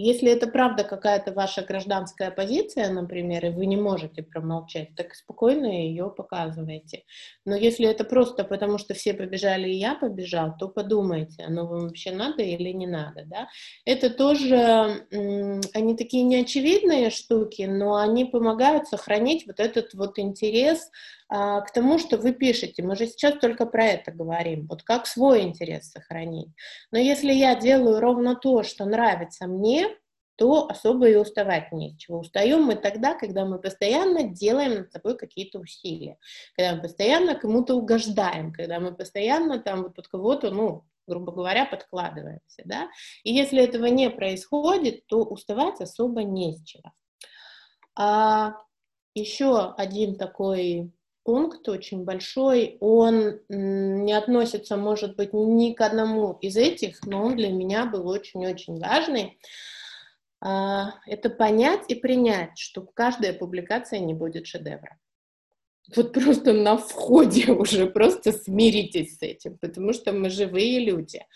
Если 0.00 0.30
это 0.30 0.46
правда 0.46 0.84
какая-то 0.84 1.32
ваша 1.32 1.62
гражданская 1.62 2.30
позиция, 2.30 2.88
например, 2.88 3.46
и 3.46 3.50
вы 3.50 3.66
не 3.66 3.76
можете 3.76 4.22
промолчать, 4.22 4.94
так 4.94 5.12
спокойно 5.12 5.66
ее 5.66 6.08
показывайте. 6.08 7.02
Но 7.44 7.56
если 7.56 7.88
это 7.88 8.04
просто 8.04 8.44
потому, 8.44 8.78
что 8.78 8.94
все 8.94 9.12
побежали 9.12 9.68
и 9.68 9.76
я 9.76 9.96
побежал, 9.96 10.56
то 10.56 10.68
подумайте, 10.68 11.42
оно 11.42 11.66
вам 11.66 11.88
вообще 11.88 12.12
надо 12.12 12.44
или 12.44 12.70
не 12.70 12.86
надо. 12.86 13.24
Да? 13.26 13.48
Это 13.84 14.08
тоже, 14.08 15.04
они 15.10 15.96
такие 15.96 16.22
неочевидные 16.22 17.10
штуки, 17.10 17.62
но 17.62 17.96
они 17.96 18.24
помогают 18.24 18.86
сохранить 18.86 19.48
вот 19.48 19.58
этот 19.58 19.94
вот 19.94 20.20
интерес 20.20 20.92
к 21.28 21.66
тому, 21.74 21.98
что 21.98 22.16
вы 22.16 22.32
пишете. 22.32 22.82
Мы 22.82 22.96
же 22.96 23.06
сейчас 23.06 23.38
только 23.38 23.66
про 23.66 23.84
это 23.84 24.12
говорим. 24.12 24.66
Вот 24.66 24.82
как 24.82 25.06
свой 25.06 25.42
интерес 25.42 25.90
сохранить. 25.90 26.48
Но 26.90 26.98
если 26.98 27.32
я 27.32 27.54
делаю 27.54 28.00
ровно 28.00 28.34
то, 28.34 28.62
что 28.62 28.86
нравится 28.86 29.46
мне, 29.46 29.88
то 30.36 30.68
особо 30.68 31.08
и 31.08 31.16
уставать 31.16 31.72
нечего. 31.72 32.18
Устаем 32.18 32.62
мы 32.62 32.76
тогда, 32.76 33.14
когда 33.14 33.44
мы 33.44 33.58
постоянно 33.58 34.22
делаем 34.22 34.74
над 34.76 34.92
собой 34.92 35.18
какие-то 35.18 35.58
усилия, 35.58 36.16
когда 36.56 36.76
мы 36.76 36.82
постоянно 36.82 37.34
кому-то 37.34 37.74
угождаем, 37.74 38.52
когда 38.52 38.78
мы 38.78 38.94
постоянно 38.94 39.58
там 39.58 39.82
вот 39.82 39.96
под 39.96 40.06
кого-то, 40.06 40.50
ну, 40.50 40.84
грубо 41.08 41.32
говоря, 41.32 41.66
подкладываемся, 41.66 42.62
да. 42.64 42.88
И 43.24 43.34
если 43.34 43.64
этого 43.64 43.86
не 43.86 44.10
происходит, 44.10 45.06
то 45.06 45.24
уставать 45.24 45.80
особо 45.80 46.22
не 46.22 46.52
с 46.52 46.62
чего. 46.62 46.92
А 47.96 48.54
еще 49.14 49.74
один 49.76 50.14
такой 50.16 50.92
пункт 51.28 51.68
очень 51.68 52.04
большой, 52.04 52.78
он 52.80 53.40
не 53.50 54.14
относится, 54.14 54.78
может 54.78 55.14
быть, 55.14 55.34
ни 55.34 55.74
к 55.74 55.82
одному 55.82 56.38
из 56.40 56.56
этих, 56.56 57.04
но 57.04 57.22
он 57.22 57.36
для 57.36 57.50
меня 57.50 57.84
был 57.84 58.08
очень-очень 58.08 58.80
важный. 58.80 59.38
А, 60.40 60.94
это 61.04 61.28
понять 61.28 61.82
и 61.88 61.96
принять, 61.96 62.58
что 62.58 62.80
каждая 62.80 63.34
публикация 63.34 63.98
не 63.98 64.14
будет 64.14 64.46
шедевром. 64.46 64.96
Вот 65.94 66.14
просто 66.14 66.54
на 66.54 66.78
входе 66.78 67.52
уже 67.52 67.88
просто 67.88 68.32
смиритесь 68.32 69.18
с 69.18 69.20
этим, 69.20 69.58
потому 69.58 69.92
что 69.92 70.12
мы 70.12 70.30
живые 70.30 70.82
люди. 70.82 71.26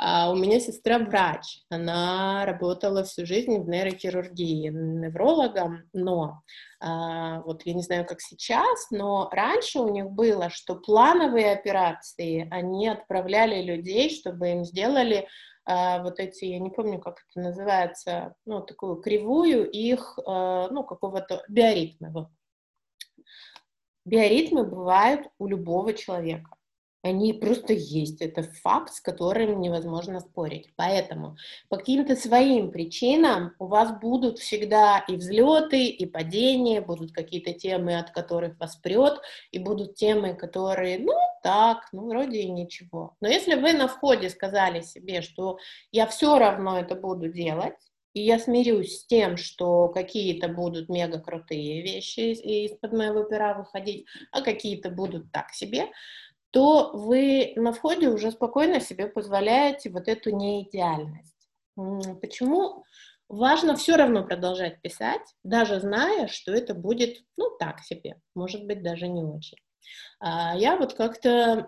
А 0.00 0.30
у 0.30 0.36
меня 0.36 0.60
сестра 0.60 1.00
врач, 1.00 1.64
она 1.70 2.44
работала 2.46 3.02
всю 3.02 3.26
жизнь 3.26 3.58
в 3.58 3.68
нейрохирургии 3.68 4.68
неврологом, 4.68 5.90
но 5.92 6.42
а, 6.78 7.40
вот 7.40 7.62
я 7.64 7.74
не 7.74 7.82
знаю, 7.82 8.06
как 8.06 8.20
сейчас, 8.20 8.92
но 8.92 9.28
раньше 9.32 9.80
у 9.80 9.88
них 9.88 10.08
было, 10.12 10.50
что 10.50 10.76
плановые 10.76 11.50
операции, 11.50 12.46
они 12.52 12.86
отправляли 12.86 13.60
людей, 13.60 14.08
чтобы 14.10 14.50
им 14.50 14.64
сделали 14.64 15.26
а, 15.64 16.00
вот 16.04 16.20
эти, 16.20 16.44
я 16.44 16.60
не 16.60 16.70
помню, 16.70 17.00
как 17.00 17.24
это 17.28 17.40
называется, 17.40 18.36
ну, 18.46 18.60
такую 18.60 18.96
кривую 19.02 19.68
их, 19.68 20.16
а, 20.24 20.68
ну, 20.70 20.84
какого-то 20.84 21.42
биоритма. 21.48 22.30
Биоритмы 24.04 24.62
бывают 24.62 25.26
у 25.38 25.48
любого 25.48 25.92
человека. 25.92 26.57
Они 27.02 27.32
просто 27.32 27.72
есть. 27.72 28.20
Это 28.20 28.42
факт, 28.42 28.92
с 28.92 29.00
которым 29.00 29.60
невозможно 29.60 30.20
спорить. 30.20 30.72
Поэтому 30.76 31.36
по 31.68 31.76
каким-то 31.76 32.16
своим 32.16 32.72
причинам 32.72 33.52
у 33.58 33.66
вас 33.66 33.98
будут 34.00 34.38
всегда 34.38 35.04
и 35.06 35.16
взлеты, 35.16 35.86
и 35.86 36.06
падения, 36.06 36.80
будут 36.80 37.12
какие-то 37.12 37.52
темы, 37.52 37.98
от 37.98 38.10
которых 38.10 38.58
вас 38.58 38.76
прет, 38.76 39.20
и 39.52 39.58
будут 39.60 39.94
темы, 39.94 40.34
которые, 40.34 40.98
ну, 40.98 41.12
так, 41.42 41.88
ну, 41.92 42.08
вроде 42.08 42.40
и 42.40 42.50
ничего. 42.50 43.16
Но 43.20 43.28
если 43.28 43.54
вы 43.54 43.74
на 43.74 43.86
входе 43.86 44.28
сказали 44.28 44.80
себе, 44.80 45.22
что 45.22 45.58
я 45.92 46.06
все 46.06 46.36
равно 46.38 46.80
это 46.80 46.96
буду 46.96 47.28
делать, 47.28 47.74
и 48.14 48.22
я 48.22 48.38
смирюсь 48.40 49.00
с 49.00 49.06
тем, 49.06 49.36
что 49.36 49.88
какие-то 49.88 50.48
будут 50.48 50.88
мега 50.88 51.20
крутые 51.20 51.82
вещи 51.82 52.32
из-под 52.32 52.92
моего 52.92 53.22
пера 53.22 53.54
выходить, 53.54 54.06
а 54.32 54.40
какие-то 54.42 54.90
будут 54.90 55.30
так 55.30 55.52
себе, 55.52 55.86
то 56.50 56.90
вы 56.92 57.52
на 57.56 57.72
входе 57.72 58.08
уже 58.08 58.30
спокойно 58.30 58.80
себе 58.80 59.06
позволяете 59.06 59.90
вот 59.90 60.08
эту 60.08 60.30
неидеальность. 60.30 61.36
Почему 62.20 62.84
важно 63.28 63.76
все 63.76 63.96
равно 63.96 64.24
продолжать 64.24 64.80
писать, 64.80 65.22
даже 65.44 65.80
зная, 65.80 66.26
что 66.28 66.52
это 66.52 66.74
будет, 66.74 67.18
ну, 67.36 67.50
так 67.58 67.80
себе, 67.80 68.20
может 68.34 68.66
быть, 68.66 68.82
даже 68.82 69.06
не 69.08 69.22
очень. 69.22 69.58
А 70.20 70.56
я 70.56 70.76
вот 70.76 70.94
как-то 70.94 71.66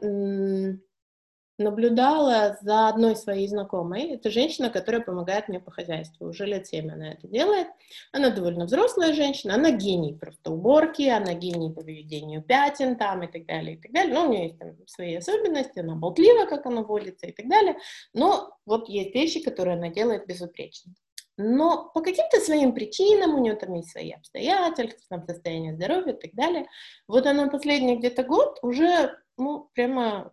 наблюдала 1.60 2.58
за 2.62 2.88
одной 2.88 3.14
своей 3.14 3.46
знакомой. 3.46 4.14
Это 4.14 4.30
женщина, 4.30 4.70
которая 4.70 5.02
помогает 5.02 5.48
мне 5.48 5.60
по 5.60 5.70
хозяйству. 5.70 6.28
Уже 6.28 6.46
лет 6.46 6.66
семь 6.66 6.90
она 6.90 7.12
это 7.12 7.28
делает. 7.28 7.68
Она 8.12 8.30
довольно 8.30 8.64
взрослая 8.64 9.12
женщина, 9.12 9.54
она 9.54 9.70
гений 9.70 10.14
просто 10.14 10.50
уборки, 10.50 11.08
она 11.08 11.34
гений 11.34 11.72
по 11.72 11.82
выведению 11.82 12.42
пятен 12.42 12.96
там 12.96 13.22
и 13.22 13.30
так 13.30 13.46
далее, 13.46 13.76
и 13.76 13.80
так 13.80 13.92
далее. 13.92 14.14
Ну, 14.14 14.26
у 14.26 14.32
нее 14.32 14.44
есть 14.44 14.58
там 14.58 14.74
свои 14.86 15.14
особенности, 15.14 15.78
она 15.78 15.94
болтлива, 15.94 16.46
как 16.46 16.66
она 16.66 16.82
водится 16.82 17.26
и 17.26 17.32
так 17.32 17.48
далее. 17.48 17.76
Но 18.14 18.56
вот 18.66 18.88
есть 18.88 19.14
вещи, 19.14 19.40
которые 19.40 19.76
она 19.76 19.88
делает 19.88 20.26
безупречно. 20.26 20.92
Но 21.36 21.90
по 21.94 22.02
каким-то 22.02 22.38
своим 22.40 22.74
причинам, 22.74 23.34
у 23.34 23.38
нее 23.38 23.54
там 23.54 23.72
есть 23.74 23.90
свои 23.90 24.10
обстоятельства, 24.10 25.00
там 25.08 25.26
состояние 25.26 25.74
здоровья 25.74 26.12
и 26.12 26.20
так 26.20 26.32
далее, 26.34 26.66
вот 27.08 27.26
она 27.26 27.48
последний 27.48 27.96
где-то 27.96 28.24
год 28.24 28.58
уже, 28.62 29.18
ну, 29.38 29.70
прямо 29.72 30.32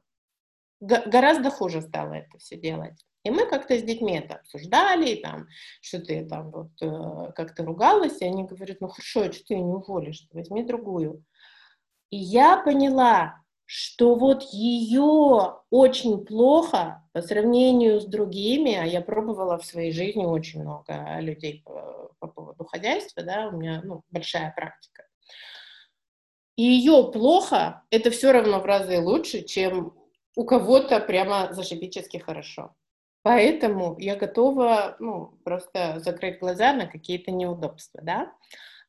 гораздо 0.80 1.50
хуже 1.50 1.82
стало 1.82 2.14
это 2.14 2.38
все 2.38 2.58
делать. 2.58 3.06
И 3.24 3.30
мы 3.30 3.46
как-то 3.46 3.78
с 3.78 3.84
детьми 3.84 4.18
это 4.18 4.36
обсуждали, 4.36 5.16
там, 5.16 5.48
что 5.82 6.00
ты 6.00 6.26
там 6.26 6.50
вот 6.52 6.70
э, 6.82 7.32
как-то 7.34 7.66
ругалась, 7.66 8.22
и 8.22 8.26
они 8.26 8.46
говорят, 8.46 8.78
ну 8.80 8.88
хорошо, 8.88 9.22
а 9.22 9.34
что 9.34 9.44
ты 9.46 9.56
не 9.56 9.74
уволишь, 9.74 10.26
возьми 10.32 10.64
другую. 10.64 11.26
И 12.10 12.16
я 12.18 12.58
поняла, 12.58 13.42
что 13.66 14.16
вот 14.16 14.44
ее 14.54 15.58
очень 15.70 16.26
плохо 16.26 17.04
по 17.12 17.22
сравнению 17.22 18.00
с 18.00 18.06
другими, 18.06 18.76
а 18.76 18.86
я 18.86 19.02
пробовала 19.02 19.58
в 19.58 19.66
своей 19.66 19.92
жизни 19.92 20.26
очень 20.26 20.62
много 20.62 21.20
людей 21.20 21.64
по, 21.66 22.12
по 22.20 22.28
поводу 22.28 22.64
хозяйства, 22.64 23.24
да, 23.24 23.50
у 23.50 23.58
меня 23.58 23.82
ну, 23.84 24.04
большая 24.10 24.54
практика. 24.56 25.04
И 26.56 26.64
ее 26.64 27.12
плохо, 27.12 27.84
это 27.90 28.10
все 28.10 28.32
равно 28.32 28.62
в 28.62 28.66
разы 28.66 29.00
лучше, 29.02 29.44
чем 29.44 29.94
у 30.38 30.46
кого-то 30.46 31.00
прямо 31.00 31.52
зашибически 31.52 32.18
хорошо. 32.18 32.76
Поэтому 33.24 33.96
я 33.98 34.16
готова 34.16 34.96
ну, 35.00 35.34
просто 35.44 36.00
закрыть 36.00 36.40
глаза 36.40 36.74
на 36.74 36.86
какие-то 36.86 37.32
неудобства, 37.32 38.02
да. 38.04 38.32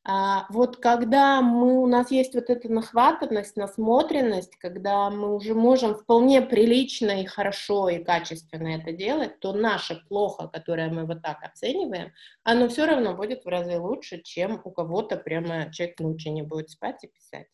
А, 0.04 0.46
вот 0.50 0.76
когда 0.76 1.40
мы, 1.40 1.80
у 1.80 1.86
нас 1.86 2.10
есть 2.10 2.34
вот 2.34 2.50
эта 2.50 2.70
нахватанность, 2.70 3.56
насмотренность, 3.56 4.56
когда 4.56 5.08
мы 5.08 5.34
уже 5.34 5.54
можем 5.54 5.94
вполне 5.94 6.42
прилично 6.42 7.22
и 7.22 7.24
хорошо 7.24 7.88
и 7.88 8.04
качественно 8.04 8.68
это 8.68 8.92
делать, 8.92 9.40
то 9.40 9.54
наше 9.54 10.04
плохо, 10.06 10.48
которое 10.48 10.90
мы 10.90 11.06
вот 11.06 11.22
так 11.22 11.42
оцениваем, 11.42 12.12
оно 12.44 12.68
все 12.68 12.84
равно 12.84 13.14
будет 13.14 13.46
в 13.46 13.48
разы 13.48 13.78
лучше, 13.78 14.20
чем 14.22 14.60
у 14.64 14.70
кого-то 14.70 15.16
прямо 15.16 15.72
человек 15.72 15.98
лучше 15.98 16.28
не 16.28 16.42
будет 16.42 16.68
спать 16.68 17.02
и 17.04 17.08
писать. 17.08 17.46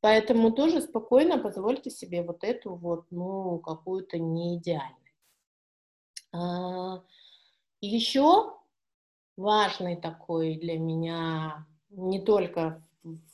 Поэтому 0.00 0.52
тоже 0.52 0.82
спокойно 0.82 1.38
позвольте 1.38 1.90
себе 1.90 2.22
вот 2.22 2.44
эту 2.44 2.74
вот, 2.74 3.06
ну, 3.10 3.58
какую-то 3.58 4.18
неидеальность. 4.18 5.02
А, 6.32 7.02
еще 7.80 8.54
важный 9.36 9.96
такой 9.96 10.56
для 10.56 10.78
меня 10.78 11.66
не 11.90 12.20
только 12.20 12.86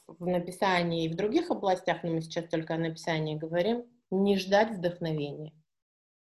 в 0.06 0.26
написании 0.26 1.04
и 1.04 1.08
в 1.08 1.16
других 1.16 1.50
областях, 1.50 2.02
но 2.02 2.10
мы 2.10 2.22
сейчас 2.22 2.46
только 2.48 2.74
о 2.74 2.78
написании 2.78 3.36
говорим, 3.36 3.84
не 4.10 4.36
ждать 4.38 4.76
вдохновения. 4.76 5.52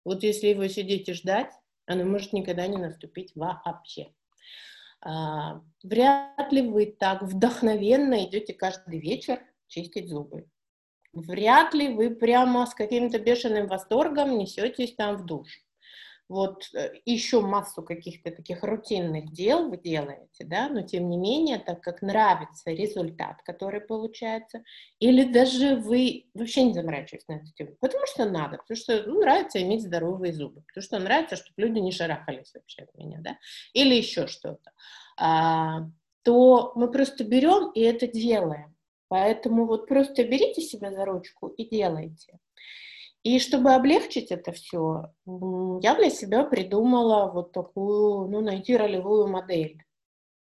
Вот 0.04 0.22
если 0.22 0.54
вы 0.54 0.68
сидите 0.68 1.12
ждать, 1.14 1.52
оно 1.86 2.04
может 2.04 2.32
никогда 2.32 2.66
не 2.66 2.76
наступить 2.76 3.32
вообще. 3.34 4.14
А, 5.00 5.60
вряд 5.82 6.52
ли 6.52 6.62
вы 6.62 6.86
так 6.86 7.22
вдохновенно 7.22 8.24
идете 8.24 8.54
каждый 8.54 9.00
вечер 9.00 9.40
чистить 9.66 10.08
зубы. 10.08 10.46
Вряд 11.12 11.74
ли 11.74 11.94
вы 11.94 12.10
прямо 12.10 12.66
с 12.66 12.74
каким-то 12.74 13.18
бешеным 13.18 13.68
восторгом 13.68 14.36
несетесь 14.36 14.94
там 14.94 15.16
в 15.16 15.24
душ 15.24 15.64
вот 16.28 16.64
э, 16.74 16.92
еще 17.04 17.40
массу 17.40 17.82
каких-то 17.82 18.30
таких 18.30 18.62
рутинных 18.62 19.32
дел 19.32 19.68
вы 19.68 19.76
делаете, 19.76 20.44
да, 20.44 20.68
но 20.68 20.82
тем 20.82 21.08
не 21.10 21.18
менее, 21.18 21.58
так 21.58 21.82
как 21.82 22.02
нравится 22.02 22.70
результат, 22.70 23.42
который 23.44 23.80
получается, 23.80 24.62
или 25.00 25.24
даже 25.24 25.76
вы 25.76 26.26
вообще 26.34 26.64
не 26.64 26.72
заморачиваетесь 26.72 27.28
на 27.28 27.34
эту 27.34 27.52
тему, 27.54 27.76
потому 27.80 28.06
что 28.06 28.24
надо, 28.24 28.58
потому 28.58 28.76
что 28.76 29.02
ну, 29.06 29.20
нравится 29.20 29.60
иметь 29.62 29.82
здоровые 29.82 30.32
зубы, 30.32 30.62
потому 30.66 30.82
что 30.82 30.98
нравится, 30.98 31.36
чтобы 31.36 31.54
люди 31.58 31.78
не 31.78 31.92
шарахались 31.92 32.54
вообще 32.54 32.82
от 32.82 32.94
меня, 32.94 33.18
да, 33.20 33.36
или 33.74 33.94
еще 33.94 34.26
что-то, 34.26 34.72
а, 35.18 35.82
то 36.22 36.72
мы 36.74 36.90
просто 36.90 37.24
берем 37.24 37.70
и 37.72 37.80
это 37.80 38.06
делаем. 38.06 38.73
Поэтому 39.14 39.66
вот 39.66 39.86
просто 39.86 40.24
берите 40.24 40.60
себя 40.60 40.90
за 40.90 41.04
ручку 41.04 41.46
и 41.46 41.68
делайте. 41.68 42.40
И 43.22 43.38
чтобы 43.38 43.72
облегчить 43.72 44.32
это 44.32 44.50
все, 44.50 45.12
я 45.24 45.94
для 45.94 46.10
себя 46.10 46.42
придумала 46.42 47.30
вот 47.30 47.52
такую, 47.52 48.28
ну, 48.28 48.40
найти 48.40 48.76
ролевую 48.76 49.28
модель. 49.28 49.80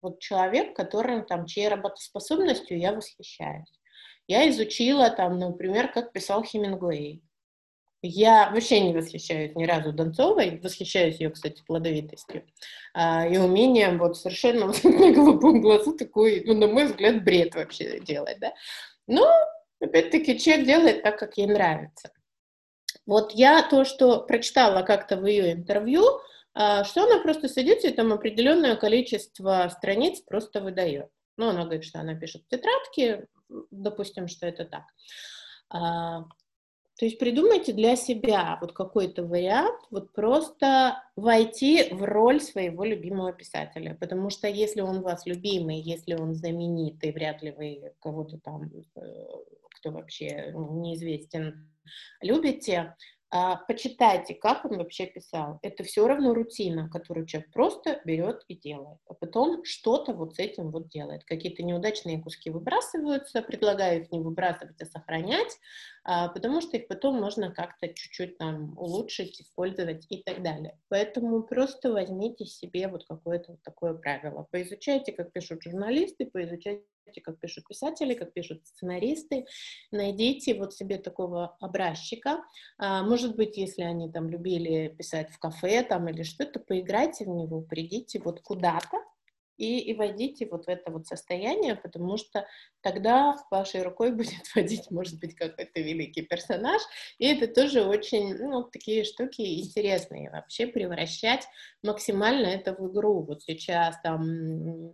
Вот 0.01 0.17
человек, 0.21 0.75
которым 0.75 1.23
там, 1.23 1.45
чьей 1.45 1.67
работоспособностью 1.67 2.79
я 2.79 2.93
восхищаюсь. 2.93 3.79
Я 4.25 4.49
изучила 4.49 5.11
там, 5.11 5.37
например, 5.37 5.91
как 5.91 6.11
писал 6.11 6.43
Хемингуэй. 6.43 7.21
Я 8.05 8.51
вообще 8.51 8.81
не 8.81 8.93
восхищаюсь 8.93 9.55
ни 9.55 9.63
разу 9.63 9.93
Донцовой, 9.93 10.59
восхищаюсь 10.61 11.21
ее, 11.21 11.29
кстати, 11.29 11.63
плодовитостью 11.65 12.45
а, 12.93 13.25
и 13.25 13.37
умением 13.37 13.97
вот 13.97 14.17
совершенно 14.17 14.67
вот, 14.67 14.83
на 14.83 15.13
голубом 15.13 15.61
глазу 15.61 15.95
такой, 15.95 16.43
ну, 16.45 16.53
на 16.53 16.67
мой 16.67 16.87
взгляд, 16.87 17.23
бред 17.23 17.55
вообще 17.55 18.01
делать, 18.01 18.39
да. 18.41 18.53
Но, 19.07 19.25
опять-таки, 19.79 20.37
человек 20.37 20.65
делает 20.65 21.03
так, 21.03 21.17
как 21.17 21.37
ей 21.37 21.47
нравится. 21.47 22.11
Вот 23.05 23.31
я 23.31 23.63
то, 23.63 23.85
что 23.85 24.19
прочитала 24.19 24.83
как-то 24.83 25.15
в 25.15 25.25
ее 25.25 25.53
интервью, 25.53 26.03
а, 26.53 26.83
что 26.83 27.05
она 27.05 27.19
просто 27.19 27.47
садится 27.47 27.87
и 27.87 27.93
там 27.93 28.11
определенное 28.11 28.75
количество 28.75 29.69
страниц 29.69 30.19
просто 30.19 30.59
выдает. 30.59 31.07
Ну, 31.37 31.47
она 31.47 31.63
говорит, 31.63 31.85
что 31.85 32.01
она 32.01 32.15
пишет 32.15 32.45
тетрадки, 32.49 33.27
допустим, 33.71 34.27
что 34.27 34.45
это 34.45 34.65
так. 34.65 34.83
То 36.97 37.05
есть 37.05 37.17
придумайте 37.17 37.73
для 37.73 37.95
себя 37.95 38.57
вот 38.61 38.73
какой-то 38.73 39.23
вариант, 39.23 39.79
вот 39.89 40.13
просто 40.13 41.01
войти 41.15 41.91
в 41.91 42.03
роль 42.03 42.39
своего 42.39 42.83
любимого 42.83 43.33
писателя, 43.33 43.97
потому 43.99 44.29
что 44.29 44.47
если 44.47 44.81
он 44.81 45.01
вас 45.01 45.25
любимый, 45.25 45.79
если 45.79 46.13
он 46.13 46.35
знаменитый, 46.35 47.11
вряд 47.11 47.41
ли 47.41 47.51
вы 47.51 47.93
кого-то 47.99 48.37
там, 48.37 48.71
э, 48.95 49.01
кто 49.71 49.91
вообще 49.91 50.53
неизвестен, 50.53 51.67
любите, 52.21 52.95
почитайте, 53.67 54.35
как 54.35 54.63
он 54.63 54.77
вообще 54.77 55.07
писал. 55.07 55.57
Это 55.63 55.83
все 55.83 56.07
равно 56.07 56.35
рутина, 56.35 56.87
которую 56.87 57.25
человек 57.25 57.51
просто 57.51 57.99
берет 58.05 58.43
и 58.47 58.55
делает. 58.55 58.99
А 59.07 59.15
потом 59.15 59.63
что-то 59.65 60.13
вот 60.13 60.35
с 60.35 60.39
этим 60.39 60.69
вот 60.69 60.89
делает. 60.89 61.23
Какие-то 61.25 61.63
неудачные 61.63 62.21
куски 62.21 62.51
выбрасываются, 62.51 63.41
предлагаю 63.41 64.03
их 64.03 64.11
не 64.11 64.19
выбрасывать, 64.19 64.79
а 64.79 64.85
сохранять, 64.85 65.57
а, 66.03 66.27
потому 66.27 66.61
что 66.61 66.77
их 66.77 66.87
потом 66.87 67.19
можно 67.19 67.51
как-то 67.51 67.87
чуть-чуть 67.87 68.37
там 68.37 68.77
улучшить, 68.77 69.41
использовать 69.41 70.05
и 70.09 70.21
так 70.21 70.43
далее. 70.43 70.77
Поэтому 70.89 71.41
просто 71.41 71.91
возьмите 71.91 72.45
себе 72.45 72.87
вот 72.87 73.03
какое-то 73.05 73.53
вот 73.53 73.63
такое 73.63 73.95
правило. 73.95 74.47
Поизучайте, 74.51 75.11
как 75.11 75.31
пишут 75.31 75.63
журналисты, 75.63 76.27
поизучайте 76.27 76.85
как 77.23 77.39
пишут 77.39 77.67
писатели, 77.67 78.13
как 78.13 78.33
пишут 78.33 78.65
сценаристы. 78.65 79.45
Найдите 79.91 80.55
вот 80.55 80.73
себе 80.73 80.97
такого 80.97 81.55
образчика. 81.59 82.43
А, 82.77 83.03
может 83.03 83.35
быть, 83.35 83.57
если 83.57 83.83
они 83.83 84.11
там 84.11 84.29
любили 84.29 84.87
писать 84.87 85.29
в 85.31 85.39
кафе 85.39 85.83
там 85.83 86.09
или 86.09 86.23
что-то, 86.23 86.59
поиграйте 86.59 87.25
в 87.25 87.29
него, 87.29 87.61
придите 87.61 88.19
вот 88.19 88.41
куда-то, 88.41 88.97
и, 89.63 89.79
и 89.79 89.93
войдите 89.93 90.47
вот 90.49 90.65
в 90.65 90.69
это 90.69 90.91
вот 90.91 91.07
состояние, 91.07 91.75
потому 91.75 92.17
что 92.17 92.45
тогда 92.81 93.37
вашей 93.49 93.81
рукой 93.81 94.11
будет 94.15 94.43
водить, 94.55 94.91
может 94.91 95.19
быть, 95.19 95.35
какой-то 95.35 95.79
великий 95.79 96.21
персонаж, 96.23 96.81
и 97.17 97.27
это 97.27 97.47
тоже 97.47 97.83
очень, 97.83 98.35
ну, 98.35 98.63
такие 98.63 99.03
штуки 99.03 99.41
интересные, 99.61 100.29
вообще 100.29 100.67
превращать 100.67 101.47
максимально 101.81 102.47
это 102.47 102.73
в 102.73 102.91
игру. 102.91 103.23
Вот 103.23 103.43
сейчас 103.43 103.99
там 104.01 104.93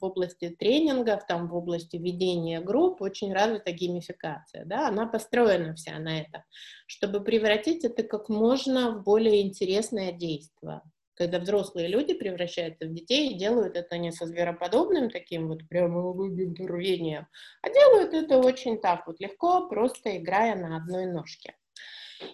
в 0.00 0.04
области 0.04 0.48
тренингов, 0.48 1.26
там 1.26 1.48
в 1.48 1.54
области 1.54 1.96
ведения 1.96 2.60
групп 2.60 3.00
очень 3.02 3.32
развита 3.32 3.72
геймификация, 3.72 4.64
да, 4.64 4.88
она 4.88 5.06
построена 5.06 5.74
вся 5.74 5.98
на 5.98 6.20
это, 6.20 6.44
чтобы 6.86 7.20
превратить 7.20 7.84
это 7.84 8.02
как 8.02 8.28
можно 8.28 8.90
в 8.92 9.02
более 9.02 9.42
интересное 9.42 10.12
действие 10.12 10.82
когда 11.18 11.40
взрослые 11.40 11.88
люди 11.88 12.14
превращаются 12.14 12.86
в 12.86 12.94
детей 12.94 13.30
и 13.30 13.38
делают 13.38 13.76
это 13.76 13.98
не 13.98 14.12
со 14.12 14.24
звероподобным 14.24 15.10
таким 15.10 15.48
вот 15.48 15.68
прям 15.68 15.96
рвением, 15.98 17.26
а 17.60 17.70
делают 17.70 18.14
это 18.14 18.38
очень 18.38 18.80
так 18.80 19.06
вот 19.06 19.18
легко, 19.18 19.68
просто 19.68 20.16
играя 20.16 20.54
на 20.54 20.76
одной 20.76 21.06
ножке. 21.06 21.56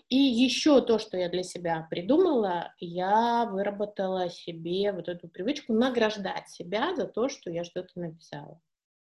И 0.09 0.17
еще 0.17 0.81
то, 0.83 0.99
что 0.99 1.17
я 1.17 1.29
для 1.29 1.43
себя 1.43 1.87
придумала, 1.91 2.75
я 2.79 3.49
выработала 3.51 4.29
себе 4.29 4.93
вот 4.93 5.09
эту 5.09 5.29
привычку 5.29 5.73
награждать 5.73 6.49
себя 6.51 6.95
за 6.95 7.07
то, 7.07 7.29
что 7.29 7.51
я 7.51 7.65
что-то 7.65 7.99
написала. 7.99 8.61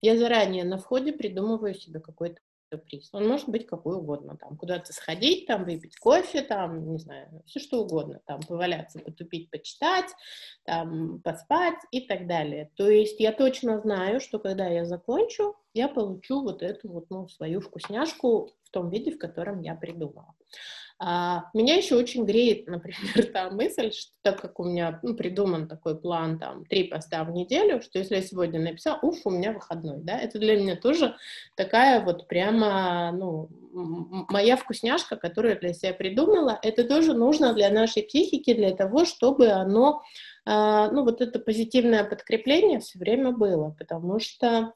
Я 0.01 0.17
заранее 0.17 0.63
на 0.63 0.78
входе 0.78 1.13
придумываю 1.13 1.73
себе 1.73 1.99
какой-то 1.99 2.39
приз. 2.70 3.09
Он 3.13 3.28
может 3.28 3.49
быть 3.49 3.66
какой 3.68 3.97
угодно, 3.97 4.38
там, 4.38 4.57
куда-то 4.57 4.93
сходить, 4.93 5.47
там, 5.47 5.66
выпить 5.66 5.97
кофе, 5.97 6.41
там, 6.41 6.91
не 6.91 6.99
знаю, 6.99 7.43
все 7.45 7.59
что 7.59 7.82
угодно, 7.82 8.22
там, 8.26 8.41
поваляться, 8.41 8.99
потупить, 8.99 9.49
почитать, 9.49 10.13
там, 10.63 11.22
поспать 11.22 11.80
и 11.91 12.01
так 12.01 12.28
далее. 12.28 12.72
То 12.76 12.89
есть 12.89 13.20
я 13.20 13.32
точно 13.32 13.80
знаю, 13.80 14.20
что 14.20 14.39
когда 14.39 14.68
я 14.68 14.86
закончу, 14.86 15.55
я 15.74 15.88
получу 15.88 16.41
вот 16.41 16.61
эту 16.61 16.91
вот, 16.91 17.05
ну, 17.09 17.28
свою 17.28 17.61
вкусняшку 17.61 18.51
в 18.63 18.70
том 18.72 18.89
виде, 18.89 19.11
в 19.11 19.18
котором 19.18 19.61
я 19.61 19.76
придумала. 19.76 20.34
А, 20.98 21.50
меня 21.54 21.76
еще 21.76 21.96
очень 21.96 22.26
греет, 22.26 22.68
например, 22.68 23.26
та 23.34 23.50
мысль, 23.50 23.91
что 23.91 24.12
так 24.22 24.41
как 24.41 24.60
у 24.60 24.64
меня 24.64 25.00
ну, 25.04 25.14
придуман 25.14 25.68
такой 25.68 26.00
план, 26.00 26.39
там, 26.39 26.66
три 26.66 26.86
поста 26.86 27.24
в 27.24 27.32
неделю, 27.32 27.82
что 27.82 28.00
если 28.00 28.16
я 28.16 28.22
сегодня 28.22 28.60
написала, 28.60 29.00
уф, 29.02 29.18
у 29.26 29.30
меня 29.30 29.52
выходной, 29.52 30.00
да, 30.02 30.18
это 30.18 30.39
для 30.39 30.58
меня 30.58 30.76
тоже 30.76 31.16
такая 31.56 32.04
вот 32.04 32.28
прямо, 32.28 33.12
ну, 33.12 33.50
моя 34.30 34.56
вкусняшка, 34.56 35.18
которую 35.18 35.54
я 35.54 35.60
для 35.60 35.74
себя 35.74 35.93
придумала, 35.93 36.58
это 36.64 36.86
тоже 36.86 37.14
нужно 37.14 37.54
для 37.54 37.70
нашей 37.70 38.04
психики, 38.04 38.54
для 38.54 38.74
того, 38.74 39.06
чтобы 39.06 39.50
оно, 39.50 40.02
а, 40.46 40.89
ну, 40.91 41.04
вот 41.04 41.22
это 41.22 41.39
позитивное 41.39 42.06
подкрепление 42.06 42.80
все 42.80 42.98
время 42.98 43.32
было, 43.32 43.76
потому 43.78 44.20
что 44.20 44.74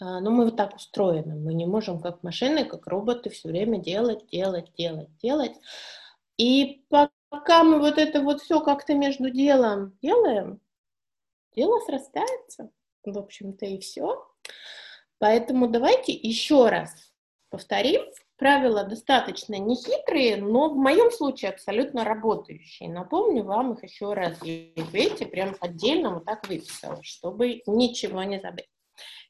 но 0.00 0.30
мы 0.30 0.44
вот 0.44 0.56
так 0.56 0.76
устроены. 0.76 1.36
Мы 1.36 1.54
не 1.54 1.66
можем 1.66 2.00
как 2.00 2.22
машины, 2.22 2.64
как 2.64 2.86
роботы 2.86 3.30
все 3.30 3.48
время 3.48 3.78
делать, 3.78 4.26
делать, 4.30 4.72
делать, 4.76 5.08
делать. 5.22 5.56
И 6.36 6.84
пока 6.88 7.64
мы 7.64 7.78
вот 7.78 7.98
это 7.98 8.20
вот 8.20 8.42
все 8.42 8.60
как-то 8.60 8.94
между 8.94 9.30
делом 9.30 9.96
делаем, 10.02 10.60
дело 11.54 11.80
срастается. 11.86 12.70
В 13.04 13.16
общем-то 13.16 13.64
и 13.66 13.78
все. 13.78 14.26
Поэтому 15.18 15.68
давайте 15.68 16.12
еще 16.12 16.68
раз 16.68 17.12
повторим. 17.50 18.02
Правила 18.36 18.84
достаточно 18.84 19.54
нехитрые, 19.54 20.36
но 20.36 20.68
в 20.68 20.76
моем 20.76 21.10
случае 21.10 21.52
абсолютно 21.52 22.04
работающие. 22.04 22.90
Напомню 22.90 23.44
вам 23.44 23.72
их 23.72 23.82
еще 23.82 24.12
раз. 24.12 24.42
Видите, 24.42 25.24
прям 25.24 25.56
отдельно 25.60 26.12
вот 26.12 26.26
так 26.26 26.46
выписала, 26.46 27.02
чтобы 27.02 27.62
ничего 27.66 28.22
не 28.24 28.38
забыть. 28.38 28.68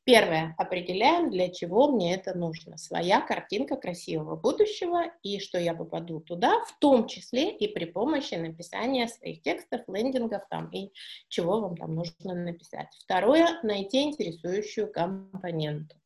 Первое. 0.07 0.55
Определяем, 0.57 1.31
для 1.31 1.49
чего 1.49 1.89
мне 1.89 2.15
это 2.15 2.33
нужно. 2.39 2.79
Своя 2.79 3.21
картинка 3.21 3.75
красивого 3.75 4.37
будущего 4.37 5.03
и 5.25 5.41
что 5.41 5.59
я 5.59 5.75
попаду 5.75 6.21
туда, 6.21 6.63
в 6.67 6.79
том 6.79 7.09
числе 7.09 7.51
и 7.51 7.67
при 7.67 7.87
помощи 7.87 8.35
написания 8.35 9.09
своих 9.09 9.43
текстов, 9.43 9.81
лендингов 9.89 10.43
там 10.49 10.71
и 10.71 10.93
чего 11.27 11.61
вам 11.61 11.77
там 11.77 11.97
нужно 11.97 12.35
написать. 12.35 12.87
Второе. 13.03 13.59
Найти 13.65 14.03
интересующую 14.03 14.93
компоненту. 14.93 15.97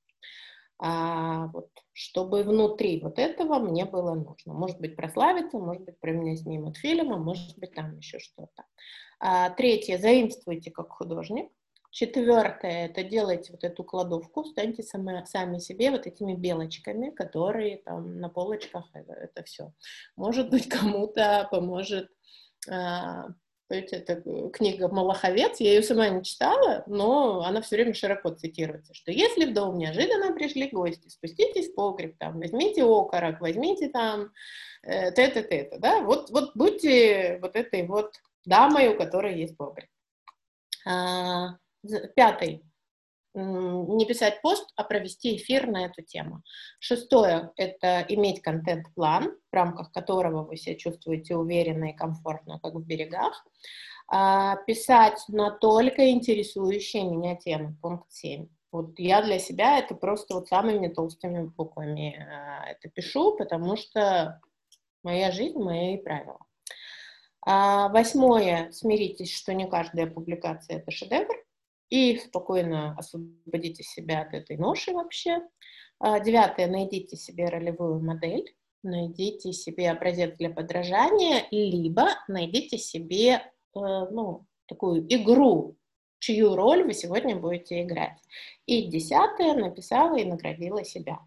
А, 0.78 1.48
вот, 1.48 1.68
чтобы 1.92 2.42
внутри 2.42 3.02
вот 3.02 3.18
этого 3.18 3.58
мне 3.58 3.84
было 3.84 4.14
нужно. 4.14 4.54
Может 4.54 4.80
быть, 4.80 4.96
прославиться, 4.96 5.58
может 5.58 5.84
быть, 5.84 6.00
про 6.00 6.12
меня 6.12 6.36
снимут 6.36 6.78
фильм, 6.78 7.12
а 7.12 7.18
может 7.18 7.58
быть, 7.58 7.74
там 7.74 7.98
еще 7.98 8.18
что-то. 8.18 8.64
А, 9.18 9.50
третье. 9.50 9.98
Заимствуйте 9.98 10.70
как 10.70 10.88
художник. 10.88 11.50
Четвертое, 11.90 12.86
это 12.86 13.02
делайте 13.02 13.52
вот 13.52 13.64
эту 13.64 13.82
кладовку, 13.82 14.44
станьте 14.44 14.82
сами, 14.82 15.24
сами 15.26 15.58
себе 15.58 15.90
вот 15.90 16.06
этими 16.06 16.34
белочками, 16.34 17.10
которые 17.10 17.78
там 17.78 18.20
на 18.20 18.28
полочках, 18.28 18.84
это, 18.94 19.12
это 19.12 19.42
все. 19.42 19.72
Может 20.16 20.50
быть, 20.50 20.68
кому-то 20.68 21.48
поможет 21.50 22.08
а, 22.68 23.28
это 23.70 24.50
книга 24.50 24.88
«Малаховец», 24.88 25.60
я 25.60 25.74
ее 25.74 25.82
сама 25.82 26.08
не 26.08 26.24
читала, 26.24 26.82
но 26.86 27.42
она 27.42 27.62
все 27.62 27.76
время 27.76 27.94
широко 27.94 28.30
цитируется, 28.30 28.94
что 28.94 29.12
если 29.12 29.46
в 29.46 29.54
дом 29.54 29.78
неожиданно 29.78 30.32
пришли 30.32 30.68
гости, 30.70 31.08
спуститесь 31.08 31.70
в 31.70 31.74
погреб, 31.74 32.16
там, 32.18 32.38
возьмите 32.38 32.82
окорок, 32.84 33.40
возьмите 33.40 33.88
там 33.88 34.32
э, 34.82 35.12
т-т-т, 35.12 35.78
да, 35.78 36.00
вот, 36.00 36.30
вот 36.30 36.52
будьте 36.54 37.38
вот 37.40 37.56
этой 37.56 37.86
вот 37.86 38.14
дамой, 38.44 38.88
у 38.88 38.96
которой 38.96 39.38
есть 39.38 39.56
погреб. 39.56 39.88
А, 40.86 41.56
Пятый. 42.14 42.62
Не 43.32 44.06
писать 44.06 44.42
пост, 44.42 44.72
а 44.74 44.82
провести 44.82 45.36
эфир 45.36 45.68
на 45.68 45.84
эту 45.84 46.02
тему. 46.02 46.42
Шестое– 46.80 47.52
это 47.56 48.04
иметь 48.08 48.42
контент-план, 48.42 49.36
в 49.50 49.54
рамках 49.54 49.92
которого 49.92 50.44
вы 50.44 50.56
себя 50.56 50.74
чувствуете 50.74 51.36
уверенно 51.36 51.90
и 51.90 51.96
комфортно, 51.96 52.58
как 52.58 52.74
в 52.74 52.84
берегах. 52.84 53.46
А, 54.08 54.56
писать 54.66 55.24
на 55.28 55.52
только 55.52 56.10
интересующие 56.10 57.04
меня 57.04 57.36
темы. 57.36 57.76
Пункт 57.80 58.10
7. 58.10 58.48
Вот 58.72 58.98
я 58.98 59.22
для 59.22 59.38
себя 59.38 59.78
это 59.78 59.94
просто 59.94 60.34
вот 60.34 60.48
самыми 60.48 60.88
толстыми 60.88 61.44
буквами 61.44 62.16
э, 62.16 62.72
это 62.72 62.88
пишу, 62.88 63.36
потому 63.36 63.76
что 63.76 64.40
моя 65.04 65.30
жизнь, 65.30 65.58
мои 65.58 65.96
правила. 65.98 66.38
А, 67.46 67.88
восьмое, 67.88 68.70
смиритесь, 68.72 69.32
что 69.32 69.54
не 69.54 69.68
каждая 69.68 70.06
публикация 70.06 70.78
это 70.78 70.90
шедевр, 70.90 71.34
и 71.90 72.16
спокойно 72.18 72.96
освободите 72.96 73.82
себя 73.82 74.22
от 74.22 74.32
этой 74.32 74.56
ноши 74.56 74.92
вообще. 74.92 75.42
А, 75.98 76.20
девятое, 76.20 76.66
найдите 76.66 77.16
себе 77.16 77.48
ролевую 77.48 78.00
модель, 78.00 78.54
найдите 78.82 79.52
себе 79.52 79.90
образец 79.90 80.36
для 80.38 80.50
подражания, 80.50 81.46
либо 81.50 82.08
найдите 82.28 82.78
себе 82.78 83.32
э, 83.32 83.40
ну, 83.74 84.46
такую 84.66 85.04
игру 85.12 85.76
чью 86.20 86.54
роль 86.54 86.84
вы 86.84 86.92
сегодня 86.92 87.36
будете 87.36 87.82
играть. 87.82 88.18
И 88.66 88.86
десятое 88.86 89.54
написала 89.54 90.16
и 90.16 90.24
наградила 90.24 90.84
себя. 90.84 91.18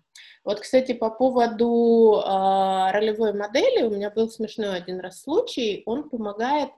Вот, 0.45 0.59
кстати, 0.59 0.93
по 0.93 1.09
поводу 1.09 2.21
э, 2.23 2.91
ролевой 2.91 3.33
модели, 3.33 3.83
у 3.83 3.89
меня 3.89 4.11
был 4.11 4.29
смешной 4.29 4.77
один 4.77 4.99
раз 4.99 5.21
случай, 5.21 5.83
он 5.85 6.09
помогает 6.09 6.69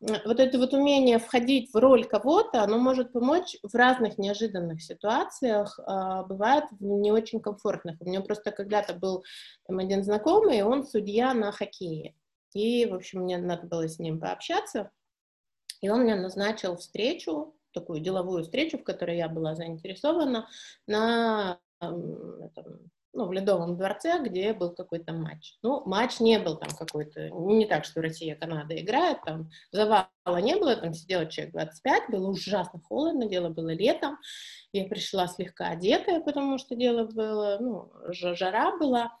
вот 0.00 0.40
это 0.40 0.58
вот 0.58 0.72
умение 0.72 1.18
входить 1.18 1.72
в 1.72 1.76
роль 1.76 2.04
кого-то, 2.04 2.62
оно 2.62 2.78
может 2.78 3.12
помочь 3.12 3.56
в 3.62 3.74
разных 3.74 4.16
неожиданных 4.18 4.82
ситуациях, 4.82 5.78
э, 5.78 6.24
бывает 6.26 6.64
не 6.80 7.12
очень 7.12 7.40
комфортных. 7.40 8.00
У 8.00 8.06
меня 8.06 8.20
просто 8.22 8.50
когда-то 8.50 8.94
был 8.94 9.24
там, 9.66 9.78
один 9.78 10.02
знакомый, 10.02 10.62
он 10.62 10.86
судья 10.86 11.34
на 11.34 11.52
хоккее. 11.52 12.14
И, 12.54 12.86
в 12.86 12.94
общем, 12.94 13.20
мне 13.20 13.38
надо 13.38 13.66
было 13.66 13.86
с 13.88 13.98
ним 13.98 14.18
пообщаться. 14.18 14.90
И 15.82 15.88
он 15.88 16.00
мне 16.02 16.16
назначил 16.16 16.76
встречу 16.76 17.54
такую 17.72 18.00
деловую 18.00 18.42
встречу, 18.42 18.78
в 18.78 18.84
которой 18.84 19.16
я 19.16 19.28
была 19.28 19.54
заинтересована, 19.54 20.48
на 20.86 21.60
ну, 23.12 23.26
в 23.26 23.32
Ледовом 23.32 23.76
дворце, 23.76 24.20
где 24.22 24.52
был 24.52 24.74
какой-то 24.74 25.12
матч. 25.12 25.56
Ну, 25.62 25.82
матч 25.86 26.20
не 26.20 26.38
был 26.38 26.56
там 26.56 26.70
какой-то, 26.76 27.30
не 27.30 27.66
так, 27.66 27.84
что 27.84 28.00
Россия, 28.02 28.36
Канада 28.36 28.80
играет, 28.80 29.18
там 29.24 29.50
завала 29.72 30.08
не 30.26 30.56
было, 30.56 30.76
там 30.76 30.94
сидело 30.94 31.26
человек 31.26 31.52
25, 31.54 32.10
было 32.10 32.28
ужасно 32.30 32.80
холодно, 32.80 33.28
дело 33.28 33.48
было 33.48 33.72
летом, 33.72 34.18
я 34.72 34.84
пришла 34.84 35.26
слегка 35.26 35.68
одетая, 35.68 36.20
потому 36.20 36.58
что 36.58 36.76
дело 36.76 37.04
было, 37.04 37.58
ну, 37.60 37.92
жара 38.12 38.76
была, 38.78 39.12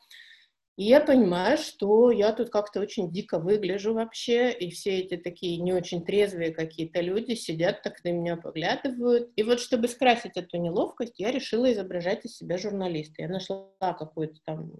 и 0.80 0.84
я 0.84 1.02
понимаю, 1.02 1.58
что 1.58 2.10
я 2.10 2.32
тут 2.32 2.48
как-то 2.48 2.80
очень 2.80 3.12
дико 3.12 3.38
выгляжу 3.38 3.92
вообще, 3.92 4.50
и 4.50 4.70
все 4.70 5.00
эти 5.00 5.18
такие 5.18 5.58
не 5.58 5.74
очень 5.74 6.02
трезвые 6.02 6.54
какие-то 6.54 7.02
люди 7.02 7.34
сидят 7.34 7.82
так 7.82 8.02
на 8.02 8.12
меня 8.12 8.38
поглядывают. 8.38 9.30
И 9.36 9.42
вот 9.42 9.60
чтобы 9.60 9.88
скрасить 9.88 10.38
эту 10.38 10.56
неловкость, 10.56 11.18
я 11.18 11.32
решила 11.32 11.70
изображать 11.70 12.24
из 12.24 12.38
себя 12.38 12.56
журналиста. 12.56 13.20
Я 13.20 13.28
нашла 13.28 13.68
какой-то 13.78 14.40
там 14.46 14.72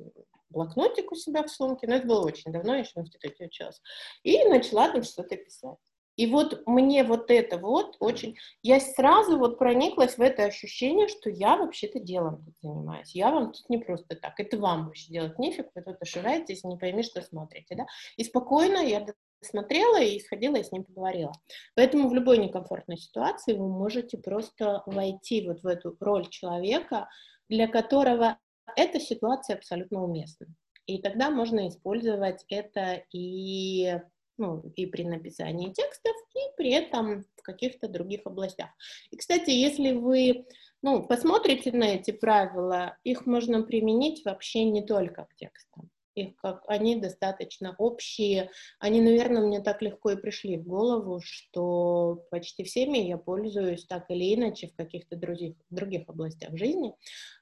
блокнотик 0.48 1.12
у 1.12 1.16
себя 1.16 1.42
в 1.42 1.50
сумке, 1.50 1.86
но 1.86 1.96
это 1.96 2.06
было 2.06 2.24
очень 2.24 2.50
давно, 2.50 2.76
я 2.76 2.80
еще 2.80 2.92
в 2.94 3.00
институте 3.00 3.44
училась, 3.44 3.82
и 4.22 4.42
начала 4.44 4.90
там 4.90 5.02
что-то 5.02 5.36
писать. 5.36 5.76
И 6.20 6.26
вот 6.26 6.66
мне 6.66 7.02
вот 7.02 7.30
это 7.30 7.56
вот 7.56 7.96
очень... 7.98 8.36
Я 8.62 8.78
сразу 8.78 9.38
вот 9.38 9.58
прониклась 9.58 10.18
в 10.18 10.20
это 10.20 10.44
ощущение, 10.44 11.08
что 11.08 11.30
я 11.30 11.56
вообще-то 11.56 11.98
делом 11.98 12.44
тут 12.44 12.54
занимаюсь. 12.60 13.14
Я 13.14 13.30
вам 13.30 13.52
тут 13.52 13.66
не 13.70 13.78
просто 13.78 14.16
так. 14.16 14.38
Это 14.38 14.58
вам 14.58 14.84
вообще 14.84 15.10
делать 15.10 15.38
нефиг, 15.38 15.68
вы 15.74 15.80
тут 15.80 15.96
ошиваетесь, 15.98 16.62
не 16.62 16.76
пойми, 16.76 17.02
что 17.02 17.22
смотрите, 17.22 17.74
да? 17.74 17.86
И 18.18 18.24
спокойно 18.24 18.80
я 18.80 19.06
смотрела 19.40 19.98
и 19.98 20.20
сходила 20.20 20.56
и 20.56 20.62
с 20.62 20.72
ним 20.72 20.84
поговорила. 20.84 21.32
Поэтому 21.74 22.10
в 22.10 22.12
любой 22.12 22.36
некомфортной 22.36 22.98
ситуации 22.98 23.54
вы 23.54 23.66
можете 23.66 24.18
просто 24.18 24.82
войти 24.84 25.48
вот 25.48 25.62
в 25.62 25.66
эту 25.66 25.96
роль 26.00 26.28
человека, 26.28 27.08
для 27.48 27.66
которого 27.66 28.36
эта 28.76 29.00
ситуация 29.00 29.56
абсолютно 29.56 30.04
уместна. 30.04 30.48
И 30.84 31.00
тогда 31.00 31.30
можно 31.30 31.66
использовать 31.66 32.44
это 32.50 33.04
и 33.10 34.00
ну, 34.40 34.62
и 34.74 34.86
при 34.86 35.04
написании 35.04 35.72
текстов, 35.72 36.16
и 36.34 36.56
при 36.56 36.72
этом 36.72 37.24
в 37.36 37.42
каких-то 37.42 37.88
других 37.88 38.22
областях. 38.24 38.70
И, 39.10 39.16
кстати, 39.16 39.50
если 39.50 39.92
вы 39.92 40.46
ну, 40.82 41.06
посмотрите 41.06 41.72
на 41.72 41.84
эти 41.84 42.10
правила, 42.10 42.96
их 43.04 43.26
можно 43.26 43.62
применить 43.62 44.24
вообще 44.24 44.64
не 44.64 44.82
только 44.82 45.26
к 45.26 45.34
текстам. 45.36 45.90
Их 46.14 46.34
как, 46.36 46.64
они 46.66 46.96
достаточно 46.96 47.74
общие. 47.78 48.50
Они, 48.78 49.00
наверное, 49.00 49.42
мне 49.42 49.60
так 49.60 49.80
легко 49.82 50.10
и 50.10 50.16
пришли 50.16 50.56
в 50.56 50.66
голову, 50.66 51.20
что 51.22 52.24
почти 52.30 52.64
всеми 52.64 52.98
я 52.98 53.16
пользуюсь 53.16 53.84
так 53.84 54.10
или 54.10 54.34
иначе 54.34 54.68
в 54.68 54.74
каких-то 54.74 55.16
других, 55.16 55.54
других 55.68 56.08
областях 56.08 56.56
жизни. 56.56 56.94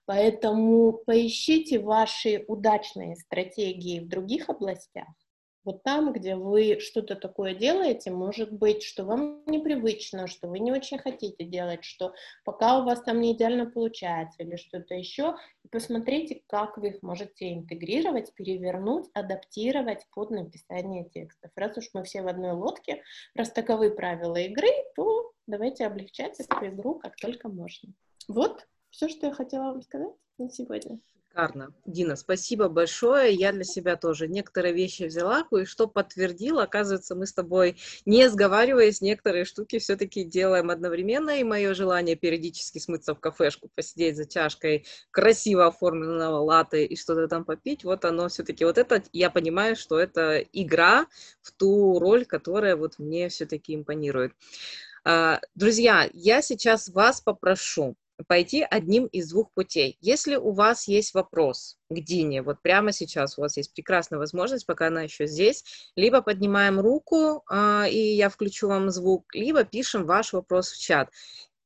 Поэтому 0.05 0.93
поищите 0.93 1.79
ваши 1.79 2.45
удачные 2.49 3.17
стратегии 3.17 4.01
в 4.01 4.09
других 4.09 4.51
областях, 4.51 5.09
вот 5.69 5.83
там, 5.83 6.15
где 6.15 6.35
вы 6.35 6.81
что-то 6.81 7.15
такое 7.15 7.55
делаете, 7.55 8.11
может 8.11 8.51
быть, 8.51 8.83
что 8.83 9.05
вам 9.05 9.43
непривычно, 9.45 10.27
что 10.27 10.49
вы 10.49 10.61
не 10.61 10.73
очень 10.73 10.99
хотите 10.99 11.45
делать, 11.45 11.85
что 11.85 12.15
пока 12.43 12.81
у 12.81 12.85
вас 12.87 13.03
там 13.03 13.21
не 13.21 13.35
идеально 13.35 13.67
получается 13.67 14.43
или 14.43 14.57
что-то 14.57 14.95
еще, 14.95 15.37
посмотрите, 15.71 16.43
как 16.47 16.79
вы 16.79 16.89
их 16.89 17.03
можете 17.03 17.53
интегрировать, 17.53 18.33
перевернуть, 18.33 19.11
адаптировать 19.13 20.07
под 20.15 20.31
написание 20.31 21.05
текстов. 21.05 21.51
Раз 21.55 21.77
уж 21.77 21.91
мы 21.93 22.03
все 22.05 22.23
в 22.23 22.29
одной 22.29 22.53
лодке, 22.53 23.03
раз 23.35 23.53
таковы 23.53 23.91
правила 23.91 24.37
игры, 24.37 24.69
то 24.97 25.33
давайте 25.47 25.85
облегчать 25.85 26.41
эту 26.41 26.67
игру 26.67 26.95
как 26.95 27.15
только 27.17 27.51
можно. 27.51 27.93
Вот 28.27 28.67
все, 28.89 29.11
что 29.11 29.27
я 29.27 29.35
хотела 29.35 29.73
вам 29.73 29.83
сказать 29.83 30.15
на 30.39 30.49
сегодня. 30.49 30.99
Шикарно. 31.39 31.73
Дина, 31.87 32.17
спасибо 32.17 32.69
большое. 32.69 33.33
Я 33.33 33.53
для 33.53 33.63
себя 33.63 33.95
тоже 33.95 34.27
некоторые 34.27 34.75
вещи 34.75 35.05
взяла, 35.05 35.45
кое-что 35.45 35.87
подтвердила. 35.87 36.65
Оказывается, 36.65 37.15
мы 37.15 37.27
с 37.27 37.33
тобой, 37.33 37.77
не 38.07 38.29
сговариваясь, 38.29 39.01
некоторые 39.01 39.45
штуки 39.45 39.79
все-таки 39.79 40.25
делаем 40.25 40.69
одновременно. 40.69 41.39
И 41.39 41.45
мое 41.45 41.75
желание 41.75 42.17
периодически 42.17 42.79
смыться 42.79 43.15
в 43.15 43.21
кафешку, 43.21 43.71
посидеть 43.73 44.17
за 44.17 44.27
чашкой 44.27 44.85
красиво 45.13 45.69
оформленного 45.69 46.39
латы 46.39 46.85
и 46.85 46.97
что-то 46.97 47.29
там 47.29 47.45
попить, 47.45 47.85
вот 47.85 48.05
оно 48.05 48.29
все-таки, 48.29 48.65
вот 48.65 48.77
это, 48.77 49.05
я 49.13 49.31
понимаю, 49.31 49.77
что 49.77 49.97
это 49.97 50.39
игра 50.53 51.07
в 51.41 51.53
ту 51.53 52.01
роль, 52.01 52.25
которая 52.25 52.75
вот 52.75 52.99
мне 52.99 53.29
все-таки 53.29 53.77
импонирует. 53.77 54.33
А, 55.05 55.41
друзья, 55.55 56.09
я 56.13 56.43
сейчас 56.43 56.89
вас 56.89 57.21
попрошу 57.21 57.97
пойти 58.27 58.67
одним 58.69 59.07
из 59.07 59.31
двух 59.31 59.53
путей. 59.53 59.97
Если 60.01 60.37
у 60.37 60.53
вас 60.53 60.89
есть 60.89 61.15
вопрос 61.15 61.79
к 61.89 61.95
Дине, 61.95 62.43
вот 62.43 62.61
прямо 62.63 62.93
сейчас 62.93 63.39
у 63.39 63.43
вас 63.43 63.57
есть 63.57 63.73
прекрасная 63.73 64.19
возможность, 64.19 64.67
пока 64.67 64.89
она 64.89 65.03
еще 65.03 65.27
здесь, 65.27 65.65
либо 65.97 66.23
поднимаем 66.23 66.81
руку, 66.81 67.43
а, 67.49 67.87
и 67.89 67.99
я 67.99 68.29
включу 68.29 68.69
вам 68.69 68.91
звук, 68.91 69.35
либо 69.35 69.65
пишем 69.65 70.05
ваш 70.07 70.33
вопрос 70.33 70.71
в 70.73 70.81
чат. 70.81 71.11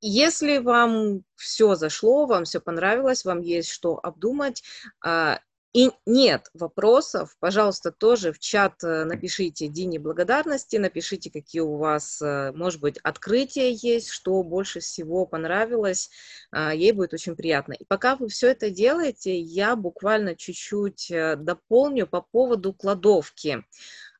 Если 0.00 0.58
вам 0.58 1.22
все 1.36 1.76
зашло, 1.76 2.26
вам 2.26 2.44
все 2.44 2.60
понравилось, 2.60 3.24
вам 3.24 3.40
есть 3.40 3.70
что 3.70 3.98
обдумать, 4.02 4.62
а, 5.00 5.38
и 5.72 5.90
нет 6.04 6.50
вопросов, 6.52 7.34
пожалуйста, 7.40 7.92
тоже 7.92 8.32
в 8.32 8.38
чат 8.38 8.84
э, 8.84 9.04
напишите 9.04 9.68
Дине 9.68 9.98
благодарности, 9.98 10.76
напишите, 10.76 11.30
какие 11.30 11.62
у 11.62 11.78
вас, 11.78 12.20
э, 12.20 12.52
может 12.52 12.80
быть, 12.80 12.98
открытия 12.98 13.72
есть, 13.72 14.10
что 14.10 14.42
больше 14.42 14.80
всего 14.80 15.24
понравилось, 15.24 16.10
а, 16.50 16.74
ей 16.74 16.92
будет 16.92 17.14
очень 17.14 17.36
приятно. 17.36 17.72
И 17.72 17.84
пока 17.86 18.16
вы 18.16 18.28
все 18.28 18.48
это 18.48 18.68
делаете, 18.68 19.38
я 19.40 19.74
буквально 19.74 20.36
чуть-чуть 20.36 21.10
э, 21.10 21.36
дополню 21.36 22.06
по 22.06 22.20
поводу 22.20 22.74
кладовки. 22.74 23.64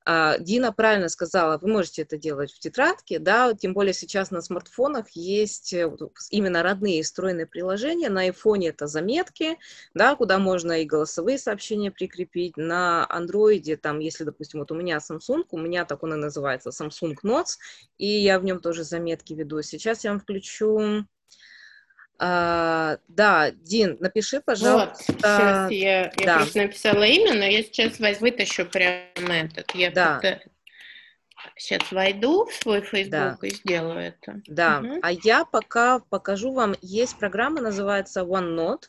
А, 0.05 0.39
Дина 0.39 0.73
правильно 0.73 1.09
сказала, 1.09 1.59
вы 1.59 1.69
можете 1.69 2.03
это 2.03 2.17
делать 2.17 2.53
в 2.53 2.59
тетрадке, 2.59 3.19
да, 3.19 3.55
тем 3.55 3.73
более 3.73 3.93
сейчас 3.93 4.31
на 4.31 4.43
смартфонах 4.43 5.11
есть 5.11 5.73
э, 5.73 5.91
именно 6.31 6.63
родные 6.63 7.03
встроенные 7.03 7.47
приложения, 7.47 8.11
на 8.11 8.23
айфоне 8.23 8.69
это 8.69 8.87
заметки, 8.87 9.59
да, 9.95 10.17
куда 10.17 10.39
можно 10.39 10.83
и 10.83 10.87
голосовые 10.87 11.39
сообщения 11.39 11.91
прикрепить, 11.91 12.57
на 12.57 13.07
андроиде, 13.09 13.77
там, 13.77 14.01
если, 14.01 14.25
допустим, 14.25 14.61
вот 14.61 14.73
у 14.73 14.75
меня 14.75 14.99
Samsung, 14.99 15.45
у 15.51 15.59
меня 15.59 15.85
так 15.85 16.03
он 16.03 16.15
и 16.15 16.17
называется, 16.17 16.71
Samsung 16.71 17.15
Notes, 17.23 17.59
и 17.99 18.07
я 18.07 18.39
в 18.39 18.45
нем 18.45 18.61
тоже 18.61 18.85
заметки 18.85 19.35
веду. 19.35 19.63
Сейчас 19.63 20.05
я 20.05 20.11
вам 20.11 20.21
включу 20.21 21.07
а, 22.25 22.99
да, 23.09 23.51
Дин, 23.51 23.97
напиши, 23.99 24.41
пожалуйста. 24.41 24.95
Вот, 25.09 25.17
сейчас 25.19 25.71
я, 25.73 26.03
я 26.03 26.13
да. 26.25 26.37
просто 26.37 26.59
написала 26.59 27.03
имя, 27.03 27.35
но 27.35 27.45
я 27.45 27.65
сейчас 27.65 27.99
вытащу 28.21 28.65
прямо 28.65 29.35
этот. 29.35 29.75
Я 29.75 29.91
да. 29.91 30.21
сейчас 31.57 31.91
войду 31.91 32.45
в 32.45 32.55
свой 32.55 32.81
Facebook 32.83 33.11
да. 33.11 33.37
и 33.43 33.51
сделаю 33.51 33.99
это. 33.99 34.41
Да, 34.47 34.79
угу. 34.79 35.01
а 35.03 35.11
я 35.11 35.45
пока 35.45 35.99
покажу 35.99 36.53
вам, 36.53 36.77
есть 36.81 37.19
программа, 37.19 37.61
называется 37.61 38.21
OneNote. 38.21 38.85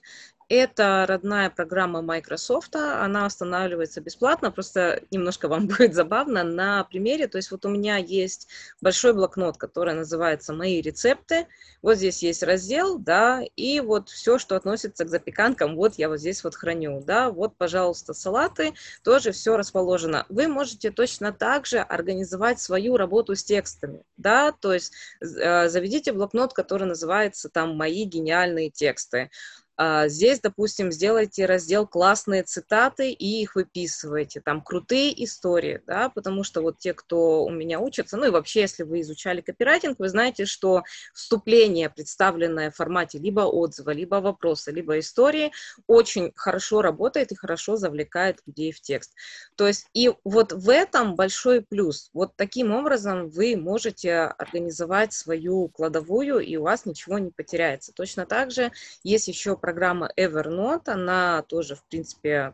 Это 0.55 1.05
родная 1.09 1.49
программа 1.49 2.03
Microsoft, 2.03 2.75
она 2.75 3.25
устанавливается 3.25 4.01
бесплатно, 4.01 4.51
просто 4.51 5.01
немножко 5.09 5.47
вам 5.47 5.65
будет 5.67 5.95
забавно 5.95 6.43
на 6.43 6.83
примере. 6.83 7.27
То 7.27 7.39
есть 7.39 7.49
вот 7.49 7.65
у 7.65 7.69
меня 7.69 7.97
есть 7.97 8.47
большой 8.79 9.13
блокнот, 9.13 9.57
который 9.57 9.95
называется 9.95 10.53
«Мои 10.53 10.79
рецепты». 10.79 11.47
Вот 11.81 11.95
здесь 11.95 12.21
есть 12.21 12.43
раздел, 12.43 12.99
да, 12.99 13.41
и 13.55 13.79
вот 13.79 14.09
все, 14.09 14.37
что 14.37 14.55
относится 14.55 15.05
к 15.05 15.09
запеканкам, 15.09 15.75
вот 15.75 15.95
я 15.95 16.07
вот 16.07 16.19
здесь 16.19 16.43
вот 16.43 16.53
храню, 16.53 17.01
да. 17.03 17.31
Вот, 17.31 17.57
пожалуйста, 17.57 18.13
салаты, 18.13 18.75
тоже 19.03 19.31
все 19.31 19.57
расположено. 19.57 20.23
Вы 20.29 20.47
можете 20.47 20.91
точно 20.91 21.33
так 21.33 21.65
же 21.65 21.79
организовать 21.79 22.59
свою 22.59 22.95
работу 22.95 23.35
с 23.35 23.43
текстами, 23.43 24.03
да, 24.17 24.51
то 24.51 24.71
есть 24.71 24.93
э, 25.19 25.67
заведите 25.67 26.13
блокнот, 26.13 26.53
который 26.53 26.87
называется 26.87 27.49
там 27.49 27.75
«Мои 27.75 28.03
гениальные 28.03 28.69
тексты». 28.69 29.31
А, 29.75 30.07
здесь, 30.07 30.39
допустим, 30.39 30.91
сделайте 30.91 31.45
раздел 31.45 31.87
«Классные 31.87 32.43
цитаты» 32.43 33.11
и 33.11 33.41
их 33.41 33.55
выписывайте. 33.55 34.39
Там 34.39 34.61
крутые 34.61 35.23
истории, 35.23 35.81
да, 35.87 36.09
потому 36.09 36.43
что 36.43 36.61
вот 36.61 36.77
те, 36.77 36.93
кто 36.93 37.43
у 37.43 37.49
меня 37.49 37.79
учатся, 37.79 38.17
ну 38.17 38.27
и 38.27 38.29
вообще, 38.29 38.61
если 38.61 38.83
вы 38.83 39.01
изучали 39.01 39.41
копирайтинг, 39.41 39.97
вы 39.97 40.09
знаете, 40.09 40.45
что 40.45 40.83
вступление, 41.13 41.89
представленное 41.89 42.69
в 42.69 42.75
формате 42.75 43.17
либо 43.17 43.41
отзыва, 43.41 43.91
либо 43.91 44.15
вопроса, 44.15 44.71
либо 44.71 44.99
истории, 44.99 45.51
очень 45.87 46.31
хорошо 46.35 46.83
работает 46.83 47.31
и 47.31 47.35
хорошо 47.35 47.75
завлекает 47.75 48.41
людей 48.45 48.71
в 48.71 48.79
текст. 48.79 49.13
То 49.55 49.67
есть 49.67 49.87
и 49.93 50.11
вот 50.23 50.53
в 50.53 50.69
этом 50.69 51.15
большой 51.15 51.61
плюс. 51.61 52.09
Вот 52.13 52.35
таким 52.35 52.71
образом 52.71 53.29
вы 53.29 53.55
можете 53.57 54.13
организовать 54.13 55.13
свою 55.13 55.67
кладовую, 55.69 56.39
и 56.39 56.55
у 56.57 56.63
вас 56.63 56.85
ничего 56.85 57.17
не 57.17 57.31
потеряется. 57.31 57.91
Точно 57.91 58.27
так 58.27 58.51
же 58.51 58.71
есть 59.03 59.27
еще 59.27 59.57
программа 59.63 60.11
Evernote, 60.19 60.89
она 60.89 61.41
тоже, 61.43 61.75
в 61.75 61.85
принципе, 61.85 62.53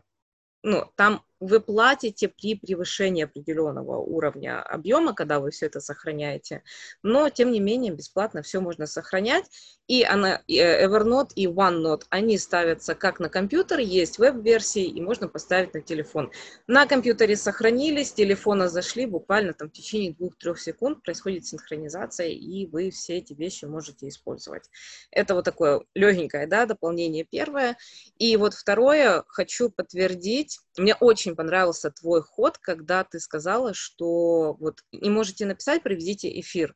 ну, 0.62 0.88
там 0.94 1.24
вы 1.40 1.60
платите 1.60 2.28
при 2.28 2.54
превышении 2.54 3.24
определенного 3.24 3.96
уровня 3.96 4.62
объема, 4.62 5.14
когда 5.14 5.40
вы 5.40 5.50
все 5.50 5.66
это 5.66 5.80
сохраняете, 5.80 6.62
но, 7.02 7.30
тем 7.30 7.50
не 7.50 7.60
менее, 7.60 7.92
бесплатно 7.92 8.42
все 8.42 8.60
можно 8.60 8.86
сохранять, 8.86 9.46
и 9.88 10.04
она, 10.04 10.42
э, 10.46 10.86
Evernote 10.86 11.30
и 11.34 11.46
OneNote, 11.46 12.02
они 12.10 12.38
ставятся 12.38 12.94
как 12.94 13.18
на 13.18 13.28
компьютер, 13.28 13.80
есть 13.80 14.18
веб-версии, 14.18 14.84
и 14.84 15.00
можно 15.00 15.26
поставить 15.26 15.74
на 15.74 15.80
телефон. 15.80 16.30
На 16.66 16.86
компьютере 16.86 17.36
сохранились, 17.36 18.12
телефона 18.12 18.68
зашли, 18.68 19.06
буквально 19.06 19.54
там 19.54 19.68
в 19.68 19.72
течение 19.72 20.12
двух-трех 20.12 20.60
секунд 20.60 21.02
происходит 21.02 21.46
синхронизация, 21.46 22.28
и 22.28 22.66
вы 22.66 22.90
все 22.90 23.16
эти 23.16 23.32
вещи 23.32 23.64
можете 23.64 24.08
использовать. 24.08 24.70
Это 25.10 25.34
вот 25.34 25.44
такое 25.44 25.82
легенькое, 25.94 26.46
да, 26.46 26.66
дополнение 26.66 27.24
первое. 27.24 27.76
И 28.18 28.36
вот 28.36 28.54
второе, 28.54 29.24
хочу 29.26 29.70
подтвердить, 29.70 30.60
мне 30.80 30.94
очень 30.94 31.36
понравился 31.36 31.90
твой 31.90 32.22
ход, 32.22 32.58
когда 32.58 33.04
ты 33.04 33.20
сказала, 33.20 33.74
что 33.74 34.54
вот 34.54 34.80
не 34.92 35.10
можете 35.10 35.46
написать, 35.46 35.82
проведите 35.82 36.40
эфир. 36.40 36.74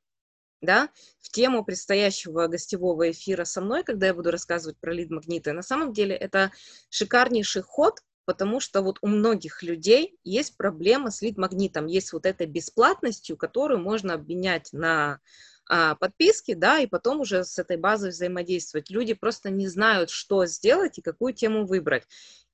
Да, 0.61 0.89
в 1.21 1.29
тему 1.29 1.63
предстоящего 1.63 2.47
гостевого 2.47 3.11
эфира 3.11 3.45
со 3.45 3.61
мной, 3.61 3.85
когда 3.85 4.07
я 4.07 4.15
буду 4.15 4.31
рассказывать 4.31 4.79
про 4.79 4.95
лид-магниты, 4.95 5.53
на 5.53 5.61
самом 5.61 5.93
деле 5.93 6.17
это 6.17 6.53
шикарнейший 6.89 7.61
ход, 7.61 8.01
потому 8.25 8.61
что 8.61 8.81
вот 8.81 8.99
у 9.03 9.09
многих 9.09 9.63
людей 9.63 10.17
есть 10.25 10.57
проблема 10.57 11.11
с 11.11 11.21
лид-магнитом, 11.21 11.85
есть 11.85 12.15
вот 12.15 12.25
этой 12.25 12.47
бесплатностью, 12.47 13.37
которую 13.37 13.81
можно 13.81 14.15
обменять 14.15 14.73
на 14.73 15.21
а, 15.67 15.95
подписки, 15.95 16.55
да, 16.55 16.79
и 16.79 16.87
потом 16.87 17.21
уже 17.21 17.45
с 17.45 17.59
этой 17.59 17.77
базой 17.77 18.11
взаимодействовать. 18.11 18.91
Люди 18.91 19.15
просто 19.15 19.51
не 19.51 19.69
знают, 19.69 20.11
что 20.11 20.45
сделать 20.47 20.99
и 20.99 21.03
какую 21.03 21.33
тему 21.33 21.67
выбрать. 21.67 22.05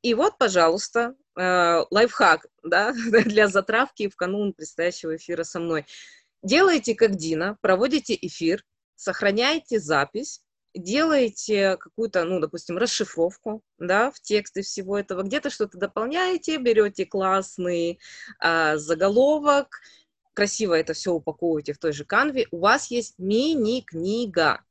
И 0.03 0.15
вот, 0.15 0.39
пожалуйста, 0.39 1.15
э, 1.37 1.83
лайфхак 1.91 2.47
да, 2.63 2.93
для 3.25 3.49
затравки 3.49 4.09
в 4.09 4.17
канун 4.17 4.53
предстоящего 4.53 5.17
эфира 5.17 5.43
со 5.43 5.61
мной. 5.61 5.87
Делайте 6.43 6.95
как 6.95 7.17
Дина, 7.17 7.59
проводите 7.61 8.17
эфир, 8.21 8.65
сохраняйте 8.95 9.79
запись, 9.79 10.43
делаете 10.75 11.77
какую-то, 11.79 12.25
ну, 12.25 12.41
допустим, 12.41 12.79
расшифровку, 12.79 13.63
да, 13.79 14.11
в 14.11 14.21
тексты 14.21 14.63
всего 14.63 14.99
этого, 14.99 15.23
где-то 15.23 15.51
что-то 15.51 15.79
дополняете, 15.79 16.59
берете 16.59 17.05
классный 17.05 17.99
э, 18.43 18.77
заголовок, 18.77 19.81
красиво 20.41 20.73
это 20.73 20.95
все 20.95 21.13
упаковываете 21.13 21.75
в 21.75 21.79
той 21.79 21.93
же 21.93 22.07
канве, 22.07 22.47
у 22.51 22.61
вас 22.61 22.91
есть 22.91 23.19
мини-книга, 23.19 24.65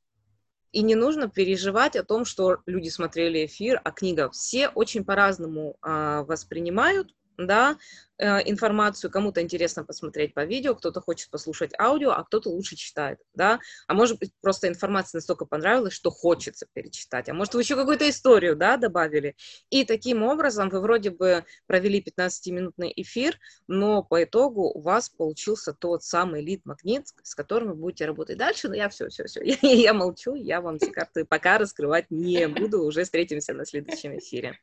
и 0.72 0.82
не 0.82 0.96
нужно 0.96 1.30
переживать 1.30 1.96
о 1.96 2.04
том, 2.04 2.26
что 2.26 2.58
люди 2.66 2.90
смотрели 2.90 3.46
эфир, 3.46 3.80
а 3.84 3.92
книга. 3.92 4.32
Все 4.32 4.70
очень 4.70 5.06
по-разному 5.06 5.78
а, 5.84 6.24
воспринимают 6.24 7.14
да, 7.48 7.78
Э, 8.22 8.42
информацию, 8.44 9.10
кому-то 9.10 9.42
интересно 9.42 9.86
посмотреть 9.86 10.34
по 10.34 10.44
видео, 10.44 10.76
кто-то 10.76 11.00
хочет 11.00 11.30
послушать 11.30 11.72
аудио, 11.80 12.12
а 12.12 12.26
кто-то 12.26 12.50
лучше 12.50 12.76
читает, 12.76 13.18
да, 13.34 13.62
а 13.88 13.94
может 13.94 14.20
быть 14.20 14.34
просто 14.42 14.68
информация 14.68 15.20
настолько 15.20 15.46
понравилась, 15.46 15.94
что 15.94 16.12
хочется 16.12 16.68
перечитать, 16.74 17.30
а 17.30 17.34
может 17.34 17.54
вы 17.54 17.62
еще 17.62 17.78
какую-то 17.78 18.10
историю, 18.10 18.58
да, 18.58 18.76
добавили, 18.76 19.38
и 19.70 19.86
таким 19.86 20.24
образом 20.24 20.68
вы 20.68 20.82
вроде 20.82 21.12
бы 21.12 21.46
провели 21.66 22.02
15-минутный 22.02 22.92
эфир, 22.94 23.40
но 23.68 24.04
по 24.04 24.22
итогу 24.22 24.64
у 24.64 24.82
вас 24.82 25.08
получился 25.08 25.72
тот 25.72 26.04
самый 26.04 26.44
лид-магнит, 26.44 27.08
с 27.24 27.36
которым 27.36 27.70
вы 27.70 27.76
будете 27.76 28.06
работать 28.06 28.38
дальше, 28.38 28.68
но 28.68 28.76
я 28.76 28.90
все, 28.90 29.08
все, 29.08 29.28
все, 29.28 29.42
я, 29.46 29.58
я 29.62 29.94
молчу, 29.94 30.36
я 30.36 30.60
вам 30.60 30.78
все 30.78 30.92
карты 30.92 31.24
пока 31.24 31.58
раскрывать 31.58 32.08
не 32.10 32.50
буду, 32.50 32.84
уже 32.84 33.06
встретимся 33.06 33.54
на 33.54 33.66
следующем 33.66 34.18
эфире. 34.18 34.60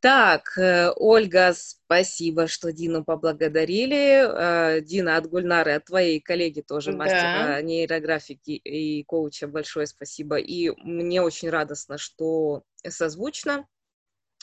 Так, 0.00 0.58
э, 0.58 0.92
Ольга, 0.94 1.54
спасибо, 1.54 2.46
что 2.46 2.70
Дину 2.70 3.02
поблагодарили. 3.02 4.76
Э, 4.76 4.80
Дина 4.82 5.16
от 5.16 5.26
Гульнары, 5.26 5.72
от 5.72 5.86
твоей 5.86 6.20
коллеги 6.20 6.60
тоже, 6.60 6.92
да. 6.92 6.98
мастера 6.98 7.62
нейрографики 7.62 8.50
и 8.50 9.02
коуча, 9.04 9.48
большое 9.48 9.86
спасибо. 9.86 10.36
И 10.36 10.70
мне 10.82 11.22
очень 11.22 11.48
радостно, 11.48 11.96
что 11.96 12.62
созвучно. 12.86 13.66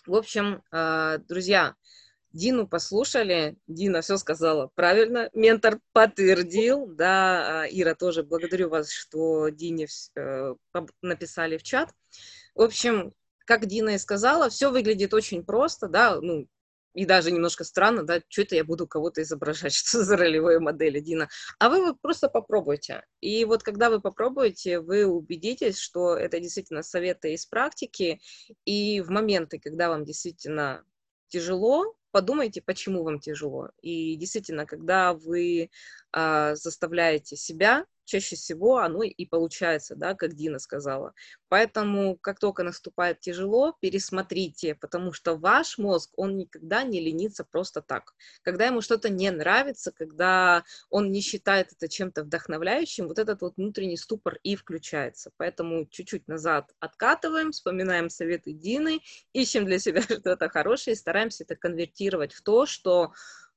В 0.07 0.15
общем, 0.15 0.63
э, 0.71 1.19
друзья, 1.27 1.75
Дину 2.31 2.67
послушали, 2.67 3.55
Дина 3.67 4.01
все 4.01 4.17
сказала 4.17 4.71
правильно, 4.73 5.29
ментор 5.33 5.79
подтвердил, 5.91 6.87
да, 6.87 7.67
Ира 7.69 7.93
тоже 7.93 8.23
благодарю 8.23 8.69
вас, 8.69 8.89
что 8.89 9.49
Дине 9.49 9.87
написали 11.03 11.57
в 11.57 11.63
чат. 11.63 11.93
В 12.55 12.61
общем, 12.61 13.13
как 13.45 13.65
Дина 13.65 13.95
и 13.95 13.97
сказала, 13.97 14.49
все 14.49 14.71
выглядит 14.71 15.13
очень 15.13 15.43
просто, 15.43 15.87
да, 15.87 16.19
ну, 16.21 16.47
и 16.93 17.05
даже 17.05 17.31
немножко 17.31 17.63
странно, 17.63 18.03
да, 18.03 18.21
что 18.27 18.43
это 18.43 18.55
я 18.55 18.63
буду 18.63 18.87
кого-то 18.87 19.21
изображать, 19.21 19.73
что 19.73 20.03
за 20.03 20.17
ролевые 20.17 20.59
модели, 20.59 20.99
Дина. 20.99 21.27
А 21.59 21.69
вы 21.69 21.81
вот 21.81 22.01
просто 22.01 22.29
попробуйте. 22.29 23.03
И 23.19 23.45
вот 23.45 23.63
когда 23.63 23.89
вы 23.89 23.99
попробуете, 23.99 24.79
вы 24.79 25.05
убедитесь, 25.05 25.79
что 25.79 26.15
это 26.15 26.39
действительно 26.39 26.83
советы 26.83 27.33
из 27.33 27.45
практики, 27.45 28.21
и 28.65 29.01
в 29.01 29.09
моменты, 29.09 29.59
когда 29.59 29.89
вам 29.89 30.05
действительно 30.05 30.83
тяжело, 31.27 31.95
подумайте, 32.11 32.61
почему 32.61 33.03
вам 33.03 33.19
тяжело. 33.19 33.69
И 33.81 34.15
действительно, 34.15 34.67
когда 34.67 35.13
вы 35.13 35.71
а, 36.11 36.53
заставляете 36.55 37.35
себя 37.35 37.85
чаще 38.05 38.35
всего 38.35 38.77
оно 38.77 39.03
и 39.03 39.25
получается, 39.25 39.95
да, 39.95 40.13
как 40.13 40.33
Дина 40.33 40.59
сказала. 40.59 41.13
Поэтому, 41.49 42.17
как 42.17 42.39
только 42.39 42.63
наступает 42.63 43.19
тяжело, 43.19 43.75
пересмотрите, 43.79 44.75
потому 44.75 45.13
что 45.13 45.35
ваш 45.35 45.77
мозг, 45.77 46.11
он 46.15 46.37
никогда 46.37 46.83
не 46.83 46.99
ленится 46.99 47.43
просто 47.43 47.81
так. 47.81 48.13
Когда 48.41 48.65
ему 48.65 48.81
что-то 48.81 49.09
не 49.09 49.29
нравится, 49.31 49.91
когда 49.91 50.63
он 50.89 51.11
не 51.11 51.21
считает 51.21 51.71
это 51.71 51.87
чем-то 51.87 52.23
вдохновляющим, 52.23 53.07
вот 53.07 53.19
этот 53.19 53.41
вот 53.41 53.57
внутренний 53.57 53.97
ступор 53.97 54.39
и 54.43 54.55
включается. 54.55 55.31
Поэтому 55.37 55.85
чуть-чуть 55.85 56.27
назад 56.27 56.73
откатываем, 56.79 57.51
вспоминаем 57.51 58.09
советы 58.09 58.53
Дины, 58.53 59.01
ищем 59.33 59.65
для 59.65 59.79
себя 59.79 60.01
что-то 60.01 60.49
хорошее 60.49 60.95
и 60.95 60.97
стараемся 60.97 61.43
это 61.43 61.55
конвертировать 61.55 62.33
в 62.33 62.41
то, 62.41 62.65
что 62.65 63.13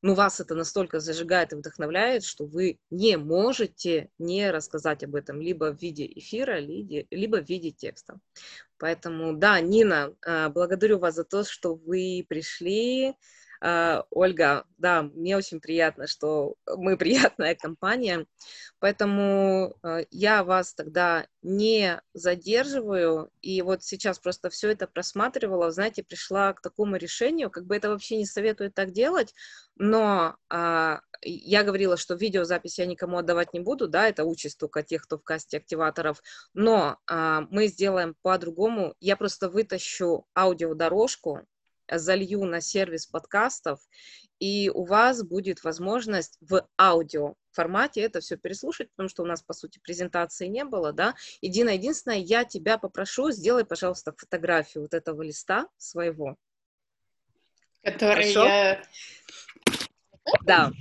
но 0.07 0.15
вас 0.15 0.39
это 0.39 0.55
настолько 0.55 1.01
зажигает 1.01 1.53
и 1.53 1.57
вдохновляет, 1.57 2.23
что 2.23 2.45
вы 2.45 2.79
не 2.91 3.17
можете 3.17 4.09
не 4.19 4.53
рассказать 4.53 5.03
об 5.03 5.17
этом 5.17 5.41
либо 5.41 5.73
в 5.73 5.83
виде 5.83 6.07
эфира, 6.07 6.61
либо 6.61 7.43
в 7.43 7.49
виде 7.49 7.73
текста. 7.73 8.21
Поэтому, 8.79 9.37
да, 9.37 9.61
Нина, 9.61 10.15
а, 10.25 10.49
благодарю 10.49 11.01
вас 11.01 11.17
за 11.17 11.25
то, 11.25 11.43
что 11.43 11.75
вы 11.75 12.25
пришли, 12.29 13.17
Ольга, 13.61 14.65
да, 14.79 15.03
мне 15.03 15.37
очень 15.37 15.61
приятно, 15.61 16.07
что 16.07 16.57
мы 16.77 16.97
приятная 16.99 17.55
компания, 17.55 18.27
поэтому 18.79 19.77
uh, 19.83 20.07
я 20.11 20.45
вас 20.45 20.75
тогда 20.75 21.27
не 21.43 22.01
задерживаю, 22.13 23.31
и 23.41 23.63
вот 23.63 23.83
сейчас 23.83 24.19
просто 24.19 24.51
все 24.51 24.71
это 24.71 24.87
просматривала, 24.87 25.71
знаете, 25.71 26.03
пришла 26.03 26.53
к 26.53 26.61
такому 26.61 26.97
решению, 26.97 27.51
как 27.51 27.67
бы 27.67 27.77
это 27.77 27.89
вообще 27.89 28.17
не 28.17 28.27
советую 28.27 28.71
так 28.71 28.93
делать, 28.93 29.35
но 29.77 30.37
uh, 30.53 30.99
я 31.23 31.65
говорила, 31.65 31.97
что 31.97 32.15
видеозапись 32.15 32.79
я 32.79 32.87
никому 32.87 33.19
отдавать 33.19 33.55
не 33.55 33.61
буду, 33.61 33.89
да, 33.89 34.09
это 34.09 34.25
участь 34.25 34.59
только 34.59 34.83
тех, 34.83 35.03
кто 35.03 35.19
в 35.19 35.25
касте 35.25 35.57
активаторов, 35.57 36.23
но 36.53 36.99
мы 37.09 37.69
сделаем 37.69 38.15
по-другому, 38.21 38.95
я 39.01 39.17
просто 39.17 39.49
вытащу 39.49 40.27
аудиодорожку, 40.35 41.47
залью 41.91 42.45
на 42.45 42.61
сервис 42.61 43.07
подкастов, 43.07 43.80
и 44.39 44.70
у 44.72 44.84
вас 44.84 45.22
будет 45.22 45.64
возможность 45.64 46.37
в 46.41 46.66
аудио 46.78 47.34
формате 47.57 48.03
это 48.03 48.20
все 48.20 48.37
переслушать, 48.37 48.91
потому 48.91 49.09
что 49.09 49.22
у 49.22 49.26
нас, 49.26 49.43
по 49.43 49.55
сути, 49.55 49.80
презентации 49.82 50.47
не 50.47 50.64
было, 50.64 50.93
да. 50.93 51.14
Единое, 51.41 51.74
единственное, 51.74 52.18
я 52.18 52.45
тебя 52.45 52.78
попрошу, 52.78 53.30
сделай, 53.30 53.64
пожалуйста, 53.64 54.14
фотографию 54.16 54.82
вот 54.82 54.95
этого 54.95 55.22
листа 55.22 55.66
своего. 55.78 56.37
Который 57.82 58.32
Хорошо? 58.32 58.47
я... 58.47 58.82
Да, 60.45 60.72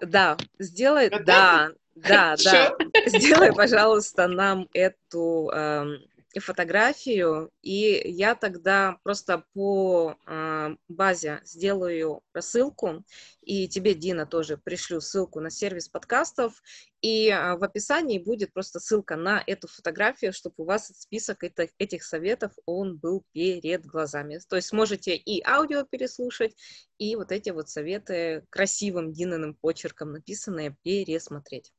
да, 0.00 0.36
сделай, 0.58 1.10
вот 1.10 1.24
да, 1.24 1.70
да, 1.94 2.36
да, 2.36 2.76
сделай, 3.06 3.52
пожалуйста, 3.52 4.28
нам 4.28 4.68
эту 4.72 5.50
эм, 5.50 6.04
фотографию, 6.40 7.50
и 7.62 8.02
я 8.04 8.34
тогда 8.34 8.98
просто 9.02 9.44
по 9.54 10.16
э, 10.26 10.76
базе 10.88 11.40
сделаю 11.44 12.22
рассылку, 12.32 13.04
и 13.42 13.68
тебе, 13.68 13.94
Дина, 13.94 14.26
тоже 14.26 14.56
пришлю 14.56 15.00
ссылку 15.00 15.40
на 15.40 15.50
сервис 15.50 15.88
подкастов, 15.88 16.62
и 17.00 17.28
э, 17.28 17.56
в 17.56 17.62
описании 17.64 18.18
будет 18.18 18.52
просто 18.52 18.80
ссылка 18.80 19.16
на 19.16 19.42
эту 19.46 19.68
фотографию, 19.68 20.32
чтобы 20.32 20.54
у 20.58 20.64
вас 20.64 20.88
список 20.88 21.44
это, 21.44 21.68
этих 21.78 22.02
советов, 22.02 22.52
он 22.66 22.96
был 22.96 23.24
перед 23.32 23.84
глазами. 23.86 24.40
То 24.48 24.56
есть 24.56 24.68
сможете 24.68 25.16
и 25.16 25.42
аудио 25.44 25.84
переслушать, 25.84 26.56
и 26.98 27.16
вот 27.16 27.32
эти 27.32 27.50
вот 27.50 27.68
советы 27.68 28.44
красивым 28.50 29.12
Динаным 29.12 29.54
почерком 29.54 30.12
написанные 30.12 30.76
пересмотреть. 30.82 31.72